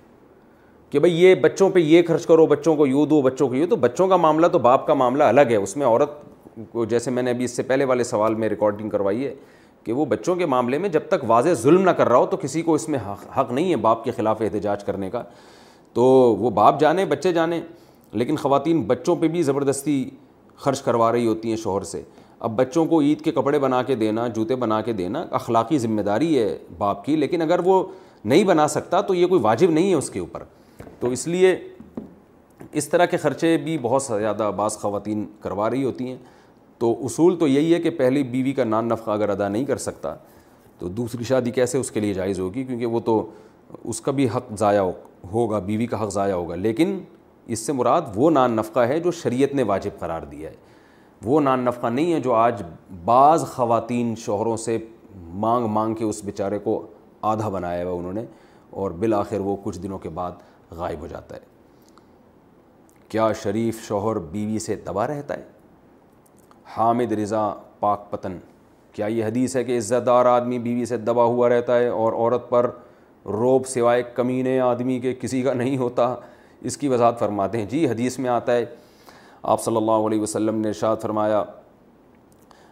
[0.90, 3.68] کہ بھائی یہ بچوں پہ یہ خرچ کرو، بچوں کو یوں دو، بچوں کو یوں،
[3.68, 6.10] تو بچوں کا معاملہ تو باپ کا معاملہ الگ ہے۔ اس میں عورت
[6.72, 9.36] کو جیسے میں نے ابھی اس سے پہلے والے سوال میں ریکارڈنگ کروائی ہے
[9.84, 12.38] کہ وہ بچوں کے معاملے میں جب تک واضح ظلم نہ کر رہا ہو تو
[12.38, 13.00] کسی کو اس میں
[13.40, 15.24] حق نہیں ہے باپ کے خلاف احتجاج کرنے کا۔
[15.94, 16.04] تو
[16.40, 17.62] وہ باپ جانے، بچے جانے،
[18.12, 20.10] لیکن خواتین بچوں پہ بھی زبردستی
[20.56, 22.02] خرچ کروا رہی ہوتی ہیں شوہر سے۔
[22.40, 26.02] اب بچوں کو عید کے کپڑے بنا کے دینا، جوتے بنا کے دینا اخلاقی ذمہ
[26.02, 27.84] داری ہے باپ کی، لیکن اگر وہ
[28.26, 30.44] نہیں بنا سکتا تو یہ کوئی واجب نہیں ہے اس کے اوپر۔
[31.00, 31.60] تو اس لیے
[32.72, 36.18] اس طرح کے خرچے بھی بہت زیادہ بعض خواتین کروا رہی ہوتی ہیں۔
[36.78, 39.78] تو اصول تو یہی ہے کہ پہلی بیوی کا نان نفقہ اگر ادا نہیں کر
[39.78, 40.16] سکتا،
[40.80, 43.30] تو دوسری شادی کیسے اس کے لیے جائز ہوگی؟ کیونکہ وہ تو
[43.84, 44.84] اس کا بھی حق ضائع
[45.34, 47.00] ہوگا، بیوی کا حق ضائع ہوگا۔ لیکن
[47.48, 50.56] اس سے مراد وہ نان نفقہ ہے جو شریعت نے واجب قرار دیا ہے۔
[51.26, 52.64] وہ نان نفقہ نہیں ہے جو آج
[53.06, 54.78] بعض خواتین شوہروں سے
[55.16, 56.88] مانگ مانگ کے اس بیچارے کو
[57.22, 58.24] آدھا بنایا ہوا انہوں نے
[58.70, 60.32] اور بالآخر وہ کچھ دنوں کے بعد
[60.72, 61.40] غائب ہو جاتا ہے۔
[63.10, 65.44] کیا شریف شوہر بیوی سے دبا رہتا ہے؟
[66.78, 68.38] حامد رضا پاک پتن،
[68.92, 72.14] کیا یہ حدیث ہے کہ عزت دار آدمی بیوی سے دبا ہوا رہتا ہے اور
[72.14, 72.70] عورت پر
[73.26, 76.16] روب سوائے کمینے آدمی کے کسی کا نہیں ہوتا؟
[76.62, 78.66] اس کی وضاحت فرماتے ہیں۔ جی حدیث میں آتا ہے۔
[79.44, 81.44] آپ صلی اللہ علیہ وسلم نے ارشاد فرمایا،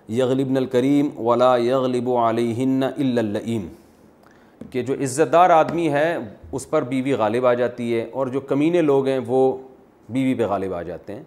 [0.10, 3.68] یغلبن الکریم ولا یغلب علیہن اللعیم
[4.70, 6.18] کہ جو عزت دار آدمی ہے،
[6.52, 9.58] اس پر بیوی غالب آ جاتی ہے اور جو کمینے لوگ ہیں، وہ
[10.10, 11.24] بیوی پہ غالب آ جاتے ہیں۔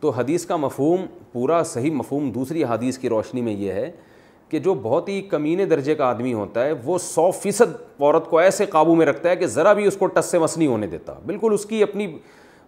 [0.00, 3.90] تو حدیث کا مفہوم پورا صحیح مفہوم دوسری حدیث کی روشنی میں یہ ہے
[4.48, 8.38] کہ جو بہت ہی کمینے درجے کا آدمی ہوتا ہے، وہ سو فیصد عورت کو
[8.38, 10.86] ایسے قابو میں رکھتا ہے کہ ذرا بھی اس کو ٹس سے مس نہیں ہونے
[10.86, 12.18] دیتا۔ بالکل اس کی اپنی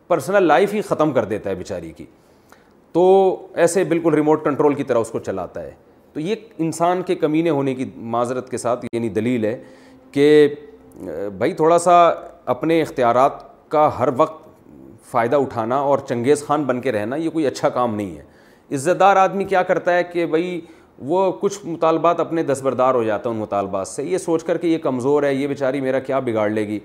[0.09, 2.05] پرسنل لائف ہی ختم کر دیتا ہے بیچاری کی۔
[2.93, 5.71] تو ایسے بالکل ریموٹ کنٹرول کی طرح اس کو چلاتا ہے۔
[6.13, 9.63] تو یہ انسان کے کمینے ہونے کی معذرت کے ساتھ یعنی دلیل ہے
[10.17, 10.55] کہ
[11.39, 12.15] بھائی تھوڑا سا
[12.47, 13.33] اپنے اختیارات
[13.69, 14.45] کا ہر وقت
[15.11, 18.23] فائدہ اٹھانا اور چنگیز خان بن کے رہنا، یہ کوئی اچھا کام نہیں ہے۔
[18.75, 20.61] عزت دار آدمی کیا کرتا ہے کہ بھائی
[20.99, 24.67] وہ کچھ مطالبات اپنے دستبردار ہو جاتا ہے ان مطالبات سے۔ یہ سوچ کر کہ
[24.67, 26.81] یہ کمزور ہے، یہ بیچاری میرا کیا بگاڑ لے گی۔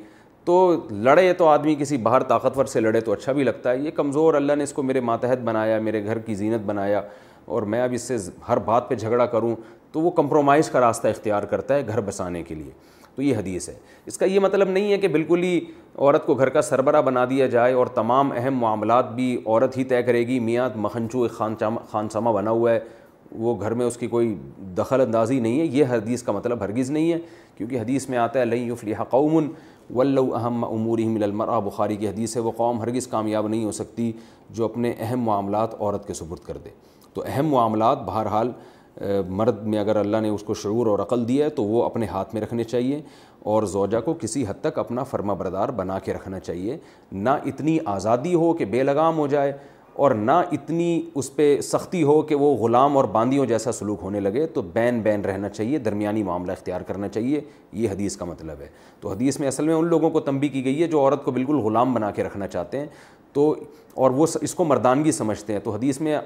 [0.46, 3.92] تو لڑے تو آدمی کسی باہر طاقتور سے لڑے تو اچھا بھی لگتا ہے۔ یہ
[3.92, 7.02] کمزور اللہ نے اس کو میرے ماتحت بنایا، میرے گھر کی زینت بنایا
[7.46, 8.18] اور میں اب اس سے
[8.48, 9.56] ہر بات پہ جھگڑا کروں
[9.92, 13.70] تو وہ کمپرومائز کا راستہ اختیار کرتا ہے گھر بسانے کے لیے۔ تو یہ حدیث
[13.70, 13.74] ہے۔
[14.05, 15.59] اس کا یہ مطلب نہیں ہے کہ بالکل ہی
[15.97, 19.84] عورت کو گھر کا سربراہ بنا دیا جائے اور تمام اہم معاملات بھی عورت ہی
[19.84, 21.55] طے کرے گی۔ میاں مکھنچو ایک خان
[21.89, 22.80] خانسامہ بنا ہوا ہے۔
[23.32, 26.91] وہ گھر میں اس کی کوئی دخل اندازی نہیں ہے۔ یہ حدیث کا مطلب ہرگز
[26.91, 27.18] نہیں ہے۔
[27.57, 29.47] کیونکہ حدیث میں آتا ہے لئی فلیح قومن
[29.95, 33.72] ولو اہم امور مل المرا بخاری کی حدیث ہے، وہ قوم ہرگز کامیاب نہیں ہو
[33.72, 34.12] سکتی
[34.49, 36.70] جو اپنے اہم معاملات عورت کے سبرد کر دے۔
[37.14, 38.51] تو اہم معاملات بہرحال
[39.28, 42.06] مرد میں اگر اللہ نے اس کو شعور اور عقل دیا ہے تو وہ اپنے
[42.06, 43.02] ہاتھ میں رکھنے چاہیے
[43.39, 46.78] اور زوجہ کو کسی حد تک اپنا فرما بردار بنا کے رکھنا چاہیے۔
[47.12, 49.54] نہ اتنی آزادی ہو کہ بے لگام ہو جائے
[49.94, 54.20] اور نہ اتنی اس پہ سختی ہو کہ وہ غلام اور باندیوں جیسا سلوک ہونے
[54.20, 57.42] لگے، تو بین بین رہنا چاہیے، درمیانی معاملہ اختیار کرنا چاہیے۔
[57.74, 58.68] یہ حدیث کا مطلب ہے۔
[59.00, 61.32] تو حدیث میں اصل میں ان لوگوں کو تنبی کی گئی ہے جو عورت کو
[61.32, 62.86] بالکل غلام بنا کے رکھنا چاہتے ہیں۔
[63.34, 63.56] تو
[63.94, 66.18] اور وہ اس کو مردانگی سمجھتے ہیں۔ تو حدیث میں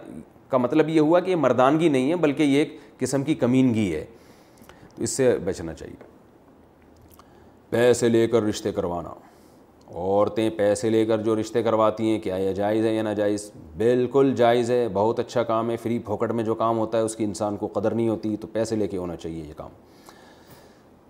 [0.50, 3.96] کا مطلب یہ ہوا کہ یہ مردانگی نہیں ہے، بلکہ یہ ایک قسم کی کمینگی
[3.96, 4.06] ہے۔
[4.96, 6.04] تو اس سے بچنا چاہیے۔
[7.70, 9.10] پیسے لے کر رشتے کروانا۔
[9.96, 14.34] عورتیں پیسے لے کر جو رشتے کرواتی ہیں، کیا یہ جائز ہے یا ناجائز؟ بالکل
[14.36, 17.24] جائز ہے۔ بہت اچھا کام ہے۔ فری پھوکٹ میں جو کام ہوتا ہے، اس کی
[17.24, 19.70] انسان کو قدر نہیں ہوتی۔ تو پیسے لے کے ہونا چاہیے یہ کام۔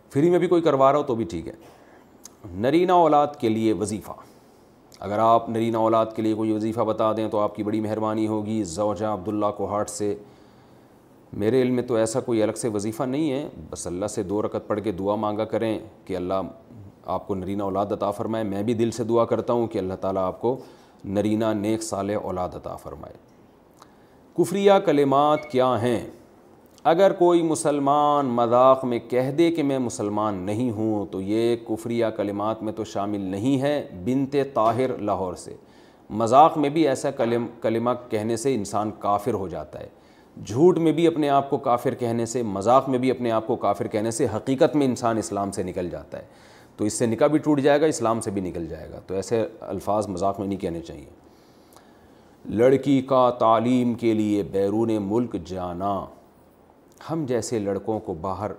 [0.10, 1.54] فری میں بھی کوئی کروا رہا ہو تو بھی ٹھیک ہے۔
[2.52, 4.12] نرینہ اولاد کے لیے وظیفہ۔
[5.00, 8.28] اگر آپ نرینہ اولاد کے لیے کوئی وظیفہ بتا دیں تو آپ کی بڑی مہربانی
[8.28, 10.16] ہوگی زوجہ عبداللہ کو ہاٹ سے۔
[11.34, 14.41] میرے علم میں تو ایسا کوئی الگ سے وظیفہ نہیں ہے۔ بس اللہ سے دو
[14.41, 16.34] رکعت پڑھ کے دعا مانگا کریں کہ اللہ
[17.06, 19.93] آپ کو نرینہ اولاد عطا فرمائے۔ میں بھی دل سے دعا کرتا ہوں کہ اللہ
[19.93, 20.58] تعالیٰ آپ کو
[21.06, 23.14] نرینہ نیک سال اولاد عطا فرمائے۔
[24.38, 26.12] کفریہ کلمات کیا ہیں؟
[26.86, 32.06] اگر کوئی مسلمان مذاق میں کہہ دے کہ میں مسلمان نہیں ہوں، تو یہ کفریہ
[32.06, 35.54] کلمات میں تو شامل نہیں ہے بنت طاہر لاہور سے۔
[36.10, 39.88] مذاق میں بھی ایسا کلم، کلمہ کہنے سے انسان کافر ہو جاتا ہے۔
[40.46, 43.56] جھوٹ میں بھی اپنے آپ کو کافر کہنے سے، مذاق میں بھی اپنے آپ کو
[43.56, 46.24] کافر کہنے سے حقیقت میں انسان اسلام سے نکل جاتا ہے۔
[46.78, 49.14] تو اس سے نکاح بھی ٹوٹ جائے گا، اسلام سے بھی نکل جائے گا۔ تو
[49.14, 51.06] ایسے الفاظ مذاق میں نہیں کہنے چاہیے۔
[52.46, 56.06] لڑکی کا تعلیم کے لیے بیرون ملک جانا۔
[57.00, 58.52] ہم جیسے لڑکوں کو باہر،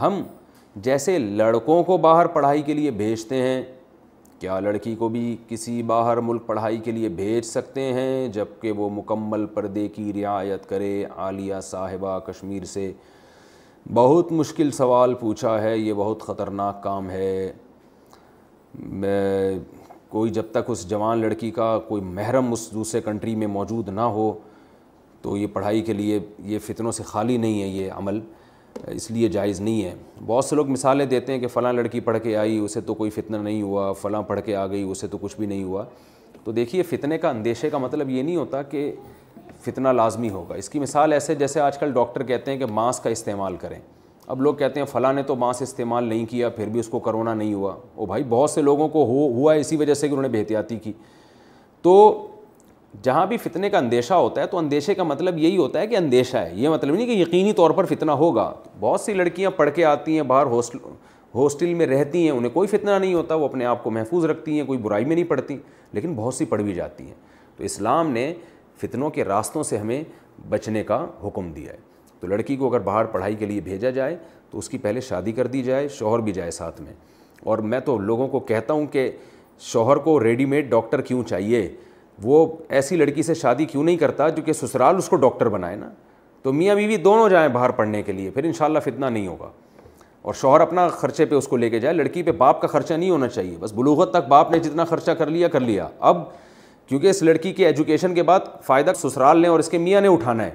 [0.00, 0.22] ہم
[0.76, 3.62] جیسے لڑکوں کو باہر پڑھائی کے لیے بھیجتے ہیں،
[4.38, 8.88] کیا لڑکی کو بھی کسی باہر ملک پڑھائی کے لیے بھیج سکتے ہیں جبکہ وہ
[8.90, 12.92] مکمل پردے کی رعایت کرے؟ عالیہ صاحبہ کشمیر سے
[13.86, 17.52] بہت مشکل سوال پوچھا ہے، یہ بہت خطرناک کام ہے۔
[20.08, 24.00] کوئی جب تک اس جوان لڑکی کا کوئی محرم اس دوسرے کنٹری میں موجود نہ
[24.00, 24.32] ہو
[25.22, 28.20] تو یہ پڑھائی کے لیے یہ فتنوں سے خالی نہیں ہے یہ عمل،
[28.88, 29.94] اس لیے جائز نہیں ہے۔
[30.26, 33.10] بہت سے لوگ مثالیں دیتے ہیں کہ فلاں لڑکی پڑھ کے آئی، اسے تو کوئی
[33.10, 35.84] فتنہ نہیں ہوا، فلاں پڑھ کے آ گئی، اسے تو کچھ بھی نہیں ہوا۔
[36.44, 38.92] تو دیکھیے، فتنے کا اندیشے کا مطلب یہ نہیں ہوتا کہ
[39.60, 43.04] فتنہ لازمی ہوگا۔ اس کی مثال ایسے، جیسے آج کل ڈاکٹر کہتے ہیں کہ ماسک
[43.04, 43.78] کا استعمال کریں۔
[44.26, 46.98] اب لوگ کہتے ہیں فلاں نے تو ماسک استعمال نہیں کیا، پھر بھی اس کو
[46.98, 50.14] کرونا نہیں ہوا۔ او بھائی، بہت سے لوگوں کو ہو، ہوا اسی وجہ سے کہ
[50.14, 50.92] انہوں نے بحتیاتی کی۔
[51.82, 52.26] تو
[53.02, 55.96] جہاں بھی فتنے کا اندیشہ ہوتا ہے تو اندیشے کا مطلب یہی ہوتا ہے کہ
[55.96, 59.70] اندیشہ ہے۔ یہ مطلب نہیں کہ یقینی طور پر فتنہ ہوگا۔ بہت سی لڑکیاں پڑھ
[59.74, 60.78] کے آتی ہیں، باہر ہاسٹل
[61.34, 64.60] ہاسٹل میں رہتی ہیں، انہیں کوئی فتنہ نہیں ہوتا، وہ اپنے آپ کو محفوظ رکھتی
[64.60, 65.56] ہیں، کوئی برائی میں نہیں پڑھتی
[65.92, 67.14] لیکن بہت سی پڑھ بھی جاتی ہیں۔
[67.56, 68.34] تو اسلام نے
[68.76, 70.04] فتنوں کے راستوں سے ہمیں
[70.48, 71.78] بچنے کا حکم دیا ہے۔
[72.20, 74.16] تو لڑکی کو اگر باہر پڑھائی کے لیے بھیجا جائے
[74.50, 76.92] تو اس کی پہلے شادی کر دی جائے، شوہر بھی جائے ساتھ میں۔
[77.44, 79.10] اور میں تو لوگوں کو کہتا ہوں کہ
[79.58, 81.72] شوہر کو ریڈی میڈ ڈاکٹر کیوں چاہیے؟
[82.22, 85.76] وہ ایسی لڑکی سے شادی کیوں نہیں کرتا جو کہ سسرال اس کو ڈاکٹر بنائے
[85.76, 85.90] نا؟
[86.42, 89.50] تو میاں بیوی دونوں جائیں باہر پڑھنے کے لیے، پھر انشاءاللہ فتنہ نہیں ہوگا۔
[90.22, 92.94] اور شوہر اپنا خرچے پہ اس کو لے کے جائے۔ لڑکی پہ باپ کا خرچہ
[92.94, 96.22] نہیں ہونا چاہیے، بس بلوغت تک باپ نے جتنا خرچہ کر لیا کر لیا۔ اب
[96.86, 100.08] کیونکہ اس لڑکی کے ایجوکیشن کے بعد فائدہ سسرال نے اور اس کے میاں نے
[100.08, 100.50] اٹھانا ہے۔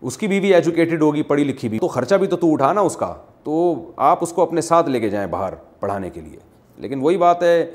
[0.00, 2.96] اس کی بیوی ایجوکیٹڈ ہوگی، پڑھی لکھی بھی۔ تو خرچہ بھی تو تو اٹھانا اس
[2.96, 6.38] کا۔ تو آپ اس کو اپنے ساتھ لے کے جائیں باہر پڑھانے کے لیے۔
[6.76, 7.70] لیکن وہی بات ہے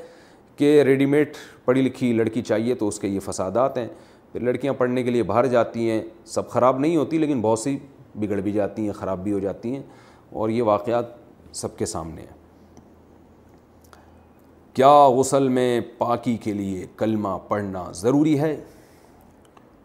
[0.56, 1.34] کہ ریڈی میڈ
[1.64, 3.88] پڑھی لکھی لڑکی چاہیے تو اس کے یہ فسادات ہیں۔
[4.32, 7.78] پھر لڑکیاں پڑھنے کے لیے باہر جاتی ہیں، سب خراب نہیں ہوتی لیکن بہت سی
[8.14, 9.82] بگڑ بھی جاتی ہیں، خراب بھی ہو جاتی ہیں
[10.30, 11.04] اور یہ واقعات
[11.52, 12.36] سب کے سامنے ہیں۔
[14.74, 18.56] کیا غسل میں پاکی کے لیے کلمہ پڑھنا ضروری ہے؟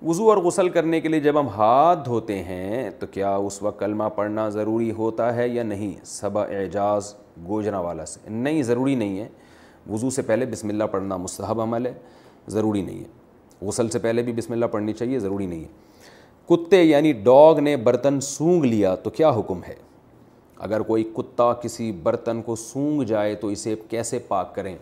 [0.05, 3.79] وضو اور غسل کرنے کے لیے جب ہم ہاتھ دھوتے ہیں تو کیا اس وقت
[3.79, 7.13] کلمہ پڑھنا ضروری ہوتا ہے یا نہیں؟ صبا اعجاز
[7.47, 9.29] گوجرا والا سے۔ نہیں، ضروری نہیں ہے۔
[9.89, 11.93] وضو سے پہلے بسم اللہ پڑھنا مستحب عمل ہے،
[12.47, 13.21] ضروری نہیں ہے۔
[13.67, 15.67] غسل سے پہلے بھی بسم اللہ پڑھنی چاہیے، ضروری نہیں ہے۔
[16.45, 19.75] کتے یعنی ڈاگ نے برتن سونگ لیا تو کیا حکم ہے؟
[20.57, 24.75] اگر کوئی کتا کسی برتن کو سونگ جائے تو اسے کیسے پاک کریں؟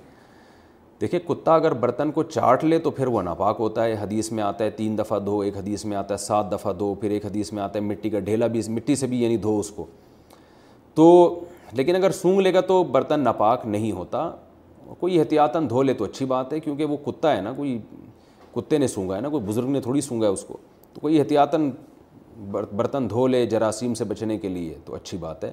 [1.01, 4.43] دیکھیں، کتا اگر برتن کو چاٹ لے تو پھر وہ ناپاک ہوتا ہے۔ حدیث میں
[4.43, 7.25] آتا ہے تین دفعہ دھو، ایک حدیث میں آتا ہے سات دفعہ دھو، پھر ایک
[7.25, 9.85] حدیث میں آتا ہے مٹی کا ڈھیلا بھی مٹی سے بھی یعنی دھو اس کو۔
[10.93, 11.39] تو
[11.71, 14.31] لیکن اگر سونگ لے گا تو برتن ناپاک نہیں ہوتا۔
[14.95, 17.81] کوئی احتیاطاً دھو لے تو اچھی بات ہے، کیونکہ وہ کتا ہے نا، کوئی
[18.51, 20.57] کتے نے سونگا ہے نا، کوئی بزرگ نے تھوڑی سونگا ہے اس کو۔
[20.93, 21.71] تو کوئی احتیاطاً
[22.51, 25.51] برتن دھو لے جراثیم سے بچنے کے لیے تو اچھی بات ہے،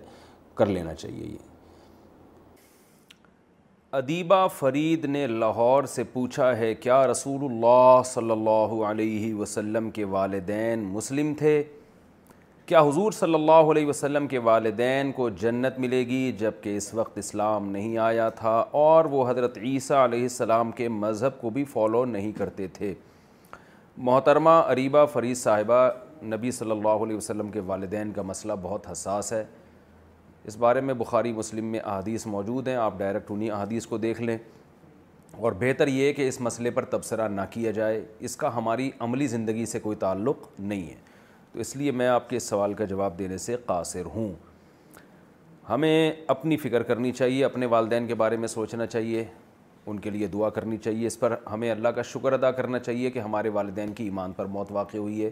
[0.55, 1.37] کر لینا چاہیے یہ۔
[3.93, 10.05] ادیبہ فرید نے لاہور سے پوچھا ہے، کیا رسول اللہ صلی اللہ علیہ وسلم کے
[10.05, 11.63] والدین مسلم تھے؟
[12.67, 17.19] کیا حضور صلی اللہ علیہ وسلم کے والدین کو جنت ملے گی جبکہ اس وقت
[17.19, 22.05] اسلام نہیں آیا تھا اور وہ حضرت عیسیٰ علیہ السلام کے مذہب کو بھی فالو
[22.05, 22.95] نہیں کرتے تھے؟
[23.97, 25.89] محترمہ اریبہ فرید صاحبہ،
[26.23, 29.45] نبی صلی اللہ علیہ وسلم کے والدین کا مسئلہ بہت حساس ہے۔
[30.45, 34.23] اس بارے میں بخاری مسلم میں احادیث موجود ہیں، آپ ڈائریکٹ انہیں احادیث کو دیکھ
[34.23, 34.39] لیں۔
[35.31, 39.27] اور بہتر یہ کہ اس مسئلے پر تبصرہ نہ کیا جائے، اس کا ہماری عملی
[39.27, 41.16] زندگی سے کوئی تعلق نہیں ہے۔
[41.57, 44.33] تو اس لیے میں آپ کے اس سوال کا جواب دینے سے قاصر ہوں۔
[45.69, 49.25] ہمیں اپنی فکر کرنی چاہیے، اپنے والدین کے بارے میں سوچنا چاہیے،
[49.87, 53.11] ان کے لیے دعا کرنی چاہیے۔ اس پر ہمیں اللہ کا شکر ادا کرنا چاہیے
[53.11, 55.31] کہ ہمارے والدین کی ایمان پر موت واقع ہوئی ہے۔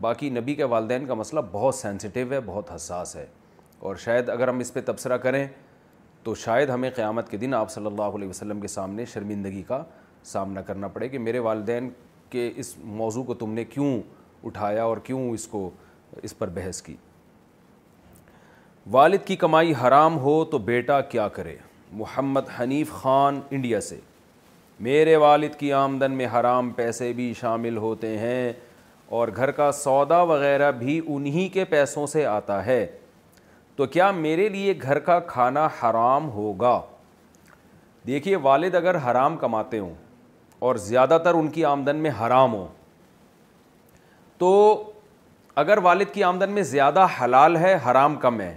[0.00, 3.26] باقی نبی کے والدین کا مسئلہ بہت سینسٹیو ہے، بہت حساس ہے۔
[3.78, 5.46] اور شاید اگر ہم اس پہ تبصرہ کریں
[6.22, 9.82] تو شاید ہمیں قیامت کے دن آپ صلی اللہ علیہ وسلم کے سامنے شرمندگی کا
[10.24, 11.90] سامنا کرنا پڑے کہ میرے والدین
[12.30, 14.02] کے اس موضوع کو تم نے کیوں
[14.44, 15.70] اٹھایا اور کیوں اس کو
[16.22, 16.96] اس پر بحث کی؟
[18.90, 21.56] والد کی کمائی حرام ہو تو بیٹا کیا کرے؟
[21.92, 24.00] محمد حنیف خان انڈیا سے۔
[24.80, 28.52] میرے والد کی آمدن میں حرام پیسے بھی شامل ہوتے ہیں
[29.06, 32.86] اور گھر کا سودا وغیرہ بھی انہی کے پیسوں سے آتا ہے۔
[33.76, 36.80] تو کیا میرے لیے گھر کا کھانا حرام ہوگا؟
[38.06, 39.94] دیکھیے، والد اگر حرام کماتے ہوں
[40.58, 42.68] اور زیادہ تر ان کی آمدن میں حرام ہو
[44.38, 44.82] تو
[45.54, 48.56] اگر والد کی آمدن میں زیادہ حلال ہے، حرام کم ہے،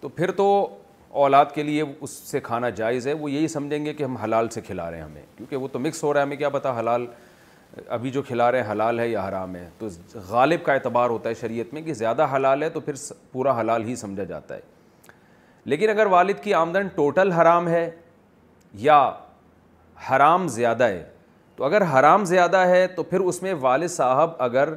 [0.00, 3.94] تو پھر تو اولاد کے لیے اس سے کھانا جائز ہے۔ وہ یہی سمجھیں گے
[3.94, 6.26] کہ ہم حلال سے کھلا رہے ہیں ہمیں، کیونکہ وہ تو مکس ہو رہا ہے۔
[6.26, 7.06] ہمیں کیا پتا حلال،
[7.88, 11.28] ابھی جو کھلا رہے ہیں، حلال ہے یا حرام ہے۔ تو غالب کا اعتبار ہوتا
[11.28, 12.92] ہے شریعت میں کہ زیادہ حلال ہے تو پھر
[13.32, 14.60] پورا حلال ہی سمجھا جاتا ہے۔
[15.64, 17.90] لیکن اگر والد کی آمدن ٹوٹل حرام ہے
[18.74, 19.12] یا
[20.10, 21.04] حرام زیادہ ہے،
[21.56, 24.74] تو اگر حرام زیادہ ہے تو پھر اس میں والد صاحب اگر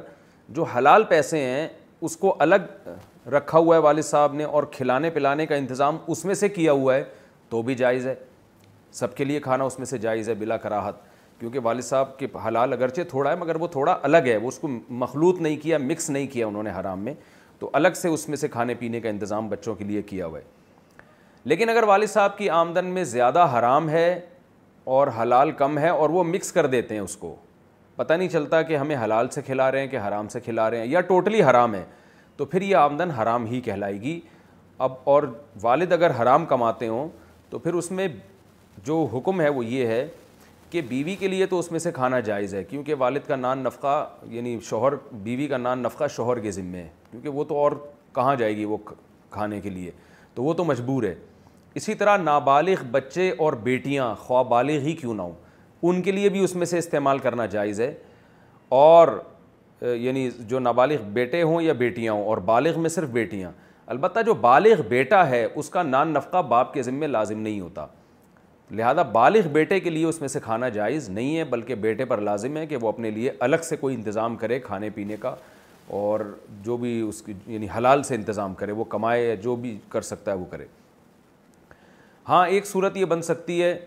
[0.48, 1.68] جو حلال پیسے ہیں،
[2.00, 2.88] اس کو الگ
[3.28, 6.72] رکھا ہوا ہے والد صاحب نے اور کھلانے پلانے کا انتظام اس میں سے کیا
[6.72, 7.04] ہوا ہے،
[7.48, 8.14] تو بھی جائز ہے۔
[8.92, 10.94] سب کے لیے کھانا اس میں سے جائز ہے بلا کراہت،
[11.40, 14.58] کیونکہ والد صاحب کے حلال اگرچہ تھوڑا ہے، مگر وہ تھوڑا الگ ہے، وہ اس
[14.58, 17.14] کو مخلوط نہیں کیا مکس نہیں کیا انہوں نے حرام میں۔
[17.58, 20.38] تو الگ سے اس میں سے کھانے پینے کا انتظام بچوں کے لیے کیا ہوا
[20.38, 20.44] ہے۔
[21.44, 24.20] لیکن اگر والد صاحب کی آمدن میں زیادہ حرام ہے
[24.84, 27.36] اور حلال کم ہے اور وہ مکس کر دیتے ہیں اس کو
[27.96, 30.78] پتہ نہیں چلتا کہ ہمیں حلال سے کھلا رہے ہیں کہ حرام سے کھلا رہے
[30.78, 31.84] ہیں یا ٹوٹلی حرام ہے،
[32.36, 34.20] تو پھر یہ آمدن حرام ہی کہلائے گی۔
[34.78, 35.22] اب اور
[35.62, 37.08] والد اگر حرام کماتے ہوں،
[37.50, 38.08] تو پھر اس میں
[38.84, 40.08] جو حکم ہے وہ یہ ہے
[40.70, 43.58] کہ بیوی کے لیے تو اس میں سے کھانا جائز ہے، کیونکہ والد کا نان
[43.58, 47.72] نفقہ یعنی شوہر، بیوی کا نان نفقہ شوہر کے ذمے ہے، کیونکہ وہ تو اور
[48.14, 48.76] کہاں جائے گی وہ
[49.30, 49.90] کھانے کے لیے؟
[50.34, 51.14] تو وہ تو مجبور ہے۔
[51.74, 55.45] اسی طرح نابالغ بچے اور بیٹیاں، خواہ بالغ ہی کیوں نہ ہوں
[55.82, 57.92] ان کے لیے بھی اس میں سے استعمال کرنا جائز ہے۔
[58.68, 59.08] اور
[59.82, 63.50] یعنی جو نابالغ بیٹے ہوں یا بیٹیاں ہوں، اور بالغ میں صرف بیٹیاں۔
[63.86, 67.86] البتہ جو بالغ بیٹا ہے، اس کا نان نفقہ باپ کے ذمے لازم نہیں ہوتا۔
[68.70, 72.20] لہذا بالغ بیٹے کے لیے اس میں سے کھانا جائز نہیں ہے، بلکہ بیٹے پر
[72.20, 75.34] لازم ہے کہ وہ اپنے لیے الگ سے کوئی انتظام کرے کھانے پینے کا،
[75.86, 76.20] اور
[76.62, 80.00] جو بھی اس کی یعنی حلال سے انتظام کرے، وہ کمائے یا جو بھی کر
[80.00, 80.66] سکتا ہے وہ کرے۔
[82.28, 83.78] ہاں ایک صورت یہ بن سکتی ہے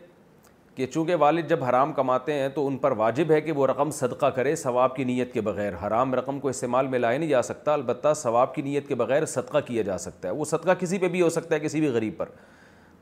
[0.80, 3.92] کہ چونکہ والد جب حرام کماتے ہیں تو ان پر واجب ہے کہ وہ رقم
[3.92, 7.42] صدقہ کرے ثواب کی نیت کے بغیر۔ حرام رقم کو استعمال میں لائے نہیں جا
[7.42, 10.98] سکتا، البتہ ثواب کی نیت کے بغیر صدقہ کیا جا سکتا ہے۔ وہ صدقہ کسی
[10.98, 12.26] پہ بھی ہو سکتا ہے، کسی بھی غریب پر۔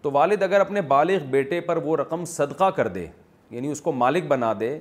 [0.02, 3.06] تو والد اگر اپنے بالغ بیٹے پر وہ رقم صدقہ کر دے
[3.49, 4.80] یعنی اس کو مالک بنا دے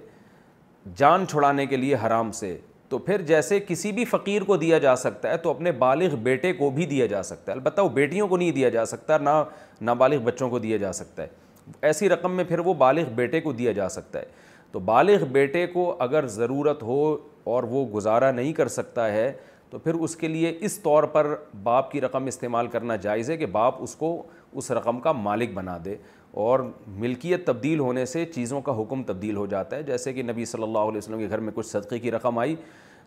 [0.95, 2.59] جان چھڑانے کے لیے حرام سے،
[2.89, 6.53] تو پھر جیسے کسی بھی فقیر کو دیا جا سکتا ہے تو اپنے بالغ بیٹے
[6.53, 9.45] کو بھی دیا جا سکتا ہے۔ البتہ وہ بیٹیوں کو نہیں دیا جا سکتا، نہ
[9.81, 11.29] نابالغ بچوں کو دیا جا سکتا ہے۔
[11.83, 14.25] ایسی رقم میں پھر وہ بالغ بیٹے کو دیا جا سکتا ہے۔
[14.73, 19.33] تو بالغ بیٹے کو اگر ضرورت ہو اور وہ گزارا نہیں کر سکتا ہے،
[19.71, 23.37] تو پھر اس کے لیے اس طور پر باپ کی رقم استعمال کرنا جائز ہے
[23.37, 24.23] کہ باپ اس کو
[24.53, 25.97] اس رقم کا مالک بنا دے۔
[26.31, 30.45] اور ملکیت تبدیل ہونے سے چیزوں کا حکم تبدیل ہو جاتا ہے۔ جیسے کہ نبی
[30.45, 32.57] صلی اللہ علیہ وسلم کے گھر میں کچھ صدقے کی رقم آئی،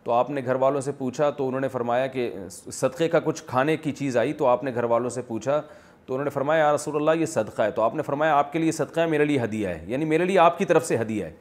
[0.03, 2.33] تو آپ نے گھر والوں سے پوچھا تو انہوں نے فرمایا کہ
[2.71, 5.61] صدقے کا کچھ کھانے کی چیز آئی، تو آپ نے گھر والوں سے پوچھا
[6.09, 8.53] تو انہوں نے فرمایا، یا رسول اللہ، یہ صدقہ ہے۔ تو آپ نے فرمایا، آپ
[8.53, 10.97] کے لیے صدقہ ہے، میرے لیے ہدیہ ہے۔ یعنی میرے لیے آپ کی طرف سے
[10.97, 11.33] ہدیہ ہے۔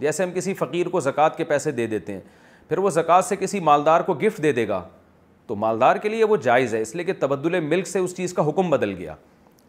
[0.00, 2.20] جیسے ہم کسی فقیر کو زکوٰۃ کے پیسے دے دیتے ہیں،
[2.68, 4.82] پھر وہ زکوٰۃ سے کسی مالدار کو گفٹ دے دے گا۔
[5.46, 8.34] تو مالدار کے لیے وہ جائز ہے، اس لیے کہ تبدل ملک سے اس چیز
[8.34, 9.14] کا حکم بدل گیا۔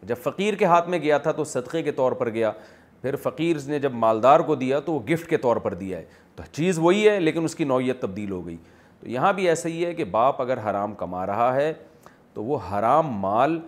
[0.02, 2.50] جب فقیر کے ہاتھ میں گیا تھا تو صدقے کے طور پر گیا،
[3.02, 6.04] پھر فقیر نے جب مالدار کو دیا تو وہ گفٹ کے طور پر دیا ہے۔
[6.36, 8.56] تو چیز وہی ہے، لیکن اس کی نوعیت تبدیل ہو گئی۔
[9.00, 11.72] تو یہاں بھی ایسا ہی ہے کہ باپ اگر حرام کما رہا ہے
[12.34, 13.60] تو وہ حرام مال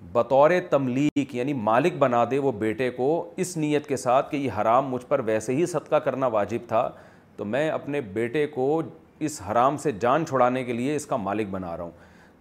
[0.00, 4.50] بطور تملیک یعنی مالک بنا دے وہ بیٹے کو اس نیت کے ساتھ کہ یہ
[4.60, 6.90] حرام مجھ پر ویسے ہی صدقہ کرنا واجب تھا،
[7.36, 8.82] تو میں اپنے بیٹے کو
[9.18, 11.90] اس حرام سے جان چھڑانے کے لیے اس کا مالک بنا رہا ہوں۔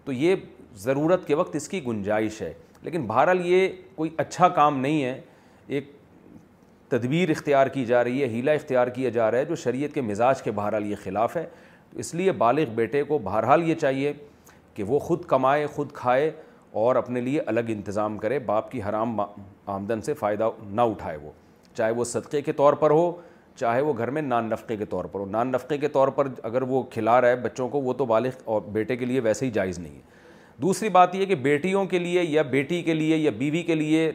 [0.05, 0.35] تو یہ
[0.75, 5.21] ضرورت کے وقت اس کی گنجائش ہے۔ لیکن بہرحال یہ کوئی اچھا کام نہیں ہے۔
[5.67, 5.91] ایک
[6.87, 10.01] تدبیر اختیار کی جا رہی ہے ہیلا اختیار کیا جا رہا ہے جو شریعت کے
[10.01, 11.47] مزاج کے بہرحال یہ خلاف ہے۔
[11.89, 14.13] تو اس لیے بالغ بیٹے کو بہرحال یہ چاہیے
[14.73, 16.31] کہ وہ خود کمائے، خود کھائے۔
[16.71, 19.19] اور اپنے لیے الگ انتظام کرے، باپ کی حرام
[19.65, 21.31] آمدن سے فائدہ نہ اٹھائے وہ۔
[21.75, 23.21] چاہے وہ صدقے کے طور پر ہو،
[23.55, 26.27] چاہے وہ گھر میں نان نفقے کے طور پر ہو۔ نان نفقے کے طور پر
[26.43, 29.45] اگر وہ کھلا رہا ہے بچوں کو، وہ تو بالغ اور بیٹے کے لیے ویسے
[29.45, 30.01] ہی جائز نہیں ہے۔
[30.61, 34.11] دوسری بات یہ کہ بیٹیوں کے لیے یا بیٹی کے لیے یا بیوی کے لیے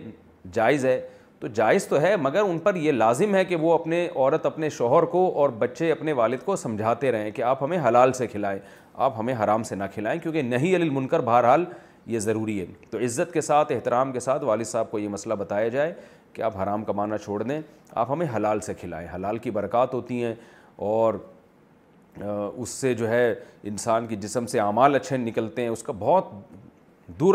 [0.53, 1.09] جائز ہے،
[1.41, 4.69] تو جائز تو ہے، مگر ان پر یہ لازم ہے کہ وہ اپنے عورت اپنے
[4.69, 8.59] شوہر کو اور بچے اپنے والد کو سمجھاتے رہیں کہ آپ ہمیں حلال سے کھلائیں،
[8.95, 11.65] آپ ہمیں حرام سے نہ کھلائیں، کیونکہ نہیں علی المنکر بہرحال
[12.07, 15.35] یہ ضروری ہے۔ تو عزت کے ساتھ، احترام کے ساتھ والد صاحب کو یہ مسئلہ
[15.35, 15.95] بتایا جائے
[16.33, 17.61] کہ آپ حرام کمانا چھوڑ دیں۔
[17.91, 20.35] آپ ہمیں حلال سے کھلائیں۔ حلال کی برکات ہوتی ہیں
[20.77, 21.15] اور
[22.57, 26.25] اس سے جو ہے انسان کی جسم سے اعمال اچھے نکلتے ہیں، اس کا بہت
[27.07, 27.35] دور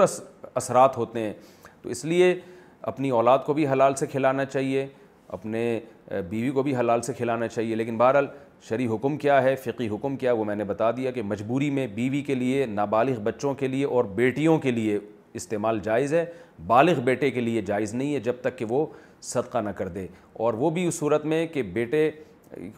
[0.55, 1.33] اثرات ہوتے ہیں۔
[1.81, 2.39] تو اس لیے
[2.81, 4.87] اپنی اولاد کو بھی حلال سے کھلانا چاہیے،
[5.27, 8.27] اپنے بیوی کو بھی حلال سے کھلانا چاہیے۔ لیکن بہرحال
[8.61, 11.87] شرعی حکم کیا ہے فقی حکم کیا وہ میں نے بتا دیا کہ مجبوری میں
[11.87, 14.99] بیوی کے لیے، نابالغ بچوں کے لیے اور بیٹیوں کے لیے
[15.33, 16.25] استعمال جائز ہے۔
[16.67, 18.85] بالغ بیٹے کے لیے جائز نہیں ہے جب تک کہ وہ
[19.21, 22.11] صدقہ نہ کر دے۔ اور وہ بھی اس صورت میں کہ بیٹے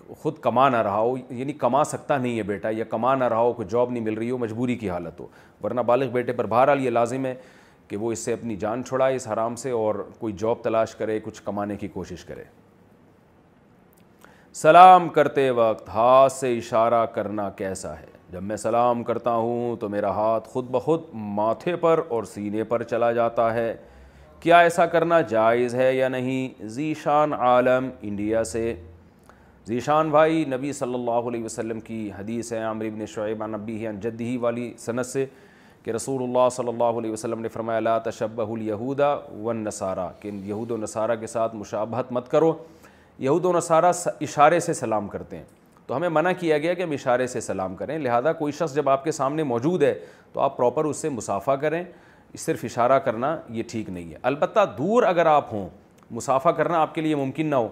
[0.08, 3.40] خود کما نہ رہا ہو یعنی کما سکتا نہیں ہے بیٹا، یا کما نہ رہا
[3.40, 5.28] ہو، کوئی جاب نہیں مل رہی ہو، مجبوری کی حالت ہو۔
[5.64, 7.34] ورنہ بالغ بیٹے پر بہرحال یہ لازم ہے
[7.88, 11.20] کہ وہ اس سے اپنی جان چھڑائے، اس حرام سے اور کوئی جاب تلاش کرے،
[11.24, 12.44] کچھ کمانے کی کوشش کرے۔
[14.54, 19.90] سلام کرتے وقت ہاتھ سے اشارہ کرنا کیسا ہے؟ جب میں سلام کرتا ہوں تو
[19.90, 23.76] میرا ہاتھ خود بخود ماتھے پر اور سینے پر چلا جاتا ہے۔
[24.40, 28.76] کیا ایسا کرنا جائز ہے یا نہیں؟ ذیشان عالم انڈیا سے۔
[29.68, 33.94] ذیشان بھائی، نبی صلی اللہ علیہ وسلم کی حدیث ہے، عامر بن شعیب نبی ہے
[33.94, 35.26] جدی والی صنعت سے
[35.84, 40.28] کہ رسول اللہ صلی اللہ علیہ وسلم نے فرمایا، لا تشبہ الیہودا ون نصارہ کہ
[40.28, 42.54] یہود و نصارہ کے ساتھ مشابہت مت کرو۔
[43.22, 43.92] یہود و نصارہ
[44.22, 45.44] اشارے سے سلام کرتے ہیں۔
[45.88, 48.90] تو ہمیں منع کیا گیا کہ ہم اشارے سے سلام کریں۔ لہذا کوئی شخص جب
[48.90, 50.00] آپ کے سامنے موجود ہے
[50.34, 51.84] تو آپ پراپر اس سے مسافہ کریں۔
[52.38, 55.70] صرف اشارہ کرنا یہ ٹھیک نہیں ہے۔ البتہ دور اگر آپ ہوں،
[56.12, 57.68] مسافہ کرنا آپ کے لیے ممکن نہ ہو،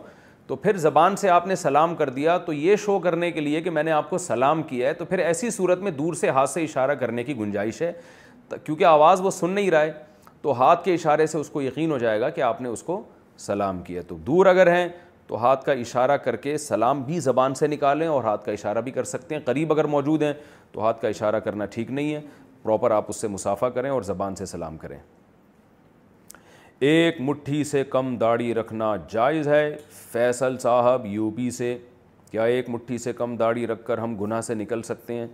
[0.47, 3.61] تو پھر زبان سے آپ نے سلام کر دیا تو یہ شو کرنے کے لیے
[3.61, 6.29] کہ میں نے آپ کو سلام کیا ہے۔ تو پھر ایسی صورت میں دور سے
[6.29, 7.91] ہاتھ سے اشارہ کرنے کی گنجائش ہے۔
[8.63, 9.91] کیونکہ آواز وہ سن نہیں رہا ہے،
[10.41, 12.83] تو ہاتھ کے اشارے سے اس کو یقین ہو جائے گا کہ آپ نے اس
[12.83, 13.03] کو
[13.37, 14.89] سلام کیا تو دور اگر ہیں
[15.29, 18.81] تو ہاتھ کا اشارہ کر کے سلام بھی زبان سے نکالیں اور ہاتھ کا اشارہ
[18.81, 20.33] بھی کر سکتے ہیں۔ قریب اگر موجود ہیں
[20.71, 22.21] تو ہاتھ کا اشارہ کرنا ٹھیک نہیں ہے۔
[22.63, 24.97] پراپر آپ اس سے مسافہ کریں اور زبان سے سلام کریں۔
[26.79, 31.77] ایک مٹھی سے کم داڑھی رکھنا جائز ہے۔ فیصل صاحب یو پی سے،
[32.31, 35.27] کیا ایک مٹھی سے کم داڑھی رکھ کر ہم گناہ سے نکل سکتے ہیں؟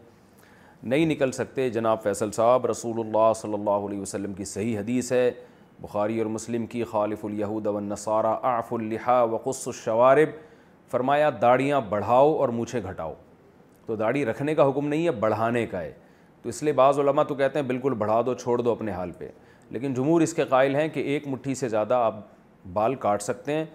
[0.84, 5.12] نہیں نکل سکتے۔ جناب فیصل صاحب، رسول اللہ صلی اللہ علیہ وسلم کی صحیح حدیث
[5.12, 5.32] ہے۔
[5.80, 10.30] بخاری اور مسلم کی خالف الیہود والنصارى اعف اللحا وقص الشوارب،
[10.92, 13.14] فرمایا داڑیاں بڑھاؤ اور مونچھیں گھٹاؤ۔
[13.86, 15.94] تو داڑھی رکھنے کا حکم نہیں ہے، بڑھانے کا ہے۔
[16.42, 19.12] تو اس لیے بعض علماء تو کہتے ہیں بالکل بڑھا دو، چھوڑ دو اپنے حال
[19.12, 19.30] پہ۔
[19.70, 22.16] لیکن جمہور اس کے قائل ہیں کہ ایک مٹھی سے زیادہ آپ
[22.74, 23.66] بال کاٹ سکتے ہیں۔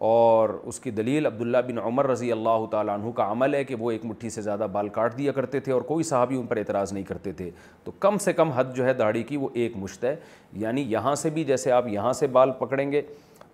[0.00, 3.74] اور اس کی دلیل عبداللہ بن عمر رضی اللہ تعالیٰ عنہ کا عمل ہے کہ
[3.74, 6.56] وہ ایک مٹھی سے زیادہ بال کاٹ دیا کرتے تھے اور کوئی صحابی ان پر
[6.56, 7.50] اعتراض نہیں کرتے تھے۔
[7.84, 10.16] تو کم سے کم حد جو ہے داڑھی کی وہ ایک مشت ہے۔
[10.52, 13.02] یعنی یہاں سے بھی جیسے آپ یہاں سے بال پکڑیں گے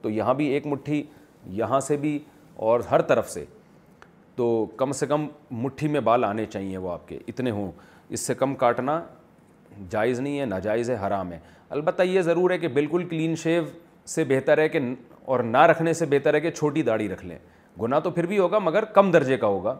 [0.02, 1.05] تو یہاں بھی ایک مٹھی،
[1.47, 2.18] یہاں سے بھی
[2.56, 3.44] اور ہر طرف سے۔
[4.36, 7.73] تو کم سے کم مٹھی میں بال آنے چاہیے وہ آپ کے، اتنے ہوں۔
[8.09, 9.02] اس سے کم کاٹنا
[9.90, 13.62] جائز نہیں ہے، ناجائز ہے، حرام ہے۔ البتہ یہ ضرور ہے کہ بالکل کلین شیو
[14.06, 14.78] سے بہتر ہے کہ
[15.27, 17.39] اور نہ رکھنے سے بہتر ہے کہ چھوٹی داڑھی رکھ لیں۔
[17.82, 19.74] گناہ تو پھر بھی ہوگا مگر کم درجے کا ہوگا۔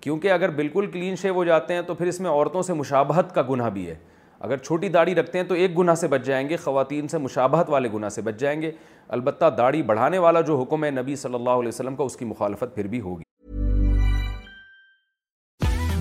[0.00, 3.34] کیونکہ اگر بالکل کلین شیو ہو جاتے ہیں تو پھر اس میں عورتوں سے مشابہت
[3.34, 3.94] کا گناہ بھی ہے۔
[4.40, 7.70] اگر چھوٹی داڑھی رکھتے ہیں تو ایک گناہ سے بچ جائیں گے، خواتین سے مشابہت
[7.70, 8.70] والے گناہ سے بچ جائیں گے۔
[9.08, 12.24] البتہ داڑھی بڑھانے والا جو حکم ہے نبی صلی اللہ علیہ وسلم کا، اس کی
[12.24, 13.35] مخالفت پھر بھی ہوگی۔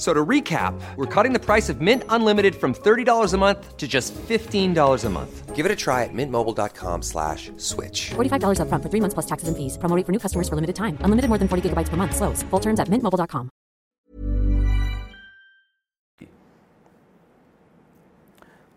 [0.00, 3.86] So to recap, we're cutting the price of Mint Unlimited from $30 a month to
[3.86, 5.54] just $15 a month.
[5.54, 8.12] Give it a try at mintmobile.com slash switch.
[8.16, 9.76] $45 upfront for three months plus taxes and fees.
[9.76, 10.96] Promo rate for new customers for limited time.
[11.04, 12.16] Unlimited more than 40 gigabytes per month.
[12.16, 12.42] Slows.
[12.44, 13.50] Full terms at mintmobile.com.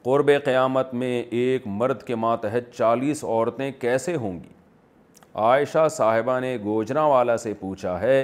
[0.04, 4.52] قرب قیامت میں ایک مرد کے ماتحت چالیس عورتیں کیسے ہوں گی
[5.34, 8.24] عائشہ صاحبہ نے گوجرا والا سے پوچھا ہے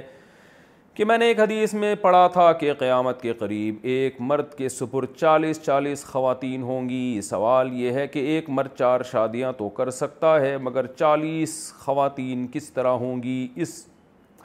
[0.99, 4.69] کہ میں نے ایک حدیث میں پڑھا تھا کہ قیامت کے قریب ایک مرد کے
[4.69, 9.69] سپر چالیس چالیس خواتین ہوں گی۔ سوال یہ ہے کہ ایک مرد چار شادیاں تو
[9.69, 13.87] کر سکتا ہے، مگر چالیس خواتین کس طرح ہوں گی؟ اس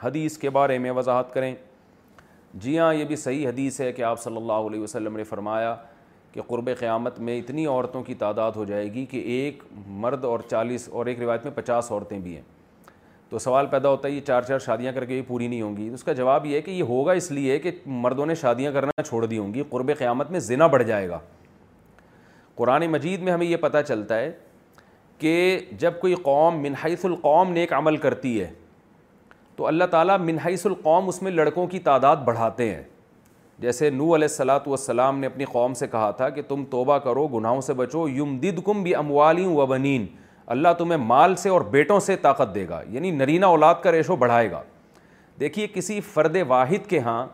[0.03, 1.53] حدیث کے بارے میں وضاحت کریں۔
[2.53, 5.75] جی ہاں یہ بھی صحیح حدیث ہے کہ آپ صلی اللہ علیہ وسلم نے فرمایا
[6.31, 10.39] کہ قرب قیامت میں اتنی عورتوں کی تعداد ہو جائے گی کہ ایک مرد اور
[10.49, 12.54] چالیس، اور ایک روایت میں پچاس عورتیں بھی ہیں۔
[13.35, 15.75] تو سوال پیدا ہوتا ہے، یہ چار چار شادیاں کر کے یہ پوری نہیں ہوں
[15.77, 18.71] گی۔ اس کا جواب یہ ہے کہ یہ ہوگا اس لیے کہ مردوں نے شادیاں
[18.71, 21.19] کرنا چھوڑ دی ہوں گی۔ قرب قیامت میں زنا بڑھ جائے گا۔
[22.55, 24.31] قرآن مجید میں ہمیں یہ پتہ چلتا ہے
[25.19, 28.51] کہ جب کوئی قوم من القوم نیک عمل کرتی ہے،
[29.55, 32.83] تو اللہ تعالیٰ من حیث القوم اس میں لڑکوں کی تعداد بڑھاتے ہیں۔
[33.59, 37.27] جیسے نو علیہ السلاۃ والسلام نے اپنی قوم سے کہا تھا کہ تم توبہ کرو،
[37.27, 40.05] گناہوں سے بچو یم دد کم بھی اموالی و بنین۔
[40.47, 44.15] اللہ تمہیں مال سے اور بیٹوں سے طاقت دے گا یعنی نرینہ اولاد کا ریشو
[44.15, 44.61] بڑھائے گا۔
[45.39, 47.27] دیکھیے، کسی فرد واحد کے ہاں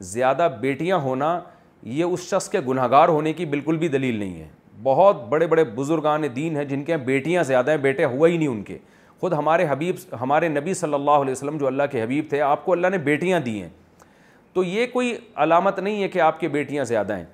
[0.00, 1.40] زیادہ بیٹیاں ہونا،
[1.82, 4.48] یہ اس شخص کے گناہ گار ہونے کی بالکل بھی دلیل نہیں ہے۔
[4.82, 8.36] بہت بڑے بڑے بزرگان دین ہیں جن کے ہاں بیٹیاں زیادہ ہیں، بیٹے ہوا ہی
[8.36, 8.78] نہیں ان کے۔
[9.20, 12.64] خود ہمارے حبیب، ہمارے نبی صلی اللہ علیہ وسلم جو اللہ کے حبیب تھے، آپ
[12.64, 13.68] کو اللہ نے بیٹیاں دی ہیں۔
[14.52, 17.24] تو یہ کوئی علامت نہیں ہے کہ آپ کی بیٹیاں زیادہ ہیں۔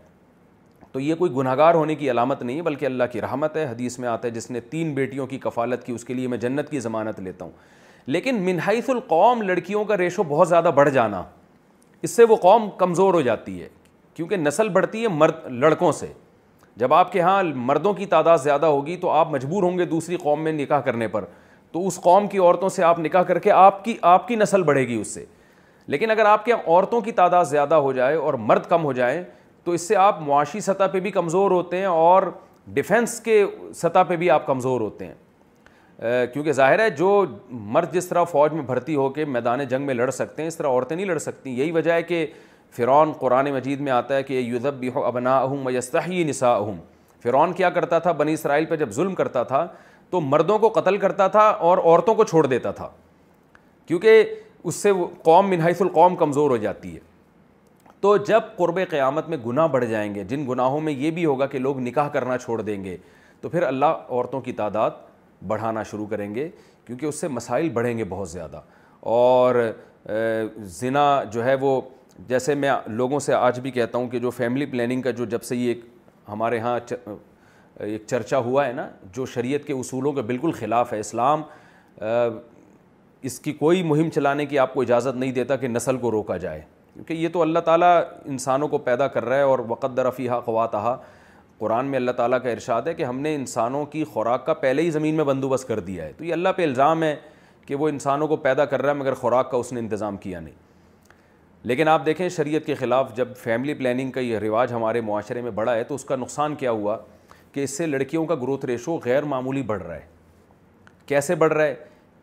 [0.94, 3.64] تو یہ کوئی گناہ گار ہونے کی علامت نہیں ہے بلکہ اللہ کی رحمت ہے۔
[3.64, 6.38] حدیث میں آتا ہے، جس نے تین بیٹیوں کی کفالت کی، اس کے لیے میں
[6.38, 7.52] جنت کی ضمانت لیتا ہوں۔
[8.06, 11.22] لیکن منحیث القوم، لڑکیوں کا ریشو بہت زیادہ بڑھ جانا،
[12.02, 13.68] اس سے وہ قوم کمزور ہو جاتی ہے۔
[14.14, 16.06] کیونکہ نسل بڑھتی ہے مرد، لڑکوں سے۔
[16.76, 20.16] جب آپ کے ہاں مردوں کی تعداد زیادہ ہوگی تو آپ مجبور ہوں گے دوسری
[20.16, 21.24] قوم میں نکاح کرنے پر۔
[21.72, 24.62] تو اس قوم کی عورتوں سے آپ نکاح کر کے آپ کی آپ کی نسل
[24.62, 25.24] بڑھے گی اس سے۔
[25.86, 29.22] لیکن اگر آپ کے عورتوں کی تعداد زیادہ ہو جائے اور مرد کم ہو جائیں
[29.64, 32.22] تو اس سے آپ معاشی سطح پہ بھی کمزور ہوتے ہیں اور
[32.66, 35.14] ڈیفینس کے سطح پہ بھی آپ کمزور ہوتے ہیں۔
[36.32, 39.94] کیونکہ ظاہر ہے جو مرد جس طرح فوج میں بھرتی ہو کے میدان جنگ میں
[39.94, 42.26] لڑ سکتے ہیں، اس طرح عورتیں نہیں لڑ سکتی۔ یہی وجہ ہے کہ
[42.70, 46.76] فرعون قرآن مجید میں آتا ہے کہ یوزب بھی ابنا اہم میستحی نسا اہم
[47.22, 49.66] فرعون کیا کرتا تھا؟ بنی اسرائیل پہ جب ظلم کرتا تھا
[50.10, 52.88] تو مردوں کو قتل کرتا تھا اور عورتوں کو چھوڑ دیتا تھا۔
[53.86, 54.24] کیونکہ
[54.64, 57.13] اس سے وہ قوم منحص القوم کمزور ہو جاتی ہے۔
[58.04, 61.46] تو جب قرب قیامت میں گناہ بڑھ جائیں گے، جن گناہوں میں یہ بھی ہوگا
[61.46, 62.96] کہ لوگ نکاح کرنا چھوڑ دیں گے،
[63.40, 64.90] تو پھر اللہ عورتوں کی تعداد
[65.46, 66.48] بڑھانا شروع کریں گے،
[66.86, 68.60] کیونکہ اس سے مسائل بڑھیں گے بہت زیادہ۔
[69.00, 69.54] اور
[70.80, 71.80] زنا جو ہے وہ،
[72.28, 75.42] جیسے میں لوگوں سے آج بھی کہتا ہوں کہ جو فیملی پلاننگ کا جو جب
[75.42, 75.80] سے یہ ایک
[76.28, 76.78] ہمارے ہاں
[77.80, 81.42] ایک چرچا ہوا ہے نا، جو شریعت کے اصولوں کے بالکل خلاف ہے، اسلام
[83.22, 86.36] اس کی کوئی مہم چلانے کی آپ کو اجازت نہیں دیتا کہ نسل کو روکا
[86.36, 86.62] جائے۔
[86.94, 90.98] کیونکہ یہ تو اللہ تعالیٰ انسانوں کو پیدا کر رہا ہے اور وقت رفیحہ خواتہ
[91.58, 94.82] قرآن میں اللہ تعالیٰ کا ارشاد ہے کہ ہم نے انسانوں کی خوراک کا پہلے
[94.82, 97.16] ہی زمین میں بندوبست کر دیا ہے۔ تو یہ اللہ پہ الزام ہے
[97.66, 100.40] کہ وہ انسانوں کو پیدا کر رہا ہے مگر خوراک کا اس نے انتظام کیا
[100.40, 100.54] نہیں۔
[101.62, 105.50] لیکن آپ دیکھیں شریعت کے خلاف جب فیملی پلاننگ کا یہ رواج ہمارے معاشرے میں
[105.50, 106.96] بڑھا ہے تو اس کا نقصان کیا ہوا
[107.52, 110.06] کہ اس سے لڑکیوں کا گروتھ ریشو غیر معمولی بڑھ رہا ہے۔
[111.06, 111.74] کیسے بڑھ رہا ہے؟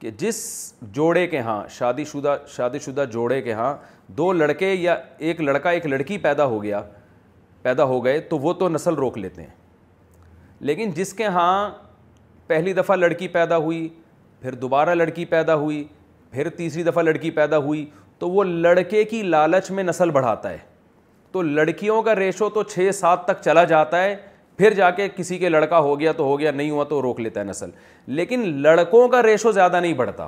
[0.02, 4.96] کہ جس جوڑے کے ہاں شادی شدہ شادی شدہ جوڑے کے ہاں دو لڑکے یا
[5.18, 6.82] ایک لڑکا، ایک لڑکی پیدا ہو گیا،
[7.62, 9.50] پیدا ہو گئے، تو وہ تو نسل روک لیتے ہیں۔
[10.60, 11.70] لیکن جس کے ہاں
[12.48, 13.90] پہلی دفعہ لڑکی پیدا ہوئی،
[14.42, 15.88] پھر دوبارہ لڑکی پیدا ہوئی،
[16.32, 20.58] پھر تیسری دفعہ لڑکی پیدا ہوئی، تو وہ لڑکے کی لالچ میں نسل بڑھاتا ہے۔
[21.32, 24.16] تو لڑکیوں کا ریشو تو چھ سات تک چلا جاتا ہے
[24.62, 27.20] پھر جا کے کسی کے لڑکا ہو گیا تو ہو گیا، نہیں ہوا تو روک
[27.20, 27.70] لیتا ہے نسل۔
[28.08, 30.28] لیکن لڑکوں کا ریشو زیادہ نہیں بڑھتا۔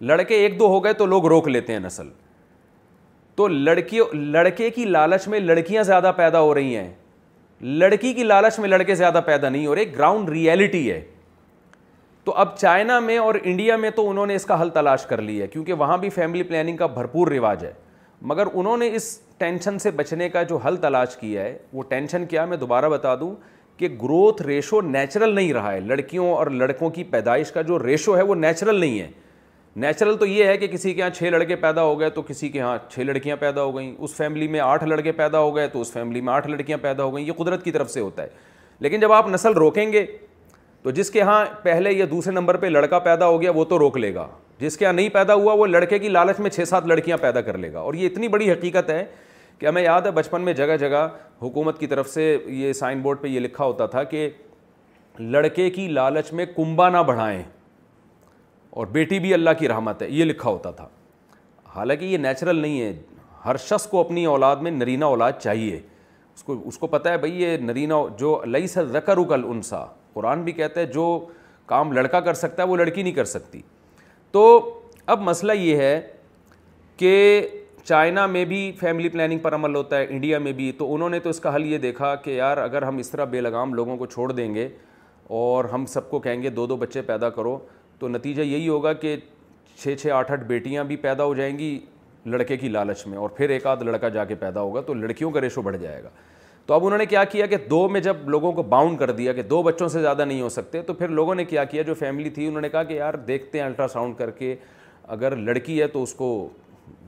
[0.00, 2.08] لڑکے ایک دو ہو گئے تو لوگ روک لیتے ہیں نسل۔
[3.34, 6.94] تو لڑکیوں لڑکے کی لالچ میں لڑکیاں زیادہ پیدا ہو رہی ہیں۔
[7.60, 11.00] لڑکی کی لالچ میں لڑکے زیادہ پیدا نہیں ہو رہے گراؤنڈ ریئلٹی ہے۔
[12.24, 15.22] تو اب چائنا میں اور انڈیا میں تو انہوں نے اس کا حل تلاش کر
[15.22, 17.72] لیا ہے، کیونکہ وہاں بھی فیملی پلاننگ کا بھرپور رواج ہے۔
[18.24, 22.26] مگر انہوں نے اس ٹینشن سے بچنے کا جو حل تلاش کیا ہے، وہ ٹینشن
[22.26, 23.34] کیا میں دوبارہ بتا دوں
[23.76, 28.16] کہ گروتھ ریشو نیچرل نہیں رہا ہے۔ لڑکیوں اور لڑکوں کی پیدائش کا جو ریشو
[28.16, 29.10] ہے، وہ نیچرل نہیں ہے۔
[29.76, 32.48] نیچرل تو یہ ہے کہ کسی کے یہاں چھ لڑکے پیدا ہو گئے تو کسی
[32.48, 35.68] کے یہاں چھ لڑکیاں پیدا ہو گئیں۔ اس فیملی میں آٹھ لڑکے پیدا ہو گئے
[35.68, 38.22] تو اس فیملی میں آٹھ لڑکیاں پیدا ہو گئیں۔ یہ قدرت کی طرف سے ہوتا
[38.22, 38.28] ہے۔
[38.80, 40.06] لیکن جب آپ نسل روکیں گے
[40.82, 43.78] تو جس کے یہاں پہلے یا دوسرے نمبر پہ لڑکا پیدا ہو گیا، وہ تو
[43.78, 44.26] روک لے گا۔
[44.62, 47.40] جس کے یہاں نہیں پیدا ہوا، وہ لڑکے کی لالچ میں چھ سات لڑکیاں پیدا
[47.40, 49.04] کر لے گا۔ اور یہ اتنی بڑی حقیقت ہے
[49.58, 51.08] کہ ہمیں یاد ہے بچپن میں جگہ جگہ
[51.42, 54.30] حکومت کی طرف سے یہ سائن بورڈ پہ یہ لکھا ہوتا تھا کہ
[55.18, 57.42] لڑکے کی لالچ میں کنبا نہ بڑھائیں۔
[58.70, 60.88] اور بیٹی بھی اللہ کی رحمت ہے، یہ لکھا ہوتا تھا۔
[61.76, 63.00] حالانکہ یہ نیچرل نہیں ہے۔
[63.44, 65.80] ہر شخص کو اپنی اولاد میں نرینہ اولاد چاہیے۔
[66.34, 69.84] اس کو اس کو پتہ ہے بھائی، یہ نرینہ جو لئی سر رکر اکل انسا
[70.12, 71.26] قرآن بھی کہتا ہے جو
[71.66, 73.62] کام لڑکا کر سکتا ہے، وہ لڑکی نہیں کر سکتی۔
[74.32, 76.00] تو اب مسئلہ یہ ہے
[76.98, 77.46] کہ
[77.84, 81.18] چائنا میں بھی فیملی پلاننگ پر عمل ہوتا ہے انڈیا میں بھی، تو انہوں نے
[81.20, 83.96] تو اس کا حل یہ دیکھا کہ یار اگر ہم اس طرح بے لگام لوگوں
[83.96, 84.68] کو چھوڑ دیں گے
[85.28, 87.58] اور ہم سب کو کہیں گے دو دو بچے پیدا کرو،
[87.98, 89.16] تو نتیجہ یہی ہوگا کہ
[89.76, 91.78] چھ چھ آٹھ آٹھ بیٹیاں بھی پیدا ہو جائیں گی
[92.26, 95.30] لڑکے کی لالچ میں اور پھر ایک آدھ لڑکا جا کے پیدا ہوگا، تو لڑکیوں
[95.30, 96.08] کا ریشو بڑھ جائے گا۔
[96.66, 99.32] تو اب انہوں نے کیا کیا کہ دو میں جب لوگوں کو باؤنڈ کر دیا
[99.32, 101.94] کہ دو بچوں سے زیادہ نہیں ہو سکتے، تو پھر لوگوں نے کیا کیا، جو
[101.94, 104.56] فیملی تھی، انہوں نے کہا کہ یار دیکھتے ہیں الٹرا ساؤنڈ کر کے،
[105.08, 106.48] اگر لڑکی ہے تو اس کو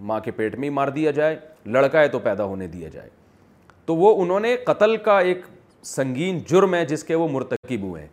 [0.01, 1.37] ماں کے پیٹ میں ہی مار دیا جائے،
[1.67, 3.09] لڑکا ہے تو پیدا ہونے دیا جائے۔
[3.87, 5.39] تو وہ انہوں نے قتل کا ایک
[5.83, 8.09] سنگین جرم ہے جس کے وہ مرتکب ہوئے ہیں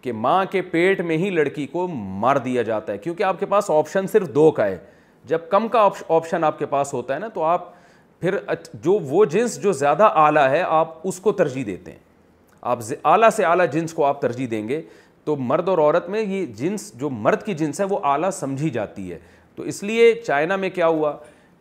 [0.00, 3.46] کہ ماں کے پیٹ میں ہی لڑکی کو مار دیا جاتا ہے۔ کیونکہ آپ کے
[3.46, 4.78] پاس آپشن صرف دو کا ہے۔
[5.24, 7.75] جب کم کا آپشن آپ کے پاس ہوتا ہے نا، تو آپ
[8.20, 8.36] پھر
[8.74, 11.98] جو وہ جنس جو زیادہ اعلیٰ ہے، آپ اس کو ترجیح دیتے ہیں۔
[12.62, 14.82] آپ اعلیٰ سے اعلیٰ جنس کو آپ ترجیح دیں گے۔
[15.24, 18.70] تو مرد اور عورت میں یہ جنس، جو مرد کی جنس ہے، وہ اعلیٰ سمجھی
[18.70, 19.18] جاتی ہے۔
[19.54, 21.12] تو اس لیے چائنا میں کیا ہوا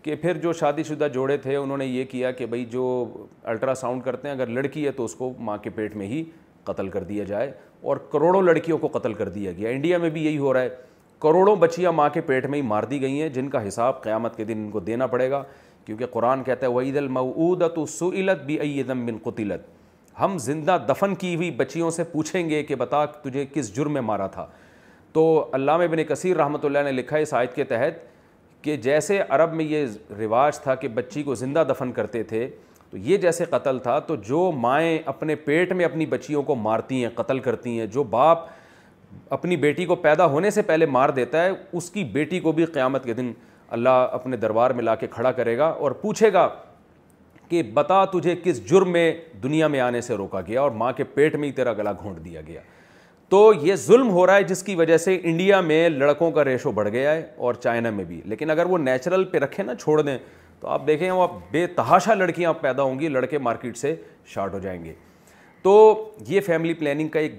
[0.01, 3.13] کہ پھر جو شادی شدہ جوڑے تھے، انہوں نے یہ کیا کہ بھائی، جو
[3.43, 6.23] الٹرا ساؤنڈ کرتے ہیں، اگر لڑکی ہے تو اس کو ماں کے پیٹ میں ہی
[6.63, 7.51] قتل کر دیا جائے۔
[7.81, 10.69] اور کروڑوں لڑکیوں کو قتل کر دیا گیا۔ انڈیا میں بھی یہی ہو رہا ہے۔
[11.19, 14.37] کروڑوں بچیاں ماں کے پیٹ میں ہی مار دی گئی ہیں، جن کا حساب قیامت
[14.37, 15.43] کے دن ان کو دینا پڑے گا۔
[15.85, 21.35] کیونکہ قرآن کہتا ہے وعید المعودت سعلت بھی ایدم بن قطلت ہم زندہ دفن کی
[21.35, 24.45] ہوئی بچیوں سے پوچھیں گے کہ بتا تجھے کس جرم میں مارا تھا۔
[25.13, 27.93] تو علامہ ابن کثیر رحمۃ اللہ نے لکھا اس آیت کے تحت
[28.61, 29.85] کہ جیسے عرب میں یہ
[30.19, 32.47] رواج تھا کہ بچی کو زندہ دفن کرتے تھے،
[32.89, 37.03] تو یہ جیسے قتل تھا، تو جو مائیں اپنے پیٹ میں اپنی بچیوں کو مارتی
[37.03, 38.39] ہیں، قتل کرتی ہیں، جو باپ
[39.29, 42.65] اپنی بیٹی کو پیدا ہونے سے پہلے مار دیتا ہے، اس کی بیٹی کو بھی
[42.65, 43.31] قیامت کے دن
[43.69, 46.49] اللہ اپنے دربار میں لا کے کھڑا کرے گا اور پوچھے گا
[47.49, 49.13] کہ بتا تجھے کس جرم میں
[49.43, 52.25] دنیا میں آنے سے روکا گیا اور ماں کے پیٹ میں ہی تیرا گلا گھونٹ
[52.25, 52.61] دیا گیا۔
[53.29, 56.71] تو یہ ظلم ہو رہا ہے جس کی وجہ سے انڈیا میں لڑکوں کا ریشو
[56.71, 60.01] بڑھ گیا ہے اور چائنا میں بھی۔ لیکن اگر وہ نیچرل پہ رکھیں نا چھوڑ
[60.01, 60.17] دیں،
[60.59, 64.59] تو آپ دیکھیں وہ بے تحاشا لڑکیاں پیدا ہوں گی، لڑکے مارکیٹ سے شارٹ ہو
[64.59, 64.93] جائیں گے۔
[65.61, 67.35] تو یہ فیملی پلاننگ کا ایک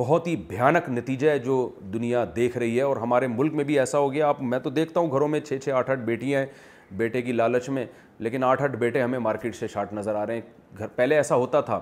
[0.00, 3.78] بہت ہی بھیانک نتیجہ ہے جو دنیا دیکھ رہی ہے اور ہمارے ملک میں بھی
[3.78, 6.40] ایسا ہو گیا۔ آپ، میں تو دیکھتا ہوں گھروں میں چھ چھ آٹھ آٹھ بیٹیاں
[6.40, 6.46] ہیں،
[6.90, 7.86] بیٹے کی لالچ میں،
[8.18, 10.40] لیکن آٹھ آٹھ بیٹے ہمیں مارکیٹ سے شارٹ نظر آ رہے ہیں۔
[10.78, 11.80] گھر، پہلے ایسا ہوتا تھا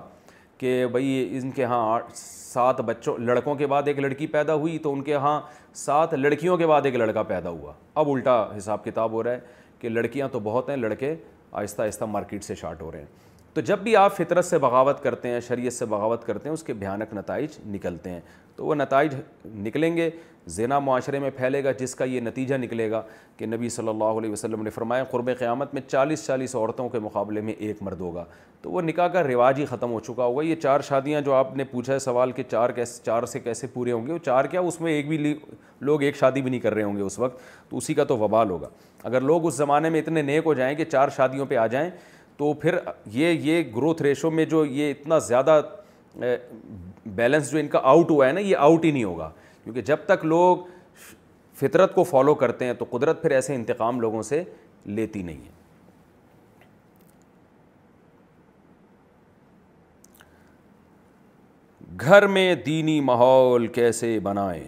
[0.57, 4.93] کہ بھائی ان کے ہاں سات بچوں، لڑکوں کے بعد ایک لڑکی پیدا ہوئی تو
[4.93, 5.41] ان کے ہاں
[5.73, 9.39] سات لڑکیوں کے بعد ایک لڑکا پیدا ہوا۔ اب الٹا حساب کتاب ہو رہا ہے
[9.79, 11.15] کہ لڑکیاں تو بہت ہیں، لڑکے
[11.51, 15.03] آہستہ آہستہ مارکیٹ سے شارٹ ہو رہے ہیں۔ تو جب بھی آپ فطرت سے بغاوت
[15.03, 18.19] کرتے ہیں، شریعت سے بغاوت کرتے ہیں، اس کے بھیانک نتائج نکلتے ہیں۔
[18.55, 19.15] تو وہ نتائج
[19.45, 20.09] نکلیں گے
[20.47, 23.01] زینا معاشرے میں پھیلے گا، جس کا یہ نتیجہ نکلے گا
[23.37, 26.99] کہ نبی صلی اللہ علیہ وسلم نے فرمایا، قرب قیامت میں چالیس چالیس عورتوں کے
[26.99, 28.25] مقابلے میں ایک مرد ہوگا۔
[28.61, 31.55] تو وہ نکاح کا رواج ہی ختم ہو چکا ہوگا۔ یہ چار شادیاں جو آپ
[31.57, 34.45] نے پوچھا ہے، سوال کہ چار کیسے چار سے کیسے پورے ہوں گے؟ وہ چار
[34.45, 35.37] کیا؟ اس میں ایک بھی
[35.81, 37.39] لوگ ایک شادی بھی نہیں کر رہے ہوں گے اس وقت۔
[37.69, 38.69] تو اسی کا تو وبال ہوگا۔
[39.03, 41.89] اگر لوگ اس زمانے میں اتنے نیک ہو جائیں کہ چار شادیوں پہ آ جائیں
[42.39, 45.61] تو پھر یہ یہ گروتھ ریشو میں جو یہ اتنا زیادہ
[47.05, 49.31] بیلنس جو ان کا آؤٹ ہوا ہے نا، یہ آؤٹ ہی نہیں ہوگا۔
[49.63, 50.57] کیونکہ جب تک لوگ
[51.53, 54.43] فطرت کو فالو کرتے ہیں تو قدرت پھر ایسے انتقام لوگوں سے
[54.85, 55.57] لیتی نہیں ہے۔
[61.99, 64.63] گھر میں دینی ماحول کیسے بنائیں؟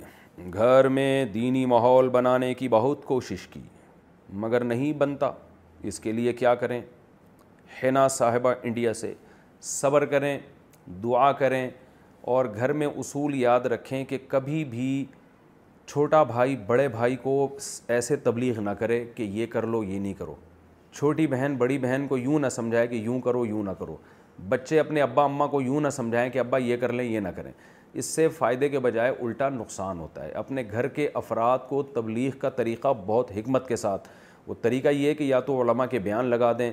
[0.54, 3.62] گھر میں دینی ماحول بنانے کی بہت کوشش کی،
[4.34, 5.32] مگر نہیں بنتا۔
[5.84, 6.82] اس کے لیے کیا کریں؟
[7.84, 9.14] حنا صاحبہ انڈیا سے
[9.62, 10.40] صبر کریں،
[11.04, 11.70] دعا کریں
[12.22, 15.06] اور گھر میں اصول یاد رکھیں کہ کبھی بھی
[15.88, 17.58] چھوٹا بھائی بڑے بھائی کو
[17.88, 20.36] ایسے تبلیغ نہ کرے کہ یہ کر لو، یہ نہیں کرو۔
[20.94, 23.98] چھوٹی بہن، بڑی بہن کو یوں نہ سمجھائے کہ یوں کرو، یوں نہ کرو۔
[24.50, 27.28] بچے اپنے ابا اماں کو یوں نہ سمجھائیں کہ ابا یہ کر لیں، یہ نہ
[27.28, 27.52] کریں۔
[27.94, 32.32] اس سے فائدے کے بجائے الٹا نقصان ہوتا ہے۔ اپنے گھر کے افراد کو تبلیغ
[32.32, 34.10] کا طریقہ بہت حکمت کے ساتھ۔
[34.48, 36.72] وہ طریقہ یہ ہے کہ یا تو علماء کے بیان لگا دیں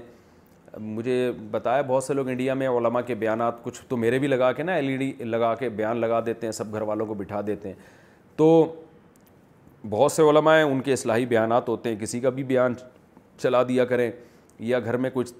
[0.80, 4.52] مجھے بتایا بہت سے لوگ انڈیا میں علماء کے بیانات کچھ تو میرے بھی لگا
[4.52, 7.14] کے نا ایل ای ڈی لگا کے بیان لگا دیتے ہیں، سب گھر والوں کو
[7.14, 7.74] بٹھا دیتے ہیں۔
[8.36, 8.74] تو
[9.90, 12.74] بہت سے علماء ہیں، ان کے اصلاحی بیانات ہوتے ہیں، کسی کا بھی بیان
[13.38, 14.10] چلا دیا کریں
[14.58, 15.32] یا گھر میں کچھ،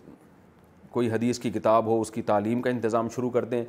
[0.91, 3.65] کوئی حدیث کی کتاب ہو، اس کی تعلیم کا انتظام شروع کر دیں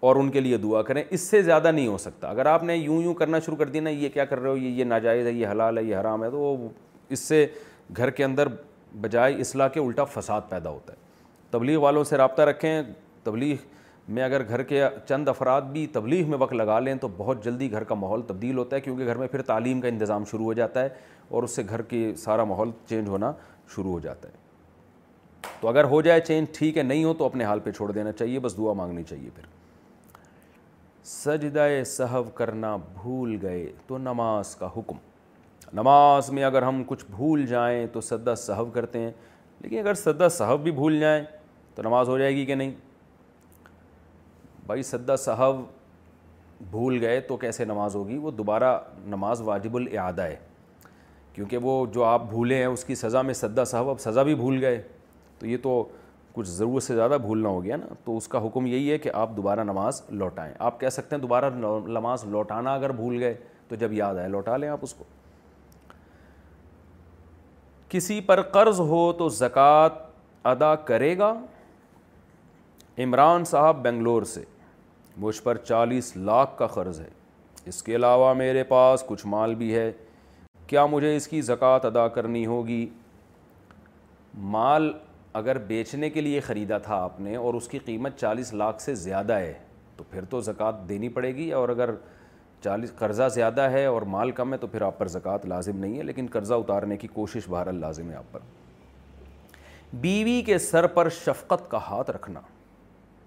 [0.00, 2.76] اور ان کے لیے دعا کریں۔ اس سے زیادہ نہیں ہو سکتا۔ اگر آپ نے
[2.76, 5.26] یوں یوں کرنا شروع کر دیا نا، یہ کیا کر رہے ہو؟ یہ یہ ناجائز
[5.26, 6.68] ہے، یہ حلال ہے، یہ حرام ہے، تو
[7.08, 7.46] اس سے
[7.96, 8.48] گھر کے اندر
[9.00, 10.98] بجائے اصلاح کے الٹا فساد پیدا ہوتا ہے۔
[11.50, 12.82] تبلیغ والوں سے رابطہ رکھیں،
[13.22, 13.56] تبلیغ
[14.08, 17.72] میں اگر گھر کے چند افراد بھی تبلیغ میں وقت لگا لیں تو بہت جلدی
[17.72, 20.52] گھر کا ماحول تبدیل ہوتا ہے، کیونکہ گھر میں پھر تعلیم کا انتظام شروع ہو
[20.52, 20.88] جاتا ہے
[21.28, 23.32] اور اس سے گھر کی سارا ماحول چینج ہونا
[23.74, 24.34] شروع ہو جاتا ہے۔
[25.60, 28.12] تو اگر ہو جائے چینج ٹھیک ہے، نہیں ہو تو اپنے حال پہ چھوڑ دینا
[28.12, 29.44] چاہیے، بس دعا مانگنی چاہیے پھر۔
[31.04, 34.96] سجدہ سہو کرنا بھول گئے تو نماز کا حکم۔
[35.72, 39.10] نماز میں اگر ہم کچھ بھول جائیں تو سدا صحو کرتے ہیں،
[39.60, 41.22] لیکن اگر سدا صحب بھی بھول جائیں
[41.74, 42.72] تو نماز ہو جائے گی کہ نہیں؟
[44.66, 45.56] بھائی سدا صحب
[46.70, 50.36] بھول گئے تو کیسے نماز ہوگی؟ وہ دوبارہ نماز واجب الاعادہ ہے،
[51.32, 54.34] کیونکہ وہ جو آپ بھولے ہیں اس کی سزا میں سدا صحب، اب سزا بھی
[54.34, 54.80] بھول گئے،
[55.38, 55.84] تو یہ تو
[56.32, 59.10] کچھ ضرورت سے زیادہ بھولنا ہو گیا نا، تو اس کا حکم یہی ہے کہ
[59.12, 63.34] آپ دوبارہ نماز لوٹائیں۔ آپ کہہ سکتے ہیں دوبارہ نماز لوٹانا اگر بھول گئے
[63.68, 65.04] تو جب یاد آئے، لوٹا لیں آپ اس کو۔
[67.88, 69.88] کسی پر قرض ہو تو زکوٰۃ
[70.44, 71.34] ادا کرے گا۔
[72.98, 74.44] عمران صاحب بنگلور سے،
[75.16, 77.08] مجھ پر چالیس لاکھ کا قرض ہے۔
[77.66, 79.92] اس کے علاوہ میرے پاس کچھ مال بھی ہے۔
[80.66, 82.88] کیا مجھے اس کی زکوٰۃ ادا کرنی ہوگی؟
[84.34, 84.92] مال
[85.32, 88.94] اگر بیچنے کے لیے خریدا تھا آپ نے اور اس کی قیمت چالیس لاکھ سے
[88.94, 89.54] زیادہ ہے
[89.96, 91.90] تو پھر تو زکوٰۃ دینی پڑے گی اور اگر
[92.62, 95.98] چالیس قرضہ زیادہ ہے اور مال کم ہے تو پھر آپ پر زکوٰۃ لازم نہیں
[95.98, 98.40] ہے، لیکن قرضہ اتارنے کی کوشش بہرحال لازم ہے آپ پر۔
[99.92, 102.40] بیوی کے سر پر شفقت کا ہاتھ رکھنا۔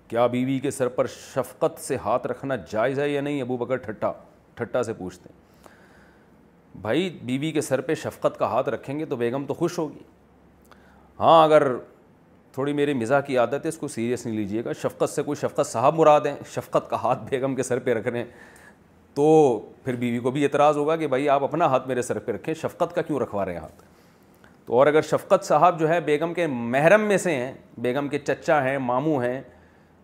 [0.08, 3.78] کیا بیوی کے سر پر شفقت سے ہاتھ رکھنا جائز ہے یا نہیں، ابو بکر
[3.78, 4.12] ٹھٹا
[4.54, 5.52] ٹھٹا سے پوچھتے ہیں۔
[6.82, 10.00] بھائی، بیوی کے سر پہ شفقت کا ہاتھ رکھیں گے تو بیگم تو خوش ہوگی۔
[11.20, 11.76] ہاں اگر
[12.54, 15.36] تھوڑی میری مزاح کی عادت ہے، اس کو سیریس نہیں لیجیے گا۔ شفقت سے کوئی
[15.36, 18.61] شفقت صاحب مراد ہیں، شفقت کا ہاتھ بیگم کے سر پہ رکھ رہے ہیں۔
[19.14, 22.32] تو پھر بیوی کو بھی اعتراض ہوگا کہ بھائی آپ اپنا ہاتھ میرے سر پہ
[22.32, 23.84] رکھیں، شفقت کا کیوں رکھوا رہے ہیں ہاتھ
[24.66, 28.20] تو اور اگر شفقت صاحب جو ہے بیگم کے محرم میں سے ہیں، بیگم کے
[28.20, 29.42] چچا ہیں، ماموں ہیں،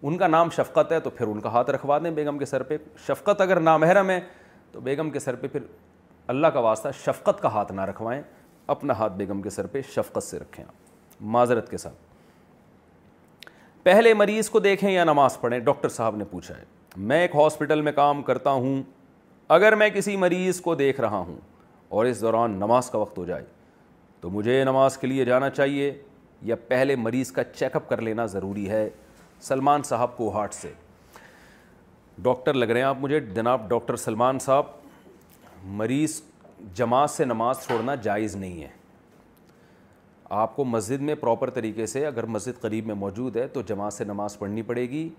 [0.02, 2.64] ان کا نام شفقت ہے تو پھر ان کا ہاتھ رکھوا دیں بیگم کے سر
[2.64, 2.78] پہ۔
[3.08, 4.20] شفقت اگر نامحرم ہے
[4.72, 5.60] تو بیگم کے سر پہ پھر
[6.28, 8.22] اللہ کا واسطہ شفقت کا ہاتھ نہ رکھوائیں۔
[8.68, 10.74] اپنا ہاتھ بیگم کے سر پہ شفقت سے رکھیں آپ۔
[11.22, 11.96] معذرت کے ساتھ۔
[13.84, 16.64] پہلے مریض کو دیکھیں یا نماز پڑھیں، ڈاکٹر صاحب نے پوچھا ہے۔
[16.98, 18.84] میں ایک ہاسپٹل میں کام کرتا ہوں
[19.48, 21.38] اگر میں کسی مریض کو دیکھ رہا ہوں
[21.90, 23.46] اور اس دوران نماز کا وقت ہو جائے،
[24.22, 26.02] تو مجھے نماز کے لیے جانا چاہیے
[26.42, 28.90] یا پہلے مریض کا چیک اپ کر لینا ضروری ہے،
[29.42, 30.74] سلمان صاحب کو ہارٹ سے۔
[32.18, 34.64] ڈاکٹر لگ رہے ہیں آپ مجھے۔ جناب ڈاکٹر سلمان صاحب،
[35.64, 36.22] مریض
[36.74, 38.68] جماعت سے نماز چھوڑنا جائز نہیں ہے۔
[40.30, 43.94] آپ کو مسجد میں پراپر طریقے سے، اگر مسجد قریب میں موجود ہے، تو جماعت
[43.94, 45.10] سے نماز پڑھنی پڑے گی۔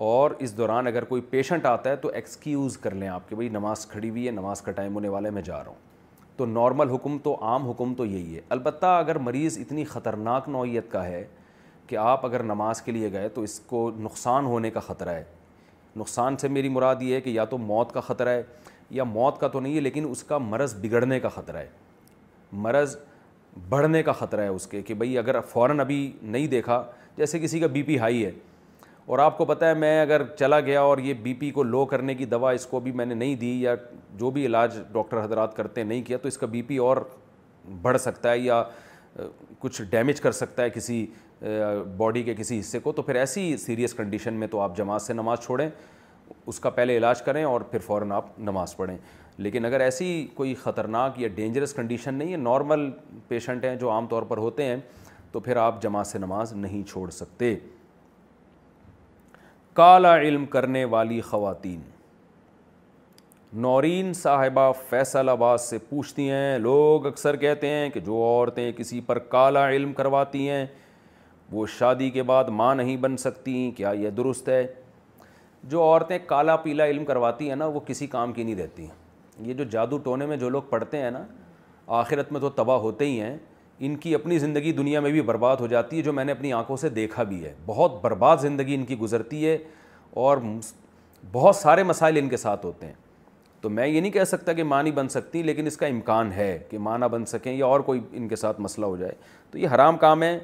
[0.00, 3.48] اور اس دوران اگر کوئی پیشنٹ آتا ہے تو ایکسکیوز کر لیں آپ کہ بھائی
[3.48, 5.78] نماز کھڑی ہوئی ہے، نماز کا ٹائم ہونے والا ہے میں جا رہا ہوں۔
[6.36, 10.92] تو نارمل حکم تو عام حکم تو یہی ہے۔ البتہ اگر مریض اتنی خطرناک نوعیت
[10.92, 11.26] کا ہے
[11.86, 15.24] کہ آپ اگر نماز کے لیے گئے تو اس کو نقصان ہونے کا خطرہ ہے۔
[15.96, 18.42] نقصان سے میری مراد یہ ہے کہ یا تو موت کا خطرہ ہے
[18.90, 21.68] یا موت کا تو نہیں ہے، لیکن اس کا مرض بگڑنے کا خطرہ ہے۔
[22.52, 22.96] مرض
[23.68, 26.84] بڑھنے کا خطرہ ہے اس کے کہ بھائی اگر فوراً ابھی نہیں دیکھا،
[27.16, 28.30] جیسے کسی کا بی پی ہائی ہے
[29.10, 31.86] اور آپ کو پتہ ہے میں اگر چلا گیا اور یہ بی پی کو لو
[31.86, 33.74] کرنے کی دوا اس کو بھی میں نے نہیں دی یا
[34.14, 36.96] جو بھی علاج ڈاکٹر حضرات کرتے ہیں نہیں کیا تو اس کا بی پی اور
[37.82, 38.62] بڑھ سکتا ہے یا
[39.58, 41.06] کچھ ڈیمیج کر سکتا ہے کسی
[41.96, 45.12] باڈی کے کسی حصے کو تو پھر ایسی سیریس کنڈیشن میں تو آپ جماعت سے
[45.12, 45.68] نماز چھوڑیں،
[46.46, 48.96] اس کا پہلے علاج کریں اور پھر فوراً آپ نماز پڑھیں۔
[49.38, 52.90] لیکن اگر ایسی کوئی خطرناک یا ڈینجرس کنڈیشن نہیں ہے نارمل
[53.28, 54.76] پیشنٹ ہیں جو عام طور پر ہوتے ہیں،
[55.32, 57.54] تو پھر آپ جماعت سے نماز نہیں چھوڑ سکتے۔
[59.72, 61.80] کالا علم کرنے والی خواتین۔
[63.52, 69.00] نورین صاحبہ فیصل آباد سے پوچھتی ہیں، لوگ اکثر کہتے ہیں کہ جو عورتیں کسی
[69.00, 70.66] پر کالا علم کرواتی ہیں،
[71.52, 74.66] وہ شادی کے بعد ماں نہیں بن سکتی، کیا یہ درست ہے؟
[75.64, 78.86] جو عورتیں کالا پیلا علم کرواتی ہیں نا، وہ کسی کام کی نہیں رہتی
[79.38, 81.26] یہ جو جادو ٹونے میں جو لوگ پڑھتے ہیں نا،
[81.86, 83.38] آخرت میں تو تباہ ہوتے ہی ہیں۔
[83.80, 86.52] ان کی اپنی زندگی دنیا میں بھی برباد ہو جاتی ہے، جو میں نے اپنی
[86.52, 89.58] آنکھوں سے دیکھا بھی ہے۔ بہت برباد زندگی ان کی گزرتی ہے
[90.10, 90.38] اور
[91.32, 92.92] بہت سارے مسائل ان کے ساتھ ہوتے ہیں۔
[93.60, 96.32] تو میں یہ نہیں کہہ سکتا کہ ماں نہیں بن سکتی، لیکن اس کا امکان
[96.32, 99.12] ہے کہ ماں نہ بن سکیں یا اور کوئی ان کے ساتھ مسئلہ ہو جائے۔
[99.50, 100.38] تو یہ حرام کام ہے،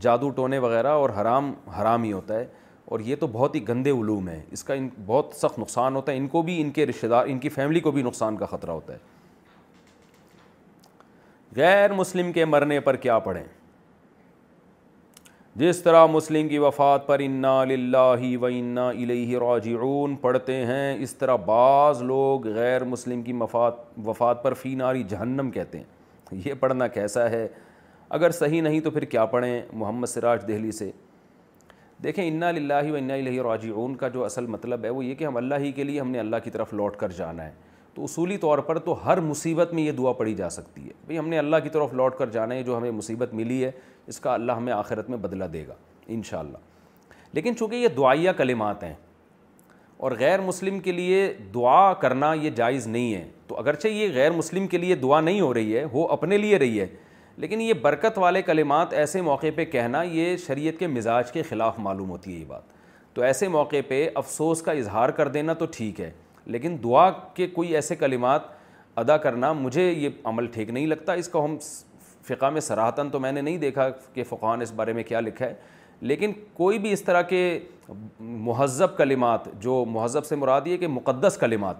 [0.00, 2.46] جادو، ٹونے وغیرہ، اور حرام حرام ہی ہوتا ہے۔
[2.84, 6.12] اور یہ تو بہت ہی گندے علوم ہیں۔ اس کا ان، بہت سخت نقصان ہوتا
[6.12, 8.46] ہے۔ ان کو بھی، ان کے رشتہ دار، ان کی فیملی کو بھی نقصان کا
[8.46, 8.98] خطرہ ہوتا ہے۔
[11.58, 13.44] غیر مسلم کے مرنے پر کیا پڑھیں؟
[15.56, 21.14] جس طرح مسلم کی وفات پر انا للہ و انا الیہ راجعون پڑھتے ہیں، اس
[21.14, 23.72] طرح بعض لوگ غیر مسلم کی وفات
[24.06, 25.84] وفات پر فی ناری جہنم کہتے ہیں۔
[26.32, 27.48] یہ پڑھنا کیسا ہے؟
[28.08, 30.90] اگر صحیح نہیں تو پھر کیا پڑھیں محمد سراج دہلی سے؟
[32.02, 35.24] دیکھیں، انا للہ و انا الیہ راجعون کا جو اصل مطلب ہے وہ یہ کہ
[35.24, 37.52] ہم اللہ ہی کے لیے ہم نے اللہ کی طرف لوٹ کر جانا ہے۔
[37.98, 41.18] تو اصولی طور پر تو ہر مصیبت میں یہ دعا پڑھی جا سکتی ہے۔ بھئی
[41.18, 43.70] ہم نے اللہ کی طرف لوٹ کر جانا ہے، جو ہمیں مصیبت ملی ہے،
[44.06, 45.74] اس کا اللہ ہمیں آخرت میں بدلہ دے گا،
[46.06, 46.56] انشاءاللہ۔
[47.32, 48.94] لیکن چونکہ یہ دعائیہ کلمات ہیں
[49.96, 54.30] اور غیر مسلم کے لیے دعا کرنا یہ جائز نہیں ہے، تو اگرچہ یہ غیر
[54.30, 56.86] مسلم کے لیے دعا نہیں ہو رہی ہے، وہ اپنے لیے رہی ہے،
[57.36, 61.78] لیکن یہ برکت والے کلمات ایسے موقع پہ کہنا یہ شریعت کے مزاج کے خلاف
[61.78, 62.62] معلوم ہوتی ہے یہ بات۔
[63.14, 66.10] تو ایسے موقع پہ افسوس کا اظہار کر دینا تو ٹھیک ہے
[66.48, 68.42] لیکن دعا کے کوئی ایسے کلمات
[68.96, 71.56] ادا کرنا مجھے یہ عمل ٹھیک نہیں لگتا، اس کو ہم
[72.22, 75.46] فقہ میں سراہتاً تو میں نے نہیں دیکھا کہ فقان اس بارے میں کیا لکھا
[75.46, 75.54] ہے،
[76.00, 77.60] لیکن کوئی بھی اس طرح کے
[78.20, 81.76] مہذب کلمات، جو مہذب سے مراد یہ کہ مقدس کلمات،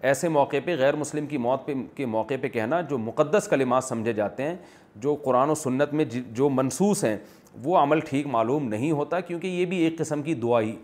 [0.00, 3.84] ایسے موقع پہ غیر مسلم کی موت پہ، کے موقع پہ کہنا جو مقدس کلمات
[3.84, 4.56] سمجھے جاتے ہیں،
[4.96, 7.16] جو قرآن و سنت میں جی-، جو منصوص ہیں،
[7.62, 10.76] وہ عمل ٹھیک معلوم نہیں ہوتا کیونکہ یہ بھی ایک قسم کی دعائی،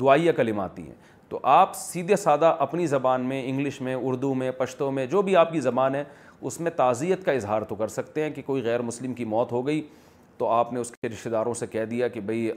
[0.00, 0.94] دعائیہ کلماتی ہیں۔
[1.30, 5.36] تو آپ سیدھے سادہ اپنی زبان میں، انگلش میں، اردو میں پشتوں میں، جو بھی
[5.36, 6.04] آپ کی زبان ہے،
[6.40, 9.52] اس میں تعزیت کا اظہار تو کر سکتے ہیں کہ کوئی غیر مسلم کی موت
[9.52, 9.88] ہو گئی
[10.38, 12.50] تو آپ نے اس کے رشتہ داروں سے کہہ دیا کہ بھئی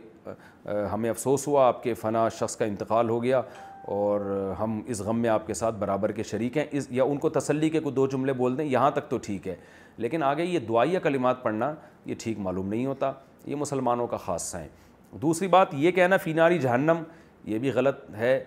[0.65, 3.41] ہمیں افسوس ہوا، آپ کے فنا شخص کا انتقال ہو گیا
[3.85, 7.17] اور ہم اس غم میں آپ کے ساتھ برابر کے شریک ہیں۔ اس، یا ان
[7.17, 9.55] کو تسلی کے کوئی دو جملے بول دیں، یہاں تک تو ٹھیک ہے۔
[9.97, 11.75] لیکن آگے یہ دعائیہ کلمات پڑھنا،
[12.05, 13.11] یہ ٹھیک معلوم نہیں ہوتا۔
[13.45, 14.67] یہ مسلمانوں کا خاصہ ہے۔
[15.11, 17.03] دوسری بات یہ کہنا فیناری جہنم،
[17.45, 18.43] یہ بھی غلط ہے۔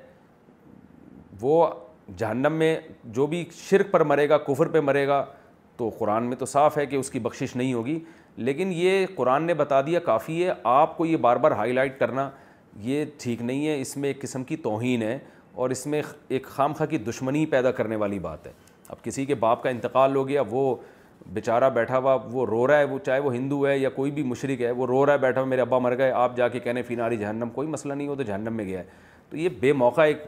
[1.41, 1.69] وہ
[2.17, 5.25] جہنم میں جو بھی شرک پر مرے گا، کفر پہ مرے گا،
[5.77, 7.99] تو قرآن میں تو صاف ہے کہ اس کی بخشش نہیں ہوگی۔
[8.37, 11.99] لیکن یہ قرآن نے بتا دیا کافی ہے، آپ کو یہ بار بار ہائی لائٹ
[11.99, 12.31] کرنا
[12.77, 15.19] یہ ٹھیک نہیں ہے۔ اس میں ایک قسم کی توہین ہے
[15.53, 18.53] اور اس میں ایک خام خواہ کی دشمنی پیدا کرنے والی بات ہے۔
[18.89, 20.77] اب کسی کے باپ کا انتقال ہو گیا، وہ
[21.27, 24.23] بیچارہ بیٹھا ہوا، وہ رو رہا ہے، وہ چاہے وہ ہندو ہے یا کوئی بھی
[24.23, 26.61] مشرق ہے، وہ رو رہا ہے، بیٹھا ہوا، میرے ابا مر گئے، آپ جا کے
[26.61, 28.85] کہنے فیناری جہنم، کوئی مسئلہ نہیں ہو تو جہنم میں گیا ہے۔
[29.31, 30.23] تو یہ بے موقع ایک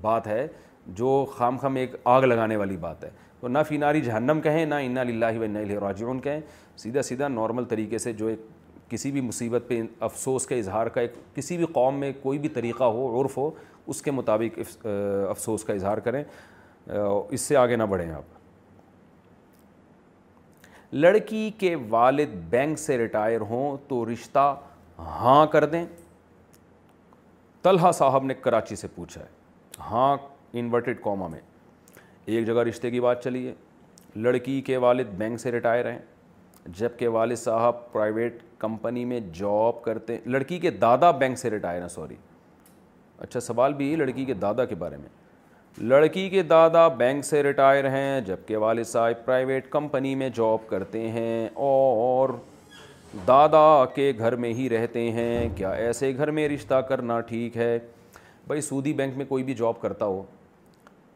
[0.00, 0.48] بات ہے
[0.86, 3.10] جو خام خام ایک آگ لگانے والی بات ہے۔
[3.40, 6.40] تو نہ فیناری جہنم کہیں، نہ انا للہ و انا راجعون کہیں۔
[6.76, 8.38] سیدھا سیدھا نارمل طریقے سے جو ایک
[8.90, 12.48] کسی بھی مصیبت پہ، افسوس کے اظہار کا ایک کسی بھی قوم میں کوئی بھی
[12.48, 13.50] طریقہ ہو، عرف ہو،
[13.86, 14.58] اس کے مطابق
[15.30, 16.24] افسوس کا اظہار کریں۔
[17.30, 18.22] اس سے آگے نہ بڑھیں آپ۔
[20.92, 24.56] لڑکی کے والد بینک سے ریٹائر ہوں تو رشتہ
[24.98, 25.86] ہاں کر دیں۔
[27.62, 29.37] طلحہ صاحب نے کراچی سے پوچھا ہے۔
[29.80, 30.16] ہاں
[30.52, 31.40] انورٹڈ کوما میں۔
[32.24, 33.54] ایک جگہ رشتے کی بات چلی ہے۔
[34.16, 35.98] لڑکی کے والد بینک سے ریٹائر ہیں
[36.66, 41.80] جبکہ والد صاحب پرائیویٹ کمپنی میں جاب کرتے ہیں۔ لڑکی کے دادا بینک سے ریٹائر
[41.80, 42.14] ہیں، سوری۔
[43.18, 45.08] اچھا سوال بھی لڑکی کے دادا کے بارے میں۔
[45.84, 51.08] لڑکی کے دادا بینک سے ریٹائر ہیں جبکہ والد صاحب پرائیویٹ کمپنی میں جاب کرتے
[51.08, 52.28] ہیں۔ اور
[53.28, 57.78] دادا کے گھر میں ہی رہتے ہیں۔ کیا ایسے گھر میں رشتہ کرنا ٹھیک ہے؟
[58.48, 60.22] بھائی سودی بینک میں کوئی بھی جاب کرتا ہو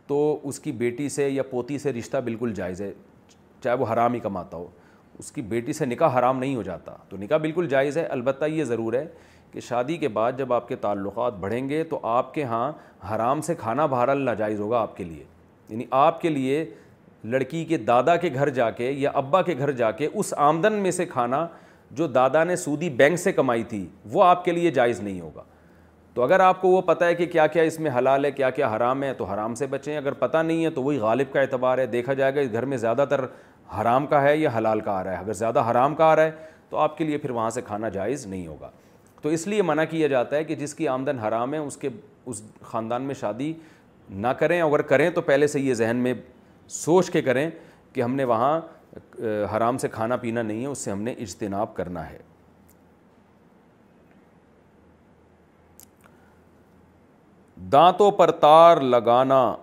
[0.06, 2.92] تو اس کی بیٹی سے یا پوتی سے رشتہ بالکل جائز ہے،
[3.62, 4.66] چاہے وہ حرام ہی کماتا ہو۔
[5.18, 8.44] اس کی بیٹی سے نکاح حرام نہیں ہو جاتا۔ تو نکاح بالکل جائز ہے۔ البتہ
[8.44, 9.06] یہ ضرور ہے
[9.52, 12.72] کہ شادی کے بعد جب آپ کے تعلقات بڑھیں گے تو آپ کے ہاں
[13.10, 15.24] حرام سے کھانا بہرحال ناجائز ہوگا آپ کے لیے۔
[15.68, 16.70] یعنی آپ کے لیے
[17.24, 20.72] لڑکی کے دادا کے گھر جا کے یا ابا کے گھر جا کے اس آمدن
[20.72, 21.46] میں سے کھانا
[21.90, 25.42] جو دادا نے سودی بینک سے کمائی تھی، وہ آپ کے لیے جائز نہیں ہوگا۔
[26.14, 28.50] تو اگر آپ کو وہ پتہ ہے کہ کیا کیا اس میں حلال ہے، کیا
[28.50, 31.40] کیا حرام ہے، تو حرام سے بچیں۔ اگر پتہ نہیں ہے تو وہی غالب کا
[31.40, 33.20] اعتبار ہے۔ دیکھا جائے گا اس گھر میں زیادہ تر
[33.80, 36.22] حرام کا ہے یا حلال کا آ رہا ہے۔ اگر زیادہ حرام کا آ رہا
[36.22, 36.30] ہے
[36.70, 38.70] تو آپ کے لیے پھر وہاں سے کھانا جائز نہیں ہوگا۔
[39.22, 41.88] تو اس لیے منع کیا جاتا ہے کہ جس کی آمدن حرام ہے، اس کے،
[42.26, 43.52] اس خاندان میں شادی
[44.10, 46.14] نہ کریں۔ اگر کریں تو پہلے سے یہ ذہن میں
[46.68, 47.50] سوچ کے کریں
[47.92, 48.60] کہ ہم نے وہاں
[49.56, 52.18] حرام سے کھانا پینا نہیں ہے، اس سے ہم نے اجتناب کرنا ہے۔
[57.70, 59.56] دانتوں پر تار لگانا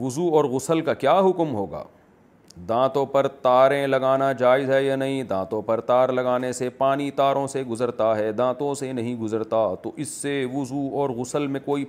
[0.00, 1.84] وضو اور غسل کا کیا حکم ہوگا؟
[2.68, 7.46] دانتوں پر تاریں لگانا جائز ہے یا نہیں؟ دانتوں پر تار لگانے سے پانی تاروں
[7.46, 11.84] سے گزرتا ہے، دانتوں سے نہیں گزرتا، تو اس سے وضو اور غسل میں کوئی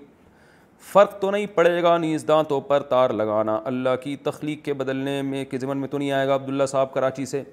[0.94, 5.22] فرق تو نہیں پڑے گا۔ نیز دانتوں پر تار لگانا اللہ کی تخلیق کے بدلنے
[5.22, 7.44] میں کہ ضمن میں تو نہیں آئے گا عبداللہ صاحب کراچی سے۔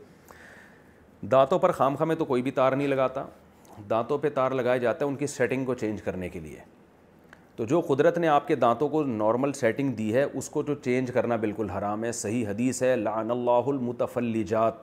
[1.22, 3.24] دانتوں پر خام خامے تو کوئی بھی تار نہیں لگاتا۔
[3.90, 6.79] دانتوں پہ تار لگائے جاتا ہے ان کی سیٹنگ کو چینج کرنے کے لیے۔
[7.60, 10.74] تو جو قدرت نے آپ کے دانتوں کو نارمل سیٹنگ دی ہے، اس کو جو
[10.74, 14.74] چینج کرنا بالکل حرام ہے، صحیح حدیث ہے، لعن اللہ المتفلجات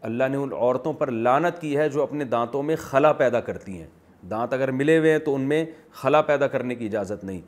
[0.00, 3.78] اللہ نے ان عورتوں پر لانت کی ہے جو اپنے دانتوں میں خلا پیدا کرتی
[3.78, 3.86] ہیں۔
[4.30, 7.40] دانت اگر ملے ہوئے ہیں تو ان میں خلا پیدا کرنے کی اجازت نہیں۔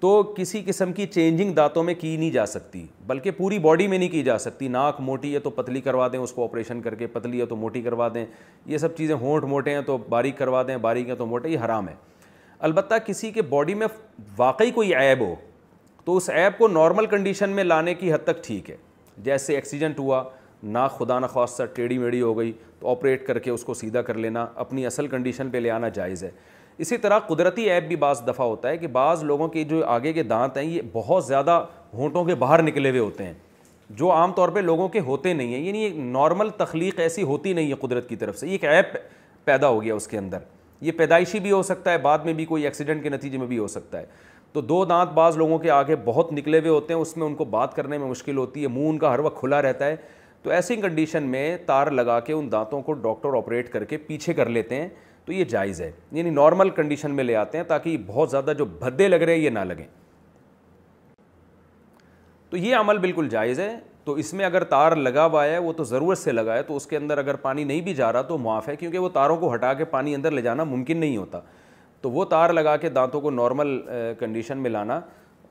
[0.00, 3.98] تو کسی قسم کی چینجنگ دانتوں میں کی نہیں جا سکتی، بلکہ پوری باڈی میں
[3.98, 6.94] نہیں کی جا سکتی۔ ناک موٹی ہے تو پتلی کروا دیں، اس کو آپریشن کر
[6.94, 8.26] کے پتلی ہے تو موٹی کروا دیں۔
[8.66, 11.58] یہ سب چیزیں ہونٹ موٹے ہیں تو باریک کروا دیں، باریک ہیں تو موٹے، یہ
[11.58, 12.11] حرام ہے۔
[12.62, 13.86] البتہ کسی کے باڈی میں
[14.36, 15.34] واقعی کوئی عیب ہو،
[16.04, 18.76] تو اس عیب کو نارمل کنڈیشن میں لانے کی حد تک ٹھیک ہے۔
[19.18, 20.24] جیسے ایکسیڈنٹ ہوا
[20.62, 24.14] ناک خدا نخواستہ ٹیڑھی میڑھی ہو گئی، تو آپریٹ کر کے اس کو سیدھا کر
[24.14, 26.30] لینا، اپنی اصل کنڈیشن پہ لے آنا جائز ہے۔
[26.78, 30.12] اسی طرح قدرتی ایپ بھی بعض دفعہ ہوتا ہے کہ بعض لوگوں کے جو آگے
[30.12, 33.34] کے دانت ہیں، یہ بہت زیادہ ہونٹوں کے باہر نکلے ہوئے ہوتے ہیں۔
[33.90, 37.52] جو عام طور پہ لوگوں کے ہوتے نہیں ہیں یعنی ایک نارمل تخلیق ایسی ہوتی
[37.52, 38.86] نہیں ہے قدرت کی طرف سے، یہ ایک ایپ
[39.44, 40.38] پیدا ہو گیا اس کے اندر۔
[40.82, 43.58] یہ پیدائشی بھی ہو سکتا ہے، بعد میں بھی کوئی ایکسیڈنٹ کے نتیجے میں بھی
[43.58, 44.06] ہو سکتا ہے۔
[44.52, 47.34] تو دو دانت بعض لوگوں کے آگے بہت نکلے ہوئے ہوتے ہیں، اس میں ان
[47.34, 49.96] کو بات کرنے میں مشکل ہوتی ہے، منہ ان کا ہر وقت کھلا رہتا ہے۔
[50.42, 54.32] تو ایسی کنڈیشن میں تار لگا کے ان دانتوں کو ڈاکٹر آپریٹ کر کے پیچھے
[54.32, 54.88] کر لیتے ہیں۔
[55.24, 58.64] تو یہ جائز ہے یعنی نارمل کنڈیشن میں لے آتے ہیں تاکہ بہت زیادہ جو
[58.64, 59.86] بھدے لگ رہے ہیں، یہ نہ لگیں۔
[62.50, 65.72] تو یہ عمل بالکل جائز ہے۔ تو اس میں اگر تار لگا ہوا ہے، وہ
[65.72, 68.22] تو ضرورت سے لگا ہے، تو اس کے اندر اگر پانی نہیں بھی جا رہا
[68.22, 71.16] تو معاف ہے، کیونکہ وہ تاروں کو ہٹا کے پانی اندر لے جانا ممکن نہیں
[71.16, 71.40] ہوتا۔
[72.00, 73.82] تو وہ تار لگا کے دانتوں کو نارمل
[74.18, 75.00] کنڈیشن میں لانا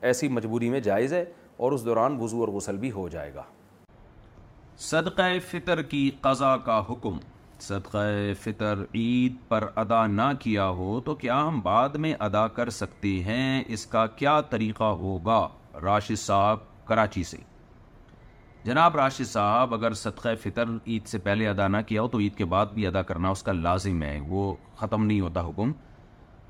[0.02, 1.26] ایسی مجبوری میں جائز ہے
[1.58, 3.44] اور اس دوران وضو اور غسل بھی ہو جائے گا۔
[4.78, 5.22] صدقہ
[5.52, 7.18] فطر کی قضا کا حکم۔
[7.60, 12.70] صدقہ فطر عید پر ادا نہ کیا ہو تو کیا ہم بعد میں ادا کر
[12.70, 15.48] سکتے ہیں؟ اس کا کیا طریقہ ہوگا؟
[15.82, 17.51] راشد صاحب، کراچی سے۔
[18.64, 22.36] جناب راشد صاحب، اگر صدقہ فطر عید سے پہلے ادا نہ کیا ہو تو عید
[22.36, 25.72] کے بعد بھی ادا کرنا اس کا لازم ہے، وہ ختم نہیں ہوتا حکم۔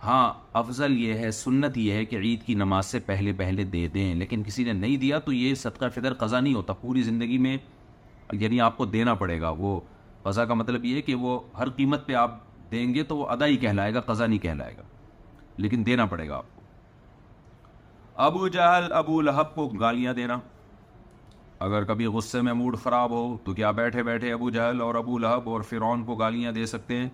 [0.04, 3.88] ہاں افضل یہ ہے، سنت یہ ہے کہ عید کی نماز سے پہلے پہلے دے
[3.88, 7.38] دیں، لیکن کسی نے نہیں دیا تو یہ صدقہ فطر قضا نہیں ہوتا، پوری زندگی
[7.38, 7.58] میں
[8.34, 9.80] یعنی آپ کو دینا پڑے گا۔ وہ
[10.24, 12.40] قضا کا مطلب یہ ہے کہ وہ ہر قیمت پہ آپ
[12.72, 14.84] دیں گے تو وہ ادا ہی کہلائے گا، قضا نہیں کہلائے گا،
[15.58, 16.62] لیکن دینا پڑے گا آپ کو۔
[18.16, 20.40] ابو جہل، ابو لہب کو گالیاں دینا۔
[21.62, 25.18] اگر کبھی غصے میں موڈ خراب ہو تو کیا بیٹھے بیٹھے ابو جہل اور ابو
[25.18, 27.10] لہب اور فرعون کو گالیاں دے سکتے ہیں؟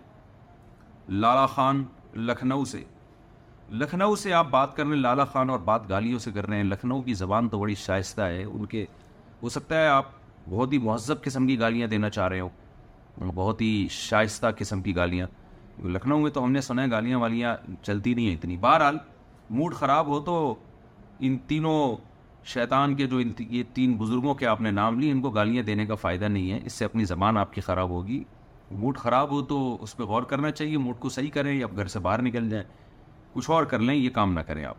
[1.09, 1.83] لالا خان،
[2.15, 2.83] لکھنؤ سے۔
[3.69, 6.57] لکھنؤ سے آپ بات کر رہے ہیں، لالا خان اور بات گالیوں سے کر رہے
[6.57, 8.85] ہیں۔ لکھنؤ کی زبان تو بڑی شائستہ ہے۔ ان کے،
[9.43, 10.05] ہو سکتا ہے آپ
[10.49, 12.49] بہت ہی مہذب قسم کی گالیاں دینا چاہ رہے ہو
[13.35, 15.27] بہت ہی شائستہ قسم کی گالیاں۔
[15.83, 18.97] لکھنؤ میں تو ہم نے سنا ہے گالیاں والیاں چلتی نہیں ہیں اتنی۔ بہرحال
[19.49, 20.55] موڈ خراب ہو تو
[21.19, 21.95] ان تینوں
[22.47, 25.85] شیطان کے جو یہ تین بزرگوں کے آپ نے نام لی ان کو گالیاں دینے
[25.85, 28.23] کا فائدہ نہیں ہے۔ اس سے اپنی زبان آپ کی خراب ہوگی۔
[28.71, 31.87] موڈ خراب ہو تو اس پہ غور کرنا چاہیے، موڈ کو صحیح کریں یا گھر
[31.87, 32.65] سے باہر نکل جائیں۔
[33.33, 34.75] کچھ اور کر لیں، یہ کام نہ کریں آپ۔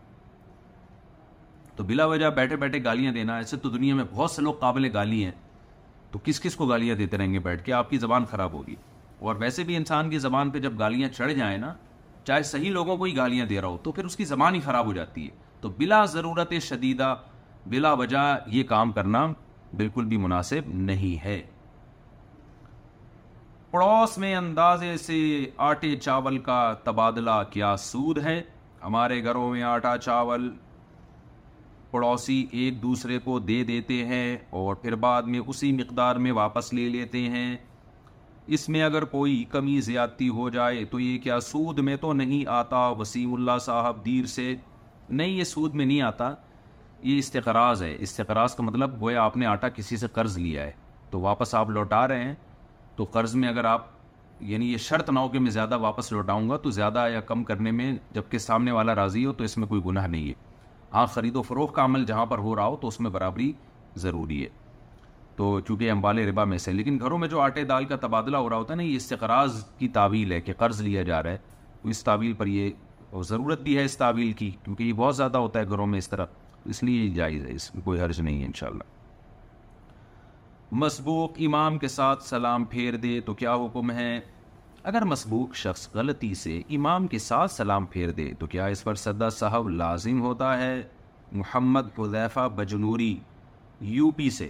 [1.75, 4.89] تو بلا وجہ بیٹھے بیٹھے گالیاں دینا، ایسے تو دنیا میں بہت سے لوگ قابل
[4.93, 5.31] گالی ہیں۔
[6.11, 8.75] تو کس کس کو گالیاں دیتے رہیں گے بیٹھ کے؟ آپ کی زبان خراب ہوگی۔
[9.19, 11.73] اور ویسے بھی انسان کی زبان پہ جب گالیاں چڑھ جائیں نا،
[12.23, 14.59] چاہے صحیح لوگوں کو ہی گالیاں دے رہا ہو، تو پھر اس کی زبان ہی
[14.59, 15.31] خراب ہو جاتی ہے۔
[15.61, 17.15] تو بلا ضرورت شدیدہ
[17.65, 19.27] بلا وجہ یہ کام کرنا
[19.77, 21.41] بالکل بھی مناسب نہیں ہے۔
[23.71, 28.41] پڑوس میں اندازے سے آٹے چاول کا تبادلہ کیا سود ہے۔
[28.83, 30.53] ہمارے گھروں میں آٹا چاول
[31.91, 36.73] پڑوسی ایک دوسرے کو دے دیتے ہیں اور پھر بعد میں اسی مقدار میں واپس
[36.73, 37.57] لے لیتے ہیں۔
[38.47, 42.49] اس میں اگر کوئی کمی زیادتی ہو جائے تو یہ کیا سود میں تو نہیں
[42.49, 44.55] آتا، وسیم اللہ صاحب دیر سے۔
[45.09, 46.35] نہیں، یہ سود میں نہیں آتا۔
[47.03, 50.71] یہ استقراض ہے۔ استقراض کا مطلب وہ آپ نے آٹا کسی سے قرض لیا ہے۔
[51.09, 52.35] تو واپس آپ لوٹا رہے ہیں۔
[52.95, 53.87] تو قرض میں اگر آپ
[54.39, 57.43] یعنی یہ شرط نہ ہو کہ میں زیادہ واپس لوٹاؤں گا، تو زیادہ یا کم
[57.43, 60.33] کرنے میں جبکہ سامنے والا راضی ہو، تو اس میں کوئی گناہ نہیں ہے۔
[60.93, 63.51] ہاں خرید و فروغ کا عمل جہاں پر ہو رہا ہو، تو اس میں برابری
[63.95, 64.49] ضروری ہے۔
[65.35, 68.49] تو چونکہ امبال ربا میں سے، لیکن گھروں میں جو آٹے دال کا تبادلہ ہو
[68.49, 71.37] رہا ہوتا ہے نا، یہ استقراض کی تعویل ہے کہ قرض لیا جا رہا ہے۔
[71.81, 72.69] تو اس تعویل پر یہ
[73.21, 76.09] ضرورت بھی ہے اس تعویل کی، کیونکہ یہ بہت زیادہ ہوتا ہے گھروں میں اس
[76.09, 76.25] طرح۔
[76.69, 78.83] اس لیے جائز ہے، اس میں کوئی حرج نہیں ہے انشاءاللہ۔
[80.71, 84.19] مسبوق امام کے ساتھ سلام پھیر دے تو کیا حکم ہے؟
[84.83, 88.95] اگر مسبوق شخص غلطی سے امام کے ساتھ سلام پھیر دے تو کیا اس پر
[88.95, 90.81] سدا صاحب لازم ہوتا ہے؟
[91.31, 93.17] محمد حذیفہ بجنوری،
[93.81, 94.49] یو پی سے۔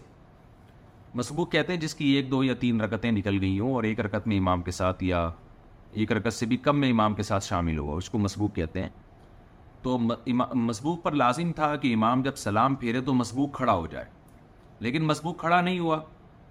[1.16, 4.00] مسبوق کہتے ہیں جس کی ایک، دو یا تین رکتیں نکل گئی ہوں اور ایک
[4.00, 5.30] رکت میں امام کے ساتھ یا
[5.92, 8.82] ایک رکت سے بھی کم میں امام کے ساتھ شامل ہوا اس کو مسبوق کہتے
[8.82, 8.90] ہیں۔
[9.82, 9.98] تو
[10.54, 14.06] مسبوق پر لازم تھا کہ امام جب سلام پھیرے تو مسبوق کھڑا ہو جائے۔
[14.80, 16.00] لیکن مسبوق کھڑا نہیں ہوا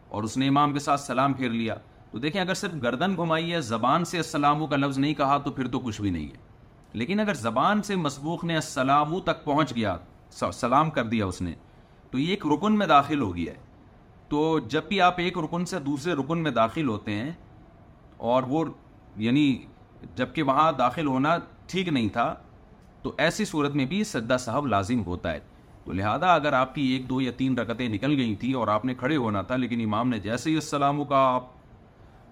[0.09, 1.75] اور اس نے امام کے ساتھ سلام پھیر لیا۔
[2.11, 5.51] تو دیکھیں، اگر صرف گردن گھمائی ہے، زبان سے السلام کا لفظ نہیں کہا تو
[5.51, 6.37] پھر تو کچھ بھی نہیں ہے۔
[6.93, 9.97] لیکن اگر زبان سے مسبوق نے السلام تک پہنچ گیا
[10.31, 11.53] سلام کر دیا اس نے،
[12.11, 13.59] تو یہ ایک رکن میں داخل ہو گیا ہے۔
[14.29, 17.33] تو جب بھی آپ ایک رکن سے دوسرے رکن میں داخل ہوتے ہیں
[18.17, 18.65] اور وہ
[19.17, 19.59] یعنی
[20.15, 21.37] جبکہ وہاں داخل ہونا
[21.67, 22.35] ٹھیک نہیں تھا
[23.09, 25.39] تو ایسی صورت میں بھی سجدہ صاحب لازم ہوتا ہے۔
[25.85, 28.85] تو لہٰذا اگر آپ کی ایک دو یا تین رکتیں نکل گئی تھیں اور آپ
[28.85, 31.45] نے کھڑے ہونا تھا، لیکن امام نے جیسے ہی السلام کا آپ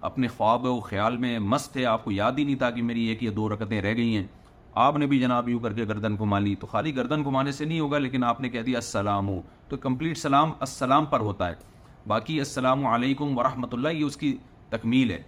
[0.01, 3.03] اپنے خواب و خیال میں مست تھے، آپ کو یاد ہی نہیں تھا کہ میری
[3.03, 4.27] ایک یا دو رکتیں رہ گئی ہیں۔
[4.73, 7.65] آپ نے بھی جناب یوں کر کے گردن گھما لی۔ تو خالی گردن گھمانے سے
[7.65, 11.49] نہیں ہوگا، لیکن آپ نے کہہ دیا السلام۔ ہو تو کمپلیٹ سلام السلام پر ہوتا
[11.49, 11.55] ہے۔
[12.07, 14.37] باقی السلام علیکم ورحمۃ اللہ، یہ اس کی
[14.69, 15.23] تکمیل ہے۔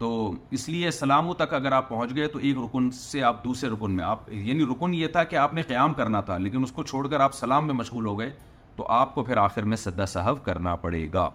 [0.00, 3.70] تو اس لیے سلاموں تک اگر آپ پہنچ گئے تو ایک رکن سے آپ دوسرے
[3.70, 6.72] رکن میں، آپ یعنی رکن یہ تھا کہ آپ نے قیام کرنا تھا، لیکن اس
[6.72, 8.30] کو چھوڑ کر آپ سلام میں مشغول ہو گئے
[8.76, 11.28] تو آپ کو پھر آخر میں سدا صاحب کرنا پڑے گا۔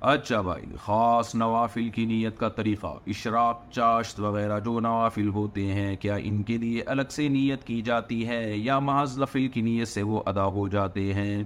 [0.00, 5.96] اچھا بھائی، خاص نوافل کی نیت کا طریقہ، اشراق، چاشت وغیرہ جو نوافل ہوتے ہیں،
[5.96, 9.88] کیا ان کے لیے الگ سے نیت کی جاتی ہے یا محض لفل کی نیت
[9.88, 11.42] سے وہ ادا ہو جاتے ہیں؟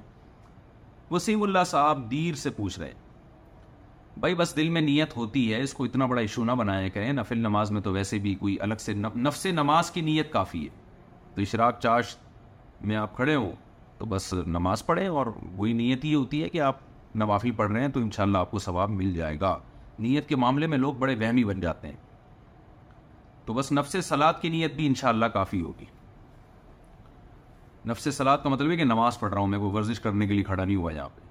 [1.10, 2.92] وسیم اللہ صاحب دیر سے پوچھ رہے
[4.16, 7.12] بھائی بس دل میں نیت ہوتی ہے، اس کو اتنا بڑا ایشو نہ بنایا کریں۔
[7.12, 10.82] نفل نماز میں تو ویسے بھی کوئی الگ سے نفس نماز کی نیت کافی ہے۔
[11.34, 12.18] تو اشراق چاشت
[12.80, 13.52] میں آپ کھڑے ہوں
[13.98, 15.26] تو بس نماز پڑھیں اور
[15.56, 16.76] وہی نیت یہ ہوتی ہے کہ آپ
[17.14, 19.58] نوافی پڑھ رہے ہیں تو انشاءاللہ آپ کو ثواب مل جائے گا۔
[19.98, 21.96] نیت کے معاملے میں لوگ بڑے وہمی بن جاتے ہیں۔
[23.44, 25.84] تو بس نفس سلاد کی نیت بھی انشاءاللہ کافی ہوگی۔
[27.86, 30.34] نفس سلاد کا مطلب ہے کہ نماز پڑھ رہا ہوں، میں کوئی ورزش کرنے کے
[30.34, 31.21] لیے کھڑا نہیں ہوا یہاں پہ۔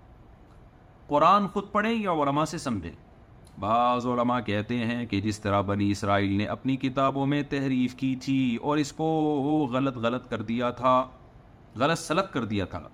[1.11, 2.91] قرآن خود پڑھیں یا علماء سے سمجھیں۔
[3.59, 8.15] بعض علماء کہتے ہیں کہ جس طرح بنی اسرائیل نے اپنی کتابوں میں تحریف کی
[8.15, 11.05] تھی اور اس کو غلط غلط کر دیا تھا،
[11.75, 12.87] غلط سلط کر دیا تھا۔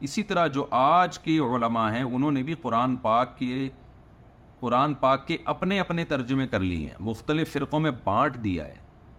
[0.00, 3.68] اسی طرح جو آج کے علماء ہیں، انہوں نے بھی قرآن پاک کے،
[4.60, 8.74] قرآن پاک کے اپنے اپنے ترجمے کر لیے ہیں۔ مختلف فرقوں میں بانٹ دیا ہے۔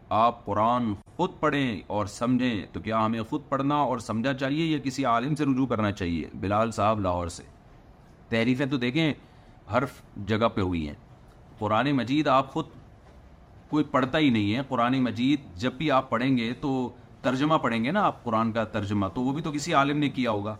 [0.09, 4.77] آپ قرآن خود پڑھیں اور سمجھیں تو کیا ہمیں خود پڑھنا اور سمجھا چاہیے یا
[4.77, 7.60] کسی عالم سے رجوع کرنا چاہیے؟ بلال صاحب لاہور سے۔
[8.31, 9.13] تحریفیں تو دیکھیں
[9.71, 9.83] ہر
[10.25, 10.95] جگہ پہ ہوئی ہیں۔
[11.59, 12.65] قرآن مجید آپ خود
[13.69, 16.89] کوئی پڑھتا ہی نہیں ہے۔ قرآن مجید جب بھی آپ پڑھیں گے تو
[17.21, 20.09] ترجمہ پڑھیں گے نا آپ قرآن کا ترجمہ، تو وہ بھی تو کسی عالم نے
[20.09, 20.55] کیا ہوگا۔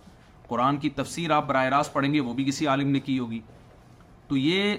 [0.48, 3.40] قرآن کی تفسیر آپ براہ راست پڑھیں گے، وہ بھی کسی عالم نے کی ہوگی۔
[4.28, 4.76] تو یہ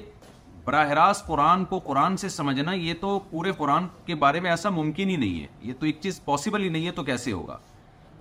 [0.64, 4.70] براہ راست قرآن کو قرآن سے سمجھنا، یہ تو پورے قرآن کے بارے میں ایسا
[4.70, 7.58] ممکن ہی نہیں ہے۔ یہ تو ایک چیز پاسبل ہی نہیں ہے، تو کیسے ہوگا؟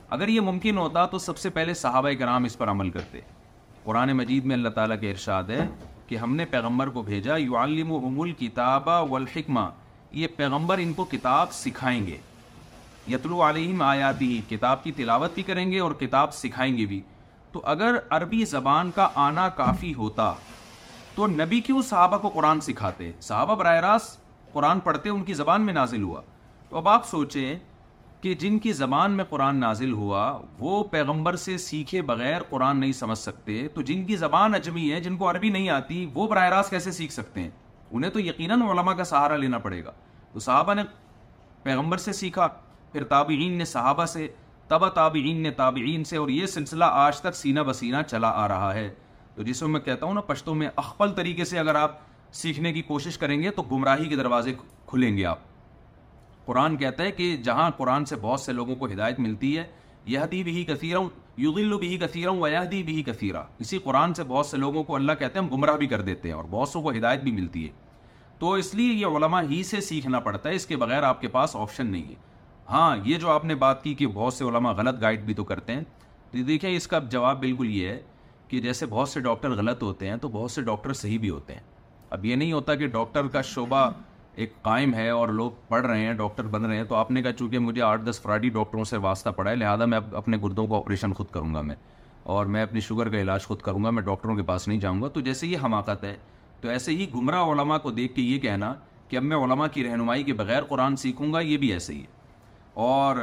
[0.09, 3.19] اگر یہ ممکن ہوتا تو سب سے پہلے صحابہ کرام اس پر عمل کرتے۔
[3.83, 5.67] قرآن مجید میں اللہ تعالیٰ کے ارشاد ہے
[6.07, 9.59] کہ ہم نے پیغمبر کو بھیجا یو عالم و امول کتابہ والحکمہ۔
[10.11, 12.17] یہ پیغمبر ان کو کتاب سکھائیں گے۔
[13.07, 17.01] یتلو علیہم آیاتی، کتاب کی تلاوت بھی کریں گے اور کتاب سکھائیں گے بھی۔
[17.51, 20.33] تو اگر عربی زبان کا آنا کافی ہوتا،
[21.15, 24.21] تو نبی کیوں صحابہ کو قرآن سکھاتے؟ صحابہ براہ راست
[24.53, 26.21] قرآن پڑھتے، ان کی زبان میں نازل ہوا۔
[26.69, 27.59] تو اب آپ سوچیں
[28.21, 32.91] کہ جن کی زبان میں قرآن نازل ہوا، وہ پیغمبر سے سیکھے بغیر قرآن نہیں
[32.91, 36.49] سمجھ سکتے۔ تو جن کی زبان اجمی ہے، جن کو عربی نہیں آتی، وہ براہ
[36.49, 37.49] راست کیسے سیکھ سکتے ہیں؟
[37.91, 39.91] انہیں تو یقیناً علماء کا سہارا لینا پڑے گا۔
[40.33, 40.81] تو صحابہ نے
[41.63, 42.47] پیغمبر سے سیکھا،
[42.91, 44.27] پھر تابعین نے صحابہ سے،
[44.67, 48.73] تبا تابعین نے تابعین سے، اور یہ سلسلہ آج تک سینہ بسینہ چلا آ رہا
[48.73, 48.93] ہے۔
[49.35, 51.97] تو جس میں کہتا ہوں نا، پشتوں میں اخبل طریقے سے اگر آپ
[52.31, 54.53] سیکھنے کی کوشش کریں گے، تو گمراہی کے دروازے
[54.85, 55.39] کھلیں گے آپ۔
[56.51, 59.63] قرآن کہتا ہے کہ جہاں قرآن سے بہت سے لوگوں کو ہدایت ملتی ہے
[60.05, 64.45] یہ دی بھی کثیروں یغل بھی کثیروں و دی بھی کثیرہ اسی قرآن سے بہت
[64.45, 66.81] سے لوگوں کو اللہ کہتے ہیں ہم گمراہ بھی کر دیتے ہیں اور بہت سو
[66.81, 67.71] کو ہدایت بھی ملتی ہے۔
[68.39, 71.27] تو اس لیے یہ علماء ہی سے سیکھنا پڑتا ہے، اس کے بغیر آپ کے
[71.27, 72.15] پاس آپشن نہیں ہے۔
[72.69, 75.43] ہاں یہ جو آپ نے بات کی کہ بہت سے علماء غلط گائیڈ بھی تو
[75.43, 75.81] کرتے ہیں،
[76.31, 78.01] تو دیکھیں اس کا جواب بالکل یہ ہے
[78.47, 81.53] کہ جیسے بہت سے ڈاکٹر غلط ہوتے ہیں تو بہت سے ڈاکٹر صحیح بھی ہوتے
[81.53, 81.61] ہیں۔
[82.09, 83.89] اب یہ نہیں ہوتا کہ ڈاکٹر کا شعبہ
[84.35, 87.21] ایک قائم ہے اور لوگ پڑھ رہے ہیں، ڈاکٹر بن رہے ہیں۔ تو آپ نے
[87.21, 90.67] کہا چونکہ مجھے آٹھ دس فراڈی ڈاکٹروں سے واسطہ پڑا ہے، لہٰذا میں اپنے گردوں
[90.67, 91.75] کو آپریشن خود کروں گا میں۔
[92.23, 95.01] اور میں اپنی شوگر کا علاج خود کروں گا، میں ڈاکٹروں کے پاس نہیں جاؤں
[95.01, 96.15] گا۔ تو جیسے یہ حماقت ہے،
[96.61, 98.73] تو ایسے ہی گمراہ علماء کو دیکھ کے یہ کہنا
[99.07, 101.99] کہ اب میں علماء کی رہنمائی کے بغیر قرآن سیکھوں گا، یہ بھی ایسے ہی
[101.99, 102.21] ہے۔
[102.73, 103.15] اور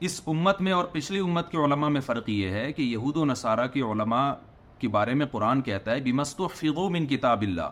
[0.00, 3.24] اس امت میں اور پچھلی امت کے علماء میں فرق یہ ہے کہ یہود و
[3.24, 4.32] نصارہ کے علماء
[4.78, 7.70] کے بارے میں قرآن کہتا ہے بمست و فغو من کتاب اللہ۔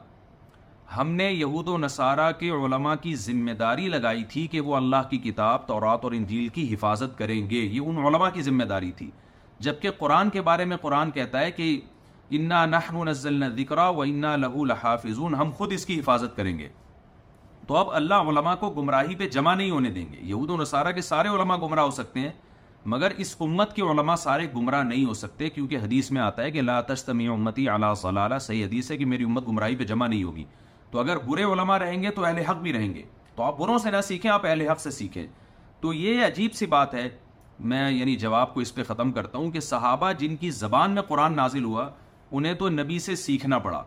[0.98, 5.08] ہم نے یہود و نصارہ کے علماء کی ذمہ داری لگائی تھی کہ وہ اللہ
[5.10, 8.92] کی کتاب، تورات اور انجیل کی حفاظت کریں گے۔ یہ ان علماء کی ذمہ داری
[8.92, 9.10] تھی۔
[9.58, 11.80] جبکہ قرآن کے بارے میں قرآن کہتا ہے کہ
[12.30, 16.68] انا نحن نزلنا ذکر و انا لہو لحافظون ہم خود اس کی حفاظت کریں گے۔
[17.68, 20.92] تو اب اللہ علماء کو گمراہی پہ جمع نہیں ہونے دیں گے۔ یہود و نصارہ
[20.92, 22.30] کے سارے علماء گمراہ ہو سکتے ہیں،
[22.86, 26.50] مگر اس امت کے علماء سارے گمراہ نہیں ہو سکتے، کیونکہ حدیث میں آتا ہے
[26.50, 30.06] کہ لا تستمی امتی علی صلالہ صحیح حدیث ہے کہ میری امت گمراہی پہ جمع
[30.06, 30.44] نہیں ہوگی۔
[30.92, 33.02] تو اگر برے علماء رہیں گے تو اہل حق بھی رہیں گے۔
[33.36, 35.26] تو آپ بروں سے نہ سیکھیں، آپ اہل حق سے سیکھیں۔
[35.80, 37.08] تو یہ عجیب سی بات ہے۔
[37.60, 41.02] میں یعنی جواب کو اس پہ ختم کرتا ہوں کہ صحابہ جن کی زبان میں
[41.02, 41.90] قرآن نازل ہوا،
[42.32, 43.84] انہیں تو نبی سے سیکھنا پڑا۔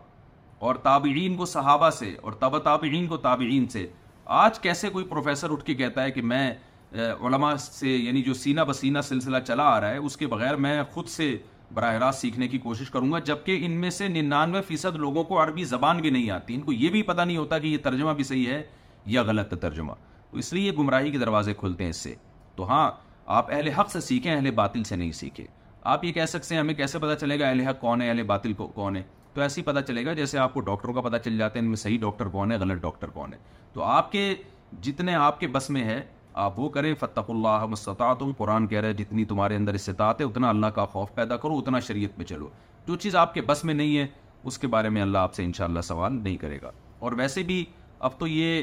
[0.58, 3.86] اور تابعین کو صحابہ سے، اور تب تابعین کو تابعین سے۔
[4.24, 6.54] آج کیسے کوئی پروفیسر اٹھ کے کہتا ہے کہ میں
[6.92, 10.82] علماء سے یعنی جو سینہ بسینہ سلسلہ چلا آ رہا ہے، اس کے بغیر میں
[10.90, 11.36] خود سے
[11.74, 15.42] براہ راست سیکھنے کی کوشش کروں گا، جبکہ ان میں سے ننانوے فیصد لوگوں کو
[15.42, 18.12] عربی زبان بھی نہیں آتی۔ ان کو یہ بھی پتہ نہیں ہوتا کہ یہ ترجمہ
[18.12, 18.62] بھی صحیح ہے
[19.06, 19.92] یا غلط ترجمہ۔
[20.30, 22.14] تو اس لیے گمراہی کے دروازے کھلتے ہیں اس سے۔
[22.56, 22.90] تو ہاں
[23.26, 25.46] آپ اہل حق سے سیکھیں، اہل باطل سے نہیں سیکھیں۔
[25.82, 28.22] آپ یہ کہہ سکتے ہیں، ہمیں کیسے پتہ چلے گا اہل حق کون ہے، اہل
[28.22, 29.02] باطل کو کون ہے؟
[29.34, 31.64] تو ایسے ہی پتہ چلے گا، جیسے آپ کو ڈاکٹروں کا پتہ چل جاتا ہے
[31.64, 33.38] ان میں صحیح ڈاکٹر کون ہے، غلط ڈاکٹر کون ہے۔
[33.72, 34.34] تو آپ کے
[34.82, 36.02] جتنے آپ کے بس میں ہے
[36.36, 40.48] آپ وہ کریں فتق اللہ مستطاعتم قرآن کہہ رہے جتنی تمہارے اندر استطاعت ہے اتنا
[40.48, 42.48] اللہ کا خوف پیدا کرو، اتنا شریعت میں چلو۔
[42.86, 44.06] جو چیز آپ کے بس میں نہیں ہے،
[44.44, 47.64] اس کے بارے میں اللہ آپ سے انشاءاللہ سوال نہیں کرے گا۔ اور ویسے بھی
[47.98, 48.62] اب تو یہ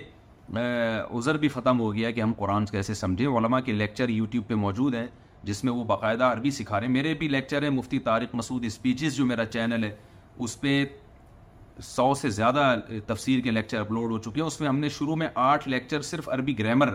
[1.18, 4.54] عذر بھی ختم ہو گیا کہ ہم قرآن کیسے سمجھیں۔ علماء کے لیکچر یوٹیوب پہ
[4.54, 5.08] موجود ہیں،
[5.44, 8.66] جس میں وہ باقاعدہ عربی سکھا رہے ہیں۔ میرے بھی لیکچر ہیں، مفتی طارق مسعود
[8.66, 9.96] اسپیچز جو میرا چینل ہے،
[10.40, 10.86] اس پہ
[11.82, 12.76] سو سے زیادہ
[13.08, 16.02] تفسیر کے لیکچر اپلوڈ ہو چکے ہیں۔ اس میں ہم نے شروع میں آٹھ لیکچر
[16.02, 16.88] صرف عربی گرامر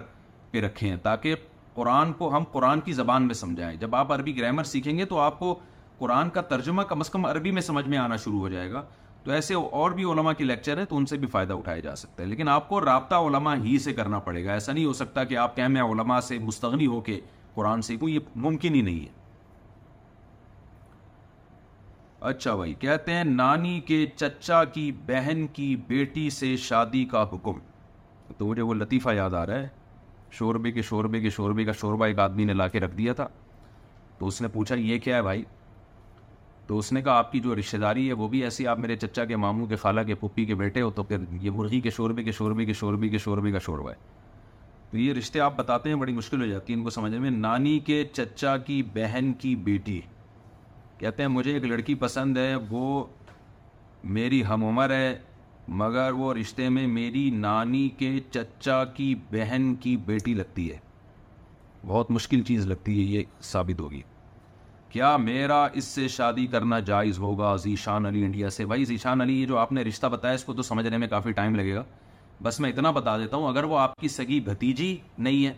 [0.51, 1.35] پہ رکھے ہیں تاکہ
[1.75, 5.19] قرآن کو ہم قرآن کی زبان میں سمجھائیں۔ جب آپ عربی گرامر سیکھیں گے تو
[5.19, 5.59] آپ کو
[5.99, 8.83] قرآن کا ترجمہ کم از کم عربی میں سمجھ میں آنا شروع ہو جائے گا۔
[9.25, 11.97] تو ایسے اور بھی علماء کے لیکچر ہے تو ان سے بھی فائدہ اٹھایا جا
[11.97, 14.93] سکتا ہے۔ لیکن آپ کو رابطہ علماء ہی سے کرنا پڑے گا۔ ایسا نہیں ہو
[14.93, 17.21] سکتا کہ آپ کہیں میں علماء سے مستغنی ہو کے
[17.55, 19.19] قرآن سیکھوں یہ ممکن ہی نہیں ہے۔
[22.21, 27.53] اچھا بھائی، کہتے ہیں نانی کے چچا کی بہن کی بیٹی سے شادی کا حکم۔
[28.39, 29.78] تو مجھے وہ لطیفہ یاد آ رہا ہے۔
[30.31, 33.29] شوربے کے شوربے کے شوربے کا شوربہ ایک آدمی نے لا کے رکھ دیا تھا۔
[34.19, 35.45] تو اس نے پوچھا، یہ کیا ہے بھائی؟
[36.67, 38.97] تو اس نے کہا، آپ کی جو رشتہ داری ہے وہ بھی ایسی، آپ میرے
[38.97, 41.91] چچا کے ماموں کے، خالہ کے پھپھی کے بیٹے ہو، تو پھر یہ مرغی کے
[41.91, 43.95] شوربے کے شوربے کے شوربے کے شوربے کا شوربہ ہے۔
[44.91, 47.31] تو یہ رشتے آپ بتاتے ہیں، بڑی مشکل ہو جاتی ہے ان کو سمجھنے میں۔
[47.31, 50.01] نانی کے چچا کی بہن کی بیٹی۔
[50.99, 53.05] کہتے ہیں، مجھے ایک لڑکی پسند ہے، وہ
[54.05, 55.19] میری ہم عمر ہے
[55.69, 60.79] مگر وہ رشتے میں میری نانی کے چچا کی بہن کی بیٹی لگتی ہے۔
[61.87, 64.03] بہت مشکل چیز لگتی ہے، یہ ثابت ہوگی۔
[64.89, 69.41] کیا میرا اس سے شادی کرنا جائز ہوگا ذیشان علی انڈیا سے؟ بھائی ذیشان علی،
[69.43, 71.85] یہ جو آپ نے رشتہ بتایا، اس کو تو سمجھنے میں کافی ٹائم لگے گا۔
[72.43, 75.53] بس میں اتنا بتا دیتا ہوں، اگر وہ آپ کی سگی بھتیجی نہیں ہے،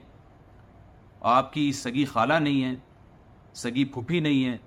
[1.21, 2.75] آپ کی سگی خالہ نہیں ہے،
[3.55, 4.59] سگی پھوپھی نہیں ہے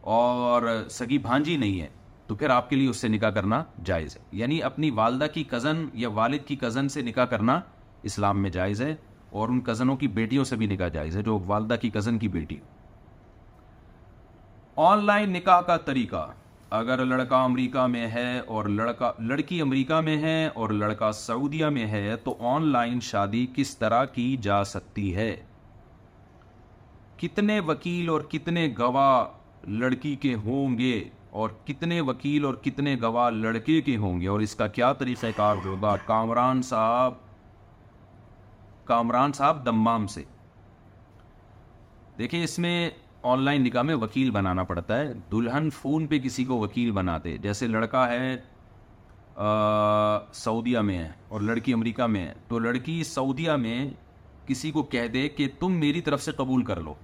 [0.00, 1.88] اور سگی بھانجی نہیں ہے
[2.26, 5.44] تو پھر آپ کے لیے اس سے نکاح کرنا جائز ہے۔ یعنی اپنی والدہ کی
[5.44, 7.60] کزن یا والد کی کزن سے نکاح کرنا
[8.02, 8.94] اسلام میں جائز ہے
[9.30, 12.28] اور ان کزنوں کی بیٹیوں سے بھی نکاح جائز ہے، جو والدہ کی کزن کی
[12.28, 12.56] بیٹی۔
[14.76, 16.30] آن لائن نکاح کا طریقہ،
[16.70, 21.86] اگر لڑکا امریکہ میں ہے اور لڑکا، لڑکی امریکہ میں ہے اور لڑکا سعودیہ میں
[21.86, 25.36] ہے، تو آن لائن شادی کس طرح کی جا سکتی ہے؟
[27.16, 29.24] کتنے وکیل اور کتنے گواہ
[29.70, 34.40] لڑکی کے ہوں گے؟ اور کتنے وکیل اور کتنے گواہ لڑکے کے ہوں گے اور
[34.40, 37.14] اس کا کیا طریقہ کار ہوگا کامران صاحب
[38.84, 40.22] کامران صاحب دمام سے۔
[42.18, 42.90] دیکھیں، اس میں
[43.22, 47.36] آن لائن نکاح میں وکیل بنانا پڑتا ہے۔ دلہن فون پہ کسی کو وکیل بناتے۔
[47.38, 48.36] جیسے لڑکا ہے
[50.32, 53.90] سعودیہ میں ہے اور لڑکی امریکہ میں ہے۔ تو لڑکی سعودیہ میں
[54.46, 56.94] کسی کو کہہ دے کہ تم میری طرف سے قبول کر لو۔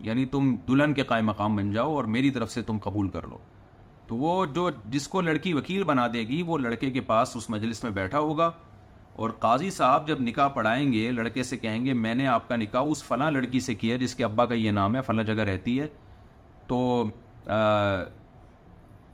[0.00, 3.26] یعنی تم دلہن کے قائم مقام بن جاؤ اور میری طرف سے تم قبول کر
[3.26, 3.38] لو۔
[4.06, 7.50] تو وہ جو جس کو لڑکی وکیل بنا دے گی، وہ لڑکے کے پاس اس
[7.50, 8.50] مجلس میں بیٹھا ہوگا۔
[9.12, 12.56] اور قاضی صاحب جب نکاح پڑھائیں گے، لڑکے سے کہیں گے، میں نے آپ کا
[12.56, 15.34] نکاح اس فلاں لڑکی سے کیا جس کے ابا کا یہ نام ہے، فلاں جگہ
[15.34, 15.86] رہتی ہے۔
[16.66, 17.04] تو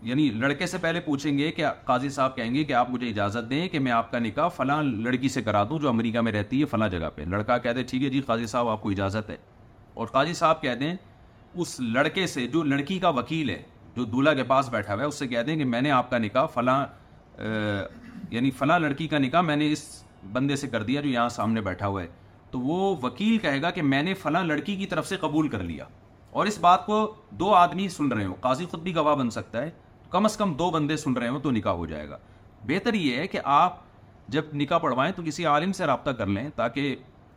[0.02, 3.50] یعنی لڑکے سے پہلے پوچھیں گے کہ قاضی صاحب کہیں گے کہ آپ مجھے اجازت
[3.50, 6.60] دیں کہ میں آپ کا نکاح فلاں لڑکی سے کرا دوں جو امریکہ میں رہتی
[6.60, 9.36] ہے، فلاں جگہ پہ۔ لڑکا کہتے، ٹھیک ہے جی قاضی صاحب، آپ کو اجازت ہے۔
[9.94, 10.94] اور قاضی صاحب کہہ دیں
[11.54, 13.62] اس لڑکے سے جو لڑکی کا وکیل ہے،
[13.96, 16.10] جو دولہا کے پاس بیٹھا ہوا ہے، اس سے کہہ دیں کہ میں نے آپ
[16.10, 16.86] کا نکاح فلاں
[18.30, 21.60] یعنی فلاں لڑکی کا نکاح میں نے اس بندے سے کر دیا جو یہاں سامنے
[21.60, 22.06] بیٹھا ہوا ہے۔
[22.50, 25.58] تو وہ وکیل کہے گا کہ میں نے فلاں لڑکی کی طرف سے قبول کر
[25.58, 25.84] لیا۔
[26.30, 29.62] اور اس بات کو دو آدمی سن رہے ہو قاضی خود بھی گواہ بن سکتا
[29.62, 29.70] ہے۔
[30.10, 32.18] کم از کم دو بندے سن رہے ہوں تو نکاح ہو جائے گا۔
[32.62, 33.78] بہتر یہ ہے کہ آپ
[34.28, 36.96] جب نکاح پڑھوائیں تو کسی عالم سے رابطہ کر لیں تاکہ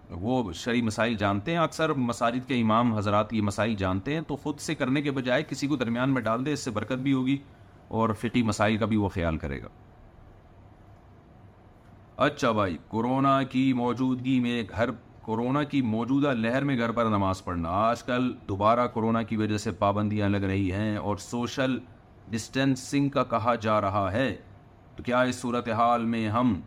[0.10, 4.36] وہ شرعی مسائل جانتے ہیں، اکثر مساجد کے امام حضرات یہ مسائل جانتے ہیں، تو
[4.36, 7.14] خود سے کرنے کے بجائے کسی کو درمیان میں ڈال دے اس سے برکت بھی
[7.14, 7.38] ہوگی
[7.88, 9.68] اور فقی مسائل کا بھی وہ خیال کرے گا۔
[12.18, 14.90] اچھا بھائی کورونا کی موجودگی میں گھر
[15.22, 19.58] کورونا کی موجودہ لہر میں گھر پر نماز پڑھنا۔ آج کل دوبارہ کورونا کی وجہ
[19.58, 21.80] سے پابندیاں لگ رہی ہیں اور سوشل
[22.28, 24.36] ڈسٹینسنگ کا کہا جا رہا ہے۔
[24.96, 26.62] تو کیا اس صورتحال میں ہم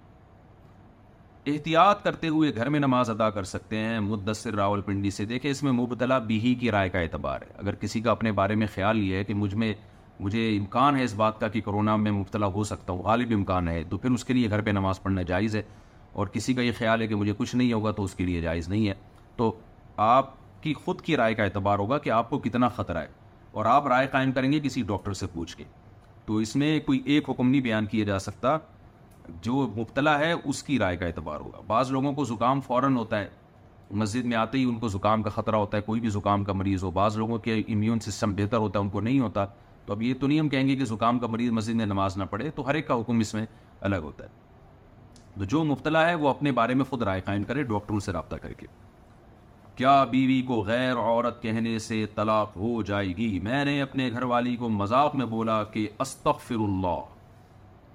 [1.46, 5.50] احتیاط کرتے ہوئے گھر میں نماز ادا کر سکتے ہیں۔ مدثر راول پنڈی سے دیکھیں،
[5.50, 8.66] اس میں مبتلا بیہی کی رائے کا اعتبار ہے۔ اگر کسی کا اپنے بارے میں
[8.74, 9.74] خیال یہ ہے کہ مجھ میں،
[10.20, 13.68] مجھے امکان ہے اس بات کا کہ کرونا میں مبتلا ہو سکتا ہوں، غالب امکان
[13.68, 15.62] ہے، تو پھر اس کے لیے گھر پہ نماز پڑھنا جائز ہے۔
[16.12, 18.40] اور کسی کا یہ خیال ہے کہ مجھے کچھ نہیں ہوگا تو اس کے لیے
[18.40, 18.94] جائز نہیں ہے۔
[19.36, 19.58] تو
[19.96, 23.06] آپ کی خود کی رائے کا اعتبار ہوگا کہ آپ کو کتنا خطرہ ہے۔
[23.50, 25.64] اور آپ رائے قائم کریں گے کسی ڈاکٹر سے پوچھ کے۔
[26.26, 28.58] تو اس میں کوئی ایک حکم نہیں بیان کیا جا سکتا۔
[29.42, 33.20] جو مبتلا ہے، اس کی رائے کا اعتبار ہوگا۔ بعض لوگوں کو زکام فوراً ہوتا
[33.20, 33.28] ہے۔
[33.90, 36.52] مسجد میں آتے ہی ان کو زکام کا خطرہ ہوتا ہے، کوئی بھی زکام کا
[36.52, 39.46] مریض ہو۔ بعض لوگوں کے امیون سسٹم بہتر ہوتا ہے، ان کو نہیں ہوتا۔
[39.86, 42.16] تو اب یہ تو نہیں ہم کہیں گے کہ زکام کا مریض مسجد میں نماز
[42.16, 43.46] نہ پڑھے، تو ہر ایک کا حکم اس میں
[43.80, 44.28] الگ ہوتا ہے۔
[45.38, 48.36] تو جو مبتلا ہے، وہ اپنے بارے میں خود رائے قائم کرے، ڈاکٹروں سے رابطہ
[48.36, 48.66] کر کے۔
[49.74, 54.22] کیا بیوی کو غیر عورت کہنے سے طلاق ہو جائے گی؟ میں نے اپنے گھر
[54.22, 57.17] والی کو مذاق میں بولا کہ استغفر اللہ۔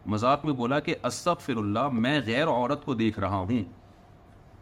[0.06, 3.64] مذاق میں بولا کہ استغفر اللہ میں غیر عورت کو دیکھ رہا ہوں۔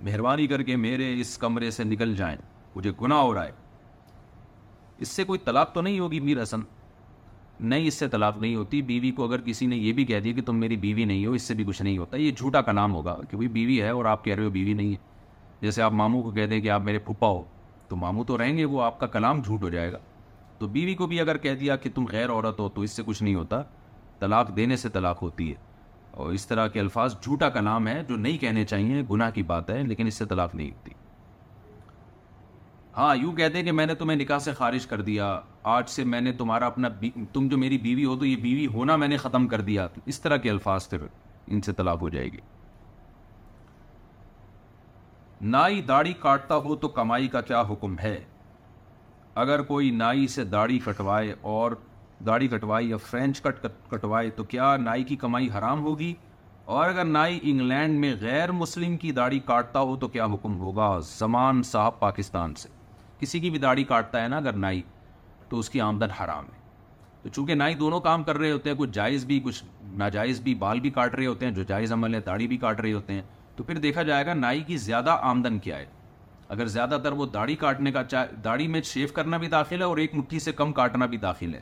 [0.02, 2.38] مہربانی کر کے میرے اس کمرے سے نکل جائیں،
[2.76, 3.52] مجھے گناہ ہو رہا ہے۔
[4.98, 6.60] اس سے کوئی طلاق تو نہیں ہوگی میر حسن؟
[7.60, 10.34] نہیں، اس سے طلاق نہیں ہوتی۔ بیوی کو اگر کسی نے یہ بھی کہہ دیا
[10.34, 12.72] کہ تم میری بیوی نہیں ہو، اس سے بھی کچھ نہیں ہوتا۔ یہ جھوٹا کا
[12.72, 14.96] نام ہوگا کہ بیوی ہے اور آپ کہہ رہے ہو بیوی نہیں ہے۔
[15.62, 17.44] جیسے آپ ماموں کو کہہ دیں کہ آپ میرے پھپھا ہو،
[17.88, 19.98] تو ماموں تو رہیں گے، وہ آپ کا کلام جھوٹ ہو جائے گا۔
[20.58, 23.04] تو بیوی کو بھی اگر کہہ دیا کہ تم غیر عورت ہو، تو اس سے
[23.06, 23.62] کچھ نہیں ہوتا۔
[24.22, 25.56] طلاق دینے سے طلاق ہوتی ہے۔
[26.12, 29.44] اور اس طرح کے الفاظ جھوٹا کا نام ہے جو نہیں کہنے چاہیے، گناہ کی
[29.44, 30.92] بات ہے، لیکن اس سے طلاق نہیں ہوتی۔
[32.98, 36.04] ہاں یوں کہتے ہیں کہ میں نے تمہیں نکاح سے خارج کر دیا، آج سے
[36.04, 36.90] میں نے تمہارا اپنا
[37.34, 40.22] تم جو میری بیوی ہو تو یہ بیوی ہونا میں نے ختم کر دیا۔ اس
[40.22, 40.98] طرح کے الفاظ پھر
[41.48, 42.40] ان سے طلاق ہو جائے گی۔
[45.42, 48.24] نائی داڑھی کاٹتا ہو تو کمائی کا کیا حکم ہے؟
[49.36, 51.72] اگر کوئی نائی سے داڑھی کٹوائے اور
[52.26, 56.14] داڑھی کٹوائی یا فرینچ کٹ کٹوائے تو کیا نائی کی کمائی حرام ہوگی؟
[56.66, 61.00] اور اگر نائی انگلینڈ میں غیر مسلم کی داڑھی کاٹتا ہو تو کیا حکم ہوگا
[61.00, 62.70] زمان صاحب پاکستان سے؟
[63.20, 64.82] کسی کی بھی داڑھی کاٹتا ہے نا اگر نائی،
[65.50, 66.60] تو اس کی آمدن حرام ہے۔
[67.22, 70.56] تو چونکہ نائی دونوں کام کر رہے ہوتے ہیں، کچھ جائز بھی، کچھ ناجائز بھی،
[70.56, 73.14] بال بھی کاٹ رہے ہوتے ہیں، جو جائز عمل ہے داڑھی بھی کاٹ رہے ہوتے
[73.14, 73.22] ہیں۔
[73.56, 75.86] تو پھر دیکھا جائے گا نائی کی زیادہ آمدن کیا ہے۔
[76.50, 78.02] اگر زیادہ تر وہ داڑھی کاٹنے کا
[78.44, 81.54] داڑھی میں شیو کرنا بھی داخل ہے اور ایک مٹھی سے کم کاٹنا بھی داخل
[81.54, 81.62] ہے۔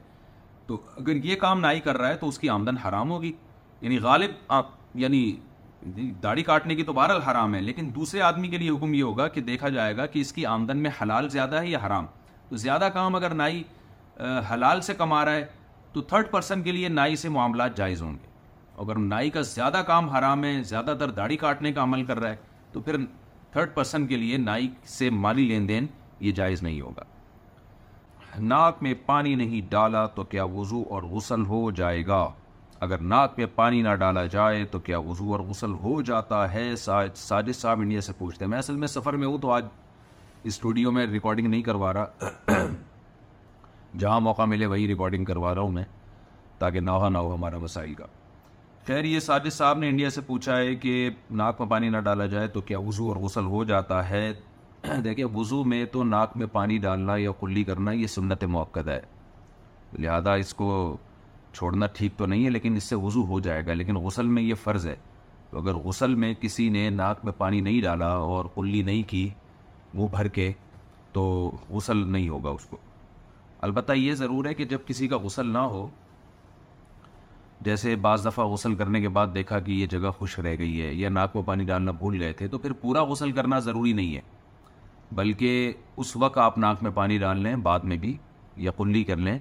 [0.70, 3.34] تو اگر یہ کام نائی کر رہا ہے تو اس کی آمدن حرام ہوگی۔
[3.82, 5.36] یعنی غالب آپ یعنی
[6.24, 9.28] داڑھی کاٹنے کی تو بہرحال حرام ہے، لیکن دوسرے آدمی کے لیے حکم یہ ہوگا
[9.28, 12.06] کہ دیکھا جائے گا کہ اس کی آمدن میں حلال زیادہ ہے یا حرام۔
[12.50, 13.64] تو زیادہ کام اگر نائی
[14.20, 15.46] حلال سے کما رہا ہے،
[15.94, 18.28] تو تھرڈ پرسن کے لیے نائی سے معاملات جائز ہوں گے۔
[18.78, 22.30] اگر نائی کا زیادہ کام حرام ہے، زیادہ تر داڑھی کاٹنے کا عمل کر رہا
[22.30, 22.36] ہے،
[22.72, 22.96] تو پھر
[23.52, 25.88] تھرڈ پرسن کے لیے نائی سے مالی لین دین
[26.20, 27.04] یہ جائز نہیں ہوگا۔
[28.38, 32.27] ناک میں پانی نہیں ڈالا تو کیا وضو اور غسل ہو جائے گا؟
[32.80, 36.76] اگر ناک میں پانی نہ ڈالا جائے تو کیا وضو اور غسل ہو جاتا ہے؟
[36.76, 39.65] ساجد صاحب انڈیا سے پوچھتے ہیں۔ میں اصل میں سفر میں ہوں تو آج
[40.43, 42.06] اسٹوڈیو میں ریکارڈنگ نہیں کروا رہا۔
[43.97, 45.84] جہاں موقع ملے وہی ریکارڈنگ کروا رہا ہوں میں،
[46.60, 48.06] تاکہ نہ ہو نہ ہو ہمارا مسائل کا۔
[48.88, 52.26] خیر، یہ ساجد صاحب نے انڈیا سے پوچھا ہے کہ ناک میں پانی نہ ڈالا
[52.26, 54.34] جائے تو کیا وضو اور غسل ہو جاتا ہے؟
[55.03, 59.01] دیکھیں، وضو میں تو ناک میں پانی ڈالنا یا کلی کرنا یہ سنت موقع ہے۔
[59.99, 60.97] لہذا اس کو
[61.53, 64.43] چھوڑنا ٹھیک تو نہیں ہے، لیکن اس سے وضو ہو جائے گا۔ لیکن غسل میں
[64.43, 64.95] یہ فرض ہے۔
[65.49, 69.30] تو اگر غسل میں کسی نے ناک میں پانی نہیں ڈالا اور کلی نہیں کی،
[69.93, 70.51] منہ بھر کے،
[71.11, 72.77] تو غسل نہیں ہوگا اس کو۔
[73.61, 75.88] البتہ یہ ضرور ہے کہ جب کسی کا غسل نہ ہو،
[77.61, 80.93] جیسے بعض دفعہ غسل کرنے کے بعد دیکھا کہ یہ جگہ خوش رہ گئی ہے
[80.93, 84.15] یا ناک میں پانی ڈالنا بھول گئے تھے، تو پھر پورا غسل کرنا ضروری نہیں
[84.15, 84.39] ہے۔
[85.11, 88.18] بلکہ اس وقت آپ ناک میں پانی ڈال لیں، بعد میں بھی
[88.57, 89.40] یا کلی کر لیں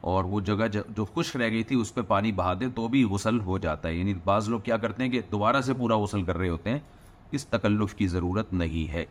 [0.00, 3.04] اور وہ جگہ جو خشک رہ گئی تھی، اس پہ پانی بہا دیں تو بھی
[3.04, 6.22] غسل ہو جاتا ہے۔ یعنی بعض لوگ کیا کرتے ہیں کہ دوبارہ سے پورا غسل
[6.22, 6.78] کر رہے ہوتے ہیں،
[7.30, 9.04] اس تکلف کی ضرورت نہیں ہے۔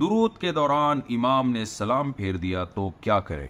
[0.00, 3.46] درود کے دوران امام نے سلام پھیر دیا تو کیا کرے؟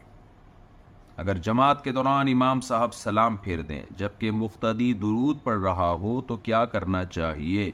[1.16, 6.20] اگر جماعت کے دوران امام صاحب سلام پھیر دیں، جبکہ مفتدی درود پڑھ رہا ہو
[6.20, 7.70] تو کیا کرنا چاہیے؟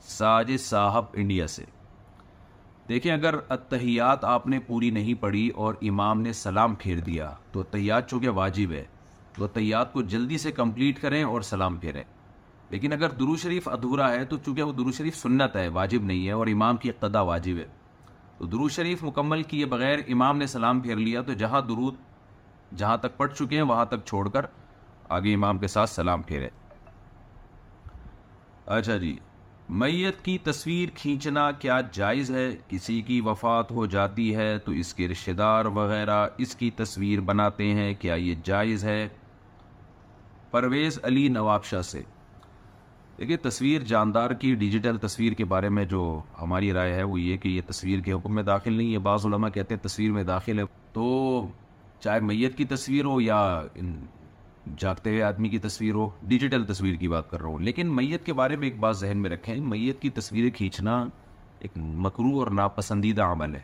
[0.00, 1.64] ساجد صاحب انڈیا سے۔
[2.88, 7.60] دیکھیں، اگر اتحیات آپ نے پوری نہیں پڑھی اور امام نے سلام پھیر دیا، تو
[7.60, 8.84] اتحیات چونکہ واجب ہے،
[9.36, 12.04] تو اتحیات کو جلدی سے کمپلیٹ کریں اور سلام پھیریں۔
[12.70, 16.26] لیکن اگر درو شریف ادھورا ہے، تو چونکہ وہ درو شریف سنت ہے، واجب نہیں
[16.26, 17.66] ہے اور امام کی اقتدا واجب ہے۔
[18.38, 21.94] تو درو شریف مکمل کیے بغیر امام نے سلام پھیر لیا، تو جہاں درود
[22.76, 24.46] جہاں تک پڑھ چکے ہیں، وہاں تک چھوڑ کر
[25.08, 26.48] آگے امام کے ساتھ سلام پھیرے
[28.66, 29.16] اچھا جی۔
[29.68, 34.94] میت کی تصویر کھینچنا کیا جائز ہے؟ کسی کی وفات ہو جاتی ہے تو اس
[34.94, 39.08] کے رشتہ دار وغیرہ اس کی تصویر بناتے ہیں، کیا یہ جائز ہے؟
[40.50, 42.02] پرویز علی نواب شاہ سے۔
[43.18, 47.36] دیکھیے، تصویر جاندار کی ڈیجیٹل تصویر کے بارے میں جو ہماری رائے ہے، وہ یہ
[47.36, 50.24] کہ یہ تصویر کے حکم میں داخل نہیں ہے بعض علماء کہتے ہیں تصویر میں
[50.24, 51.46] داخل ہے۔ تو
[52.00, 53.62] چاہے میت کی تصویر ہو یا
[54.78, 58.26] جاگتے ہوئے آدمی کی تصویر ہو، ڈیجیٹل تصویر کی بات کر رہا ہوں۔ لیکن میت
[58.26, 61.06] کے بارے میں ایک بات ذہن میں رکھیں، میت کی تصویریں کھینچنا
[61.58, 63.60] ایک مکرو اور ناپسندیدہ عمل ہے۔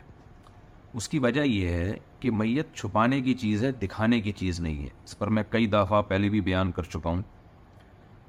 [0.93, 4.83] اس کی وجہ یہ ہے کہ میت چھپانے کی چیز ہے، دکھانے کی چیز نہیں
[4.83, 7.21] ہے۔ اس پر میں کئی دفعہ پہلے بھی بیان کر چکا ہوں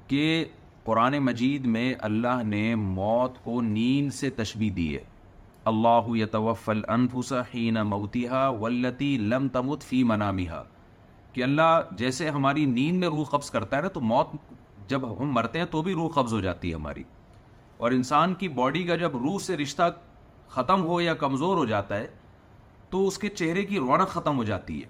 [0.07, 0.45] کہ
[0.83, 5.03] قرآن مجید میں اللہ نے موت کو نیند سے تشبیح دی ہے۔
[5.65, 10.63] اللہ یتوف الانفس حین موتیہا والتی لم تمت فی منامہا
[11.37, 14.27] کہ اللہ جیسے ہماری نیند میں روح قبض کرتا ہے نا، تو موت
[14.87, 17.03] جب ہم مرتے ہیں تو بھی روح قبض ہو جاتی ہے ہماری۔
[17.77, 19.95] اور انسان کی باڈی کا جب روح سے رشتہ
[20.47, 22.07] ختم ہو یا کمزور ہو جاتا ہے،
[22.89, 24.87] تو اس کے چہرے کی رونق ختم ہو جاتی ہے۔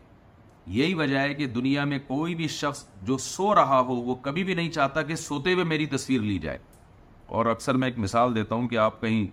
[0.68, 4.44] یہی وجہ ہے کہ دنیا میں کوئی بھی شخص جو سو رہا ہو، وہ کبھی
[4.44, 6.57] بھی نہیں چاہتا کہ سوتے ہوئے میری تصویر لی جائے۔
[7.26, 9.28] اور اکثر میں ایک مثال دیتا ہوں کہ آپ کہیں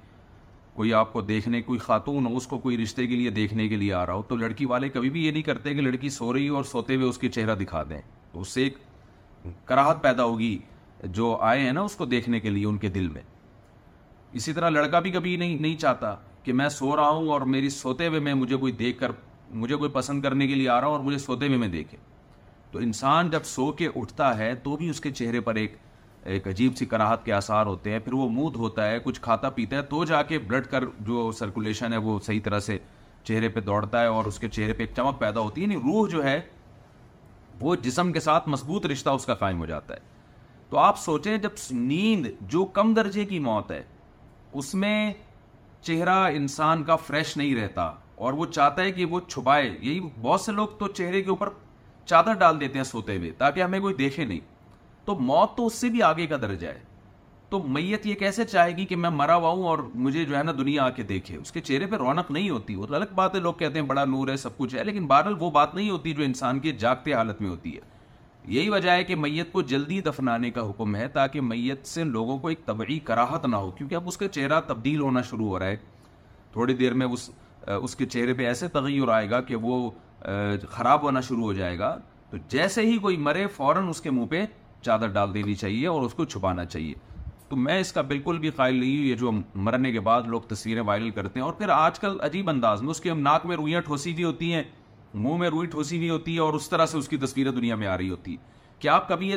[0.74, 3.76] کوئی آپ کو دیکھنے کوئی خاتون ہو اس کو کوئی رشتے کے لیے دیکھنے کے
[3.76, 6.32] لیے آ رہا ہو، تو لڑکی والے کبھی بھی یہ نہیں کرتے کہ لڑکی سو
[6.32, 8.00] رہی ہو اور سوتے ہوئے اس کی چہرہ دکھا دیں۔
[8.32, 8.76] تو اس سے ایک
[9.64, 10.58] کراہت پیدا ہوگی
[11.04, 13.22] جو آئے ہیں نا اس کو دیکھنے کے لیے ان کے دل میں۔
[14.32, 17.68] اسی طرح لڑکا بھی کبھی نہیں نہیں چاہتا کہ میں سو رہا ہوں اور میری
[17.68, 19.10] سوتے ہوئے میں مجھے کوئی دیکھ کر،
[19.50, 21.98] مجھے کوئی پسند کرنے کے لیے آ رہا ہوں اور مجھے سوتے ہوئے میں دیکھے۔
[22.70, 25.76] تو انسان جب سو کے اٹھتا ہے تو بھی اس کے چہرے پر ایک
[26.24, 29.50] ایک عجیب سی کراہت کے آثار ہوتے ہیں۔ پھر وہ منہ ہوتا ہے، کچھ کھاتا
[29.50, 32.78] پیتا ہے، تو جا کے بلڈ کر جو سرکولیشن ہے وہ صحیح طرح سے
[33.24, 35.76] چہرے پہ دوڑتا ہے اور اس کے چہرے پہ ایک چمک پیدا ہوتی ہے۔ یعنی
[35.76, 36.40] روح جو ہے،
[37.60, 40.00] وہ جسم کے ساتھ مضبوط رشتہ اس کا قائم ہو جاتا ہے۔
[40.70, 43.82] تو آپ سوچیں جب نیند جو کم درجے کی موت ہے،
[44.52, 45.12] اس میں
[45.80, 50.40] چہرہ انسان کا فریش نہیں رہتا اور وہ چاہتا ہے کہ وہ چھپائے۔ یہی بہت
[50.40, 51.48] سے لوگ تو چہرے کے اوپر
[52.04, 54.53] چادر ڈال دیتے ہیں سوتے ہوئے، تاکہ ہمیں کوئی دیکھے نہیں۔
[55.04, 56.80] تو موت تو اس سے بھی آگے کا درجہ ہے۔
[57.48, 60.42] تو میت یہ کیسے چاہے گی کہ میں مرا ہوا ہوں اور مجھے جو ہے
[60.42, 63.12] نا دنیا آ کے دیکھے۔ اس کے چہرے پہ رونق نہیں ہوتی، وہ تو الگ
[63.14, 65.74] بات ہے۔ لوگ کہتے ہیں بڑا نور ہے، سب کچھ ہے، لیکن بہرحال وہ بات
[65.74, 67.80] نہیں ہوتی جو انسان کی جاگتے حالت میں ہوتی ہے۔
[68.44, 72.38] یہی وجہ ہے کہ میت کو جلدی دفنانے کا حکم ہے تاکہ میت سے لوگوں
[72.38, 75.58] کو ایک طبعی کراہت نہ ہو، کیونکہ اب اس کا چہرہ تبدیل ہونا شروع ہو
[75.58, 75.76] رہا ہے۔
[76.52, 77.30] تھوڑی دیر میں اس
[77.66, 79.90] اس کے چہرے پہ ایسے تغیر آئے گا کہ وہ
[80.70, 81.96] خراب ہونا شروع ہو جائے گا۔
[82.30, 84.44] تو جیسے ہی کوئی مرے فوراً اس کے منہ پہ
[84.84, 86.94] چادر ڈال دینی چاہیے اور اس کو چھپانا چاہیے۔
[87.48, 90.40] تو میں اس کا بالکل بھی قائل نہیں ہوں، یہ جو مرنے کے بعد لوگ
[90.40, 93.56] تصویریں وائرل کرتے ہیں۔ اور پھر آج کل عجیب انداز میں اس کے ناک میں
[93.56, 94.62] روئیاں ٹھوسی ہوئی ہوتی ہیں،
[95.14, 97.74] منہ میں روئی ٹھوسی ہوئی ہوتی ہے اور اس طرح سے اس کی تصویریں دنیا
[97.74, 98.36] میں آ رہی ہوتی ہے
[98.78, 99.36] کیا آپ کبھی یہ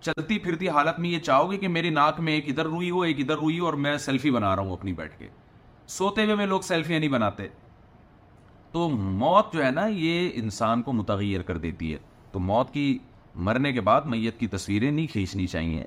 [0.00, 3.02] چلتی پھرتی حالت میں یہ چاہو گے کہ میری ناک میں ایک ادھر روئی ہو،
[3.02, 5.28] ایک ادھر روئی ہو اور میں سیلفی بنا رہا ہوں اپنی بیٹھ کے؟
[5.86, 7.48] سوتے ہوئے میں لوگ سیلفیاں نہیں بناتے۔
[8.72, 11.98] تو موت جو ہے نا، یہ انسان کو متغیر کر دیتی ہے۔
[12.32, 12.98] تو موت کی
[13.34, 15.84] مرنے کے بعد میت کی تصویریں نہیں کھینچنی چاہیے۔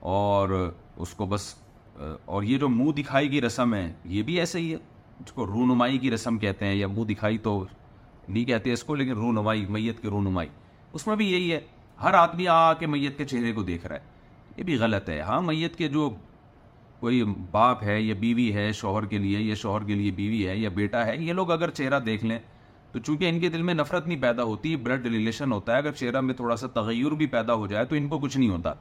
[0.00, 1.54] اور اس کو بس،
[2.24, 4.76] اور یہ جو منہ دکھائی کی رسم ہے، یہ بھی ایسے ہی ہے۔
[5.20, 7.64] اس کو رونمائی کی رسم کہتے ہیں یا منہ دکھائی تو
[8.28, 10.48] نہیں کہتے اس کو، لیکن رونمائی، میت کی رونمائی۔
[10.92, 11.60] اس میں بھی یہی ہے۔
[12.02, 14.00] ہر آدمی آ کے میت کے چہرے کو دیکھ رہا ہے۔
[14.56, 16.10] یہ بھی غلط ہے۔ ہاں میت کے جو
[17.00, 20.56] کوئی باپ ہے یا بیوی ہے شوہر کے لیے، یا شوہر کے لیے بیوی ہے
[20.56, 22.38] یا بیٹا ہے، یہ لوگ اگر چہرہ دیکھ لیں
[22.92, 25.92] تو چونکہ ان کے دل میں نفرت نہیں پیدا ہوتی بلڈ ریلیشن ہوتا ہے۔ اگر
[25.92, 28.72] چہرہ میں تھوڑا سا تغیر بھی پیدا ہو جائے تو ان کو کچھ نہیں ہوتا۔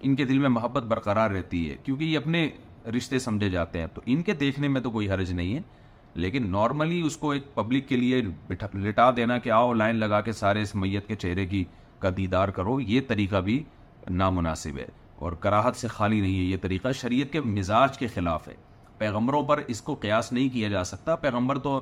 [0.00, 2.50] ان کے دل میں محبت برقرار رہتی ہے، کیونکہ یہ اپنے
[2.96, 5.60] رشتے سمجھے جاتے ہیں۔ تو ان کے دیکھنے میں تو کوئی حرج نہیں ہے،
[6.14, 8.22] لیکن نارملی اس کو ایک پبلک کے لیے
[8.74, 11.64] لٹا دینا کہ آؤ لائن لگا کے سارے اس میت کے چہرے کی
[11.98, 13.62] کا دیدار کرو، یہ طریقہ بھی
[14.10, 14.86] نامناسب ہے۔
[15.16, 18.54] اور کراہت سے خالی نہیں ہے، یہ طریقہ شریعت کے مزاج کے خلاف ہے۔
[18.98, 21.80] پیغمبروں پر اس کو قیاس نہیں کیا جا سکتا۔ پیغمبر تو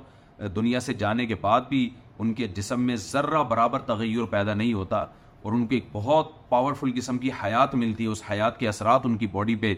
[0.48, 4.72] دنیا سے جانے کے بعد بھی ان کے جسم میں ذرہ برابر تغیر پیدا نہیں
[4.72, 4.96] ہوتا
[5.42, 9.00] اور ان کو ایک بہت پاورفل قسم کی حیات ملتی ہے۔ اس حیات کے اثرات
[9.04, 9.74] ان کی باڈی پہ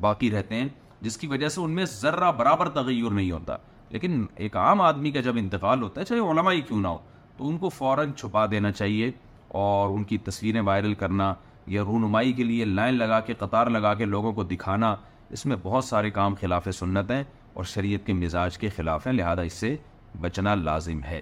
[0.00, 0.68] باقی رہتے ہیں،
[1.00, 3.56] جس کی وجہ سے ان میں ذرہ برابر تغیر نہیں ہوتا۔
[3.88, 6.98] لیکن ایک عام آدمی کا جب انتقال ہوتا ہے، چاہے علماء ہی کیوں نہ ہو،
[7.36, 9.10] تو ان کو فوراً چھپا دینا چاہیے
[9.48, 11.34] اور ان کی تصویریں وائرل کرنا،
[11.66, 14.96] یا رونمائی کے لیے لائن لگا کے، قطار لگا کے لوگوں کو دکھانا،
[15.30, 19.14] اس میں بہت سارے کام خلاف سنت ہیں۔ اور شریعت کے مزاج کے خلاف ہیں،
[19.14, 19.76] لہذا اس سے
[20.20, 21.20] بچنا لازم ہے۔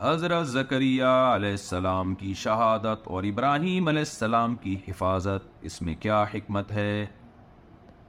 [0.00, 6.22] حضرت زکریہ علیہ السلام کی شہادت اور ابراہیم علیہ السلام کی حفاظت، اس میں کیا
[6.22, 7.06] حکمت ہے؟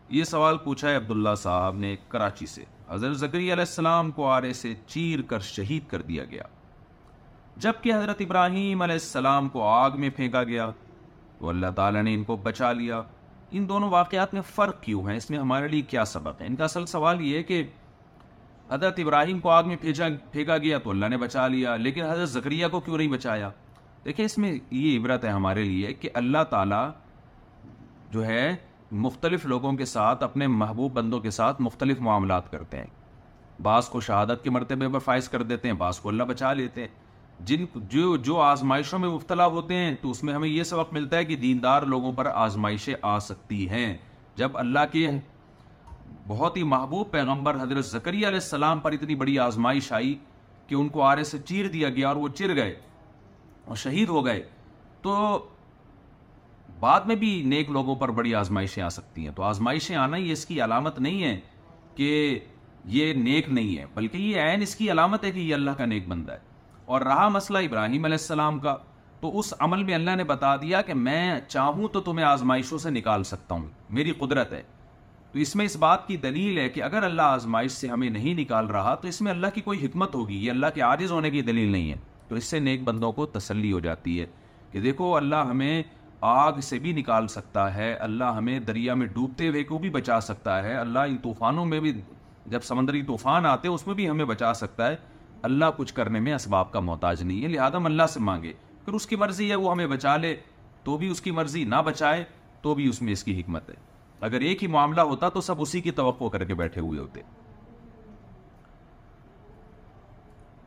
[0.09, 4.53] یہ سوال پوچھا ہے عبداللہ صاحب نے کراچی سے۔ حضرت زکری علیہ السلام کو آرے
[4.53, 6.43] سے چیر کر شہید کر دیا گیا۔
[7.57, 10.71] جبکہ حضرت ابراہیم علیہ السلام کو آگ میں پھینکا گیا،
[11.39, 13.01] تو اللہ تعالیٰ نے ان کو بچا لیا۔
[13.57, 16.55] ان دونوں واقعات میں فرق کیوں ہے؟ اس میں ہمارے لیے کیا سبق ہے؟ ان
[16.55, 17.63] کا اصل سوال یہ ہے کہ
[18.69, 22.29] حضرت ابراہیم کو آگ میں پھینچا پھینکا گیا تو اللہ نے بچا لیا، لیکن حضرت
[22.29, 23.49] ذکریہ کو کیوں نہیں بچایا؟
[24.05, 26.89] دیکھیں اس میں یہ عبرت ہے ہمارے لیے کہ اللہ تعالیٰ
[28.11, 28.55] جو ہے،
[28.91, 32.87] مختلف لوگوں کے ساتھ، اپنے محبوب بندوں کے ساتھ مختلف معاملات کرتے ہیں۔
[33.61, 36.81] بعض کو شہادت کے مرتبے پر فائز کر دیتے ہیں، بعض کو اللہ بچا لیتے
[36.81, 37.04] ہیں۔
[37.39, 41.17] جن جو جو آزمائشوں میں مبتلا ہوتے ہیں، تو اس میں ہمیں یہ سبق ملتا
[41.17, 43.95] ہے کہ دیندار لوگوں پر آزمائشیں آ سکتی ہیں۔
[44.35, 45.07] جب اللہ کے
[46.27, 50.15] بہت ہی محبوب پیغمبر حضرت زکری علیہ السلام پر اتنی بڑی آزمائش آئی
[50.67, 52.73] کہ ان کو آرے سے چیر دیا گیا اور وہ چر گئے
[53.65, 54.41] اور شہید ہو گئے،
[55.01, 55.45] تو
[56.79, 60.31] بعد میں بھی نیک لوگوں پر بڑی آزمائشیں آ سکتی ہیں۔ تو آزمائشیں آنا یہ
[60.31, 61.39] اس کی علامت نہیں ہے
[61.95, 62.39] کہ
[62.85, 65.85] یہ نیک نہیں ہے، بلکہ یہ عین اس کی علامت ہے کہ یہ اللہ کا
[65.85, 66.44] نیک بندہ ہے۔
[66.85, 68.77] اور رہا مسئلہ ابراہیم علیہ السلام کا،
[69.21, 72.89] تو اس عمل میں اللہ نے بتا دیا کہ میں چاہوں تو تمہیں آزمائشوں سے
[72.89, 74.63] نکال سکتا ہوں، میری قدرت ہے۔
[75.31, 78.33] تو اس میں اس بات کی دلیل ہے کہ اگر اللہ آزمائش سے ہمیں نہیں
[78.33, 81.31] نکال رہا، تو اس میں اللہ کی کوئی حکمت ہوگی، یہ اللہ کے عاجز ہونے
[81.31, 81.97] کی دلیل نہیں ہے۔
[82.27, 84.25] تو اس سے نیک بندوں کو تسلی ہو جاتی ہے
[84.71, 85.83] کہ دیکھو، اللہ ہمیں
[86.21, 90.21] آگ سے بھی نکال سکتا ہے، اللہ ہمیں دریا میں ڈوبتے ہوئے کو بھی بچا
[90.21, 92.01] سکتا ہے، اللہ ان طوفانوں میں بھی
[92.45, 94.95] جب سمندری طوفان آتے، اس میں بھی ہمیں بچا سکتا ہے۔
[95.45, 98.53] اللہ کچھ کرنے میں اسباب کا محتاج نہیں ہے، لہٰذا ہم اللہ سے مانگے۔
[98.85, 100.35] پھر اس کی مرضی ہے، وہ ہمیں بچا لے۔
[100.83, 102.23] تو بھی اس کی مرضی نہ بچائے،
[102.61, 103.75] تو بھی اس میں اس کی حکمت ہے۔
[104.21, 107.21] اگر ایک ہی معاملہ ہوتا تو سب اسی کی توقع کر کے بیٹھے ہوئے ہوتے۔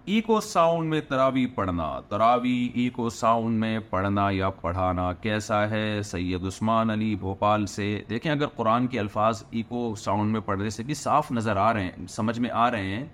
[0.05, 6.45] ایکو ساؤنڈ میں تراوی پڑھنا۔ تراوی ایکو ساؤنڈ میں پڑھنا یا پڑھانا کیسا ہے؟ سید
[6.45, 10.95] عثمان علی بھوپال سے۔ دیکھیں، اگر قرآن کے الفاظ ایکو ساؤنڈ میں پڑھنے سے بھی
[10.95, 13.07] صاف نظر آ رہے ہیں، سمجھ میں آ رہے ہیں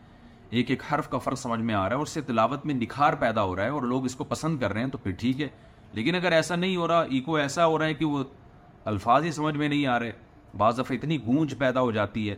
[0.51, 2.75] ایک ایک حرف کا فرق سمجھ میں آ رہا ہے اور اس سے تلاوت میں
[2.75, 5.13] نکھار پیدا ہو رہا ہے اور لوگ اس کو پسند کر رہے ہیں، تو پھر
[5.13, 5.49] ٹھیک ہے۔
[5.93, 8.25] لیکن اگر ایسا نہیں ہو رہا، ایکو ایسا ہو رہا ہے کہ وہ
[8.85, 10.13] الفاظ ہی سمجھ میں نہیں آ رہے،
[10.57, 12.35] بعض دفعہ اتنی گونج پیدا ہو جاتی ہے،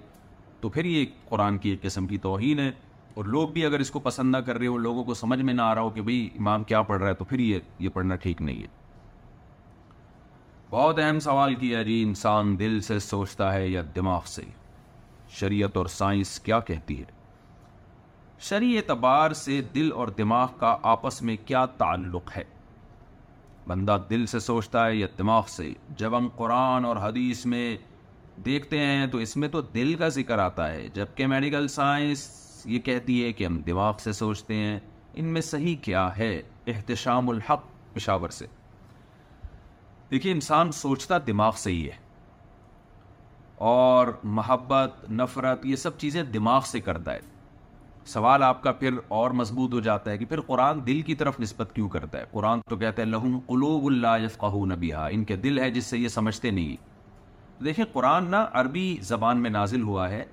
[0.61, 2.71] تو پھر یہ قرآن کی ایک قسم کی توہین ہے۔
[3.15, 5.55] اور لوگ بھی اگر اس کو پسند نہ کر رہے ہو لوگوں کو سمجھ میں
[5.55, 7.89] نہ آ رہا ہو کہ بھئی امام کیا پڑھ رہا ہے، تو پھر یہ یہ
[7.89, 8.67] پڑھنا ٹھیک نہیں ہے۔
[10.71, 14.43] بہت اہم سوال کیا جی انسان دل سے سوچتا ہے یا دماغ سے؟
[15.31, 17.16] شریعت اور سائنس کیا کہتی ہے؟
[18.39, 22.45] شرع اعتبار سے دل اور دماغ کا آپس میں کیا تعلق ہے؟
[23.69, 27.77] بندہ دل سے سوچتا ہے یا دماغ سے؟ جب ہم قرآن اور حدیث میں
[28.45, 32.29] دیکھتے ہیں تو اس میں تو دل کا ذکر آتا ہے، جبکہ میڈیکل سائنس
[32.65, 34.81] یہ کہتی ہے کہ ہم دماغ سے سوچتے ہیں،
[35.15, 38.47] ان میں صحیح کیا ہے؟ احتشام الحق پشاور سے۔
[40.11, 41.97] دیکھیے، انسان سوچتا دماغ سے ہی ہے۔
[43.55, 47.21] اور محبت، نفرت، یہ سب چیزیں دماغ سے کرتا ہے۔
[48.07, 51.41] سوال آپ کا پھر اور مضبوط ہو جاتا ہے کہ پھر قرآن دل کی طرف
[51.41, 55.37] نسبت کیوں کرتا ہے؟ قرآن تو کہتا ہے، لہم قلوب اللہ یفقہ نبیہ ان کے
[55.37, 56.77] دل ہے جس سے یہ سمجھتے نہیں۔
[57.65, 60.25] دیکھیں، قرآن نہ عربی زبان میں نازل ہوا ہے۔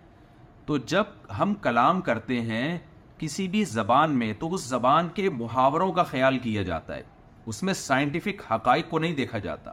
[0.66, 1.04] تو جب
[1.40, 2.80] ہم کلام کرتے ہیں
[3.18, 7.04] کسی بھی زبان میں، تو اس زبان کے محاوروں کا خیال کیا جاتا ہے۔
[7.46, 9.72] اس میں سائنٹیفک حقائق کو نہیں دیکھا جاتا۔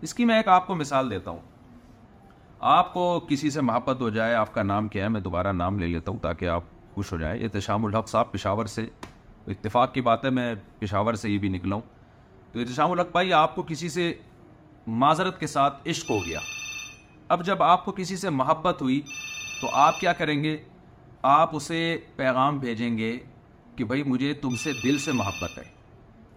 [0.00, 1.40] اس کی میں ایک آپ کو مثال دیتا ہوں۔
[2.60, 5.78] آپ کو کسی سے محبت ہو جائے، آپ کا نام کیا ہے؟ میں دوبارہ نام
[5.78, 6.62] لے لیتا ہوں تاکہ آپ
[6.94, 8.86] خوش ہو جائیں۔ احتشام الحق صاحب پشاور سے،
[9.46, 11.82] اتفاق کی بات ہے میں پشاور سے یہ بھی نکلا ہوں۔
[12.52, 14.14] تو احتشام الحق بھائی، آپ کو کسی سے
[14.86, 16.38] معذرت کے ساتھ عشق ہو گیا۔
[17.28, 19.00] اب جب آپ کو کسی سے محبت ہوئی،
[19.60, 20.56] تو آپ کیا کریں گے؟
[21.22, 23.18] آپ اسے پیغام بھیجیں گے
[23.76, 25.62] کہ بھائی، مجھے تم سے دل سے محبت ہے۔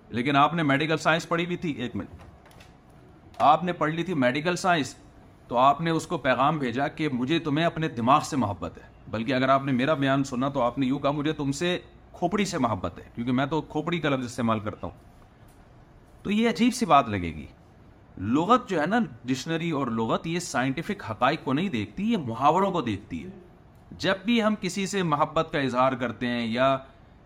[0.09, 2.07] لیکن آپ نے میڈیکل سائنس پڑھی ہوئی تھی، ایک منٹ۔
[3.37, 4.95] آپ نے پڑھ لی تھی میڈیکل سائنس،
[5.47, 8.94] تو آپ نے اس کو پیغام بھیجا کہ مجھے تمہیں اپنے دماغ سے محبت ہے۔
[9.07, 11.79] بلکہ اگر آپ نے میرا بیان سنا تو آپ نے یوں کہا مجھے تم سے
[12.11, 14.97] کھوپڑی سے محبت ہے، کیونکہ میں تو کھوپڑی کا لفظ استعمال کرتا ہوں۔
[16.23, 17.45] تو یہ عجیب سی بات لگے گی۔
[18.17, 22.71] لغت جو ہے نا، ڈکشنری اور لغت، یہ سائنٹیفک حقائق کو نہیں دیکھتی، یہ محاوروں
[22.71, 23.29] کو دیکھتی ہے۔
[23.91, 26.77] جب بھی ہم کسی سے محبت کا اظہار کرتے ہیں یا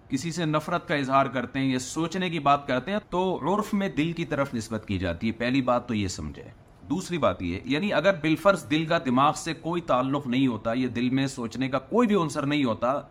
[0.10, 3.74] کسی سے نفرت کا اظہار کرتے ہیں یا سوچنے کی بات کرتے ہیں، تو عرف
[3.74, 6.44] میں دل کی طرف نسبت کی جاتی ہے۔ پہلی بات تو یہ سمجھے
[6.90, 10.88] دوسری بات یہ یعنی اگر بالفرض دل کا دماغ سے کوئی تعلق نہیں ہوتا، یہ
[10.88, 13.02] دل میں سوچنے کا کوئی بھی عنصر نہیں ہوتا،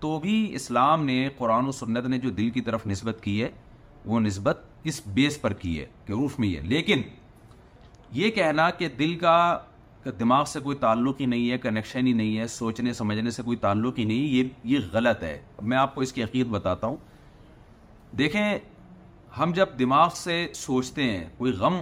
[0.00, 3.48] تو بھی اسلام نے قرآن و سنت نے جو دل کی طرف نسبت کی ہے،
[4.04, 7.02] وہ نسبت اس بیس پر کی ہے کہ روف میں ہے۔ لیکن
[8.12, 9.58] یہ کہنا کہ دل کا
[10.20, 13.56] دماغ سے کوئی تعلق ہی نہیں ہے کنیکشن ہی نہیں ہے، سوچنے، سمجھنے سے کوئی
[13.56, 16.96] تعلق ہی نہیں، یہ یہ غلط ہے۔ میں آپ کو اس کی عقید بتاتا ہوں۔
[18.18, 18.58] دیکھیں،
[19.38, 21.76] ہم جب دماغ سے سوچتے ہیں، کوئی غم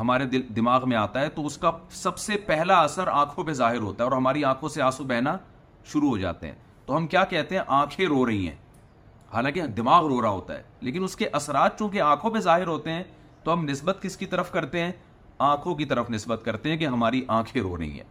[0.00, 3.52] ہمارے دل دماغ میں آتا ہے، تو اس کا سب سے پہلا اثر آنکھوں پہ
[3.52, 5.36] ظاہر ہوتا ہے اور ہماری آنکھوں سے آنسو بہنا
[5.84, 6.54] شروع ہو جاتے ہیں۔
[6.86, 8.56] تو ہم کیا کہتے ہیں؟ آنکھیں رو رہی ہیں۔
[9.32, 12.90] حالانکہ دماغ رو رہا ہوتا ہے، لیکن اس کے اثرات چونکہ آنکھوں پہ ظاہر ہوتے
[12.90, 13.02] ہیں،
[13.42, 14.92] تو ہم نسبت کس کی طرف کرتے ہیں؟
[15.38, 18.04] آنکھوں کی طرف نسبت کرتے ہیں کہ ہماری آنکھیں رو رہی ہیں۔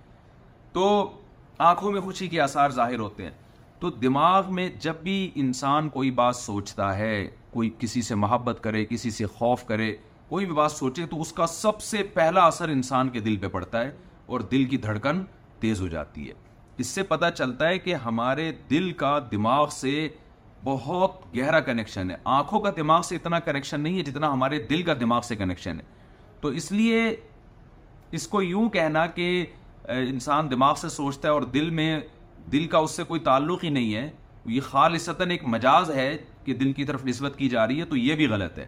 [0.72, 1.12] تو
[1.58, 3.32] آنکھوں میں خوشی کے آثار ظاہر ہوتے ہیں۔
[3.80, 8.86] تو دماغ میں جب بھی انسان کوئی بات سوچتا ہے، کوئی کسی سے محبت کرے،
[8.86, 9.96] کسی سے خوف کرے
[10.32, 13.48] کوئی بھی بات سوچے تو اس کا سب سے پہلا اثر انسان کے دل پہ
[13.48, 13.92] پڑتا ہے
[14.26, 15.24] اور دل کی دھڑکن
[15.60, 16.34] تیز ہو جاتی ہے۔
[16.78, 20.10] اس سے پتہ چلتا ہے کہ ہمارے دل کا دماغ سے
[20.64, 24.82] بہت گہرا کنیکشن ہے۔ آنکھوں کا دماغ سے اتنا کنیکشن نہیں ہے جتنا ہمارے دل
[24.82, 25.86] کا دماغ سے کنیکشن ہے۔
[26.42, 27.16] تو اس لیے
[28.12, 29.46] اس کو یوں کہنا کہ
[29.88, 32.00] انسان دماغ سے سوچتا ہے اور دل میں،
[32.52, 34.12] دل کا اس سے کوئی تعلق ہی نہیں ہے۔
[34.46, 37.98] یہ خالصتاً ایک مجاز ہے کہ دل کی طرف نسبت کی جا رہی ہے تو
[37.98, 38.68] یہ بھی غلط ہے۔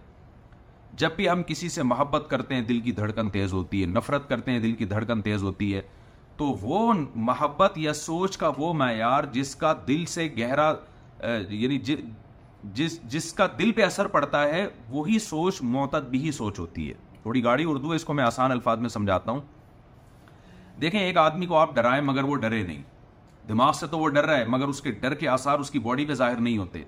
[0.94, 4.30] جب بھی ہم کسی سے محبت کرتے ہیں، دل کی دھڑکن تیز ہوتی ہے، نفرت
[4.30, 5.82] کرتے ہیں، دل کی دھڑکن تیز ہوتی ہے،
[6.38, 10.74] تو وہ محبت یا سوچ کا وہ معیار جس کا دل سے گہرا
[11.50, 11.80] یعنی
[12.64, 16.94] جس جس کا دل پہ اثر پڑتا ہے، وہی سوچ، معتد بھی سوچ ہوتی ہے۔
[17.22, 19.42] تھوڑی گاڑی اردو ہے، اس کو میں آسان الفاظ میں سمجھاتا ہوں۔
[20.82, 22.84] دیکھیں، ایک آدمی کو آپ ڈرائیں مگر وہ ڈرے نہیں۔
[23.48, 25.80] دماغ سے تو وہ ڈر رہا ہے، مگر اس کے ڈر کے آثار اس کی
[25.80, 26.84] باڈی پہ ظاہر نہیں ہوتے۔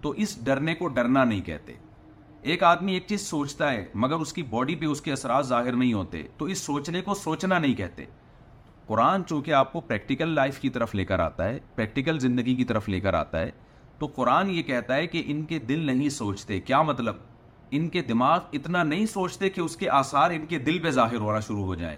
[0.00, 1.72] تو اس ڈرنے کو ڈرنا نہیں کہتے۔
[2.42, 5.72] ایک آدمی ایک چیز سوچتا ہے، مگر اس کی باڈی پہ اس کے اثرات ظاہر
[5.72, 8.04] نہیں ہوتے، تو اس سوچنے کو سوچنا نہیں کہتے۔
[8.86, 12.64] قرآن چونکہ آپ کو پریکٹیکل لائف کی طرف لے کر آتا ہے پریکٹیکل زندگی کی
[12.64, 13.50] طرف لے کر آتا ہے،
[13.98, 17.16] تو قرآن یہ کہتا ہے کہ ان کے دل نہیں سوچتے۔ کیا مطلب؟
[17.70, 21.16] ان کے دماغ اتنا نہیں سوچتے کہ اس کے آثار ان کے دل پہ ظاہر
[21.16, 21.96] ہونا شروع ہو جائیں۔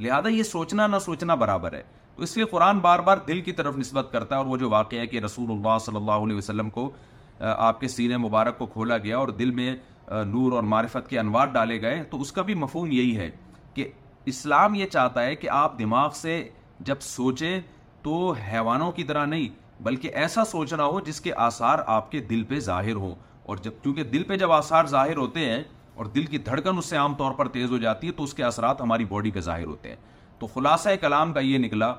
[0.00, 1.82] لہذا یہ سوچنا نہ سوچنا برابر ہے۔
[2.16, 4.70] تو اس لیے قرآن بار بار دل کی طرف نسبت کرتا ہے اور وہ جو
[4.70, 6.90] واقعہ ہے کہ رسول اللہ صلی اللہ علیہ وسلم کو
[7.40, 9.76] آپ کے سینے مبارک کو کھولا گیا اور دل میں
[10.08, 13.30] نور اور معرفت کے انوار ڈالے گئے، تو اس کا بھی مفہوم یہی ہے
[13.74, 13.88] کہ
[14.24, 16.48] اسلام یہ چاہتا ہے کہ آپ دماغ سے
[16.80, 17.60] جب سوچیں
[18.02, 19.48] تو حیوانوں کی طرح نہیں،
[19.82, 23.72] بلکہ ایسا سوچنا ہو جس کے آثار آپ کے دل پہ ظاہر ہوں۔ اور جب
[23.82, 25.62] کیونکہ دل پہ جب آثار ظاہر ہوتے ہیں
[25.94, 28.34] اور دل کی دھڑکن اس سے عام طور پر تیز ہو جاتی ہے، تو اس
[28.34, 29.96] کے اثرات ہماری باڈی پہ ظاہر ہوتے ہیں۔
[30.38, 31.94] تو خلاصہ کلام کا یہ نکلا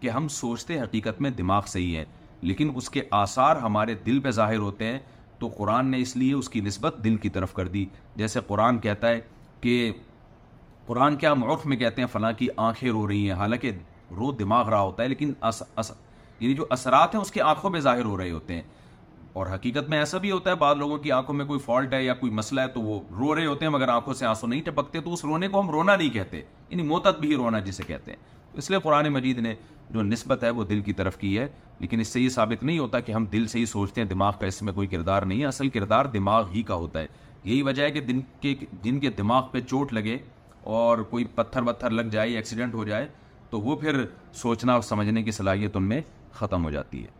[0.00, 2.04] کہ ہم سوچتے حقیقت میں دماغ سے ہی ہے۔
[2.42, 4.98] لیکن اس کے آثار ہمارے دل پہ ظاہر ہوتے ہیں،
[5.38, 7.86] تو قرآن نے اس لیے اس کی نسبت دل کی طرف کر دی۔
[8.16, 9.20] جیسے قرآن کہتا ہے
[9.60, 9.92] کہ
[10.86, 13.70] قرآن کیا معرف میں کہتے ہیں، فلاں کی آنکھیں رو رہی ہیں۔ حالانکہ
[14.10, 15.32] رو دماغ رہا ہوتا ہے، لیکن
[16.40, 18.62] یعنی جو اثرات ہیں، اس کی آنکھوں میں ظاہر ہو رہے ہوتے ہیں۔
[19.32, 22.04] اور حقیقت میں ایسا بھی ہوتا ہے، بعض لوگوں کی آنکھوں میں کوئی فالٹ ہے
[22.04, 24.62] یا کوئی مسئلہ ہے، تو وہ رو رہے ہوتے ہیں، مگر آنکھوں سے آنسو نہیں
[24.62, 28.12] ٹپکتے، تو اس رونے کو ہم رونا نہیں کہتے یعنی موتت بھی رونا جسے کہتے
[28.12, 28.18] ہیں۔
[28.54, 29.54] اس لیے قرآن مجید نے
[29.90, 31.46] جو نسبت ہے وہ دل کی طرف کی ہے،
[31.78, 34.32] لیکن اس سے یہ ثابت نہیں ہوتا کہ ہم دل سے ہی سوچتے ہیں دماغ
[34.40, 37.06] کا اس میں کوئی کردار نہیں ہے۔ اصل کردار دماغ ہی کا ہوتا ہے۔
[37.44, 40.18] یہی وجہ ہے کہ دن کے جن کے دماغ پہ چوٹ لگے
[40.60, 43.08] اور کوئی پتھر وتھر لگ جائے ایکسیڈنٹ ہو جائے
[43.50, 46.00] تو وہ پھر سوچنا اور سمجھنے کی صلاحیت ان میں
[46.32, 47.19] ختم ہو جاتی ہے۔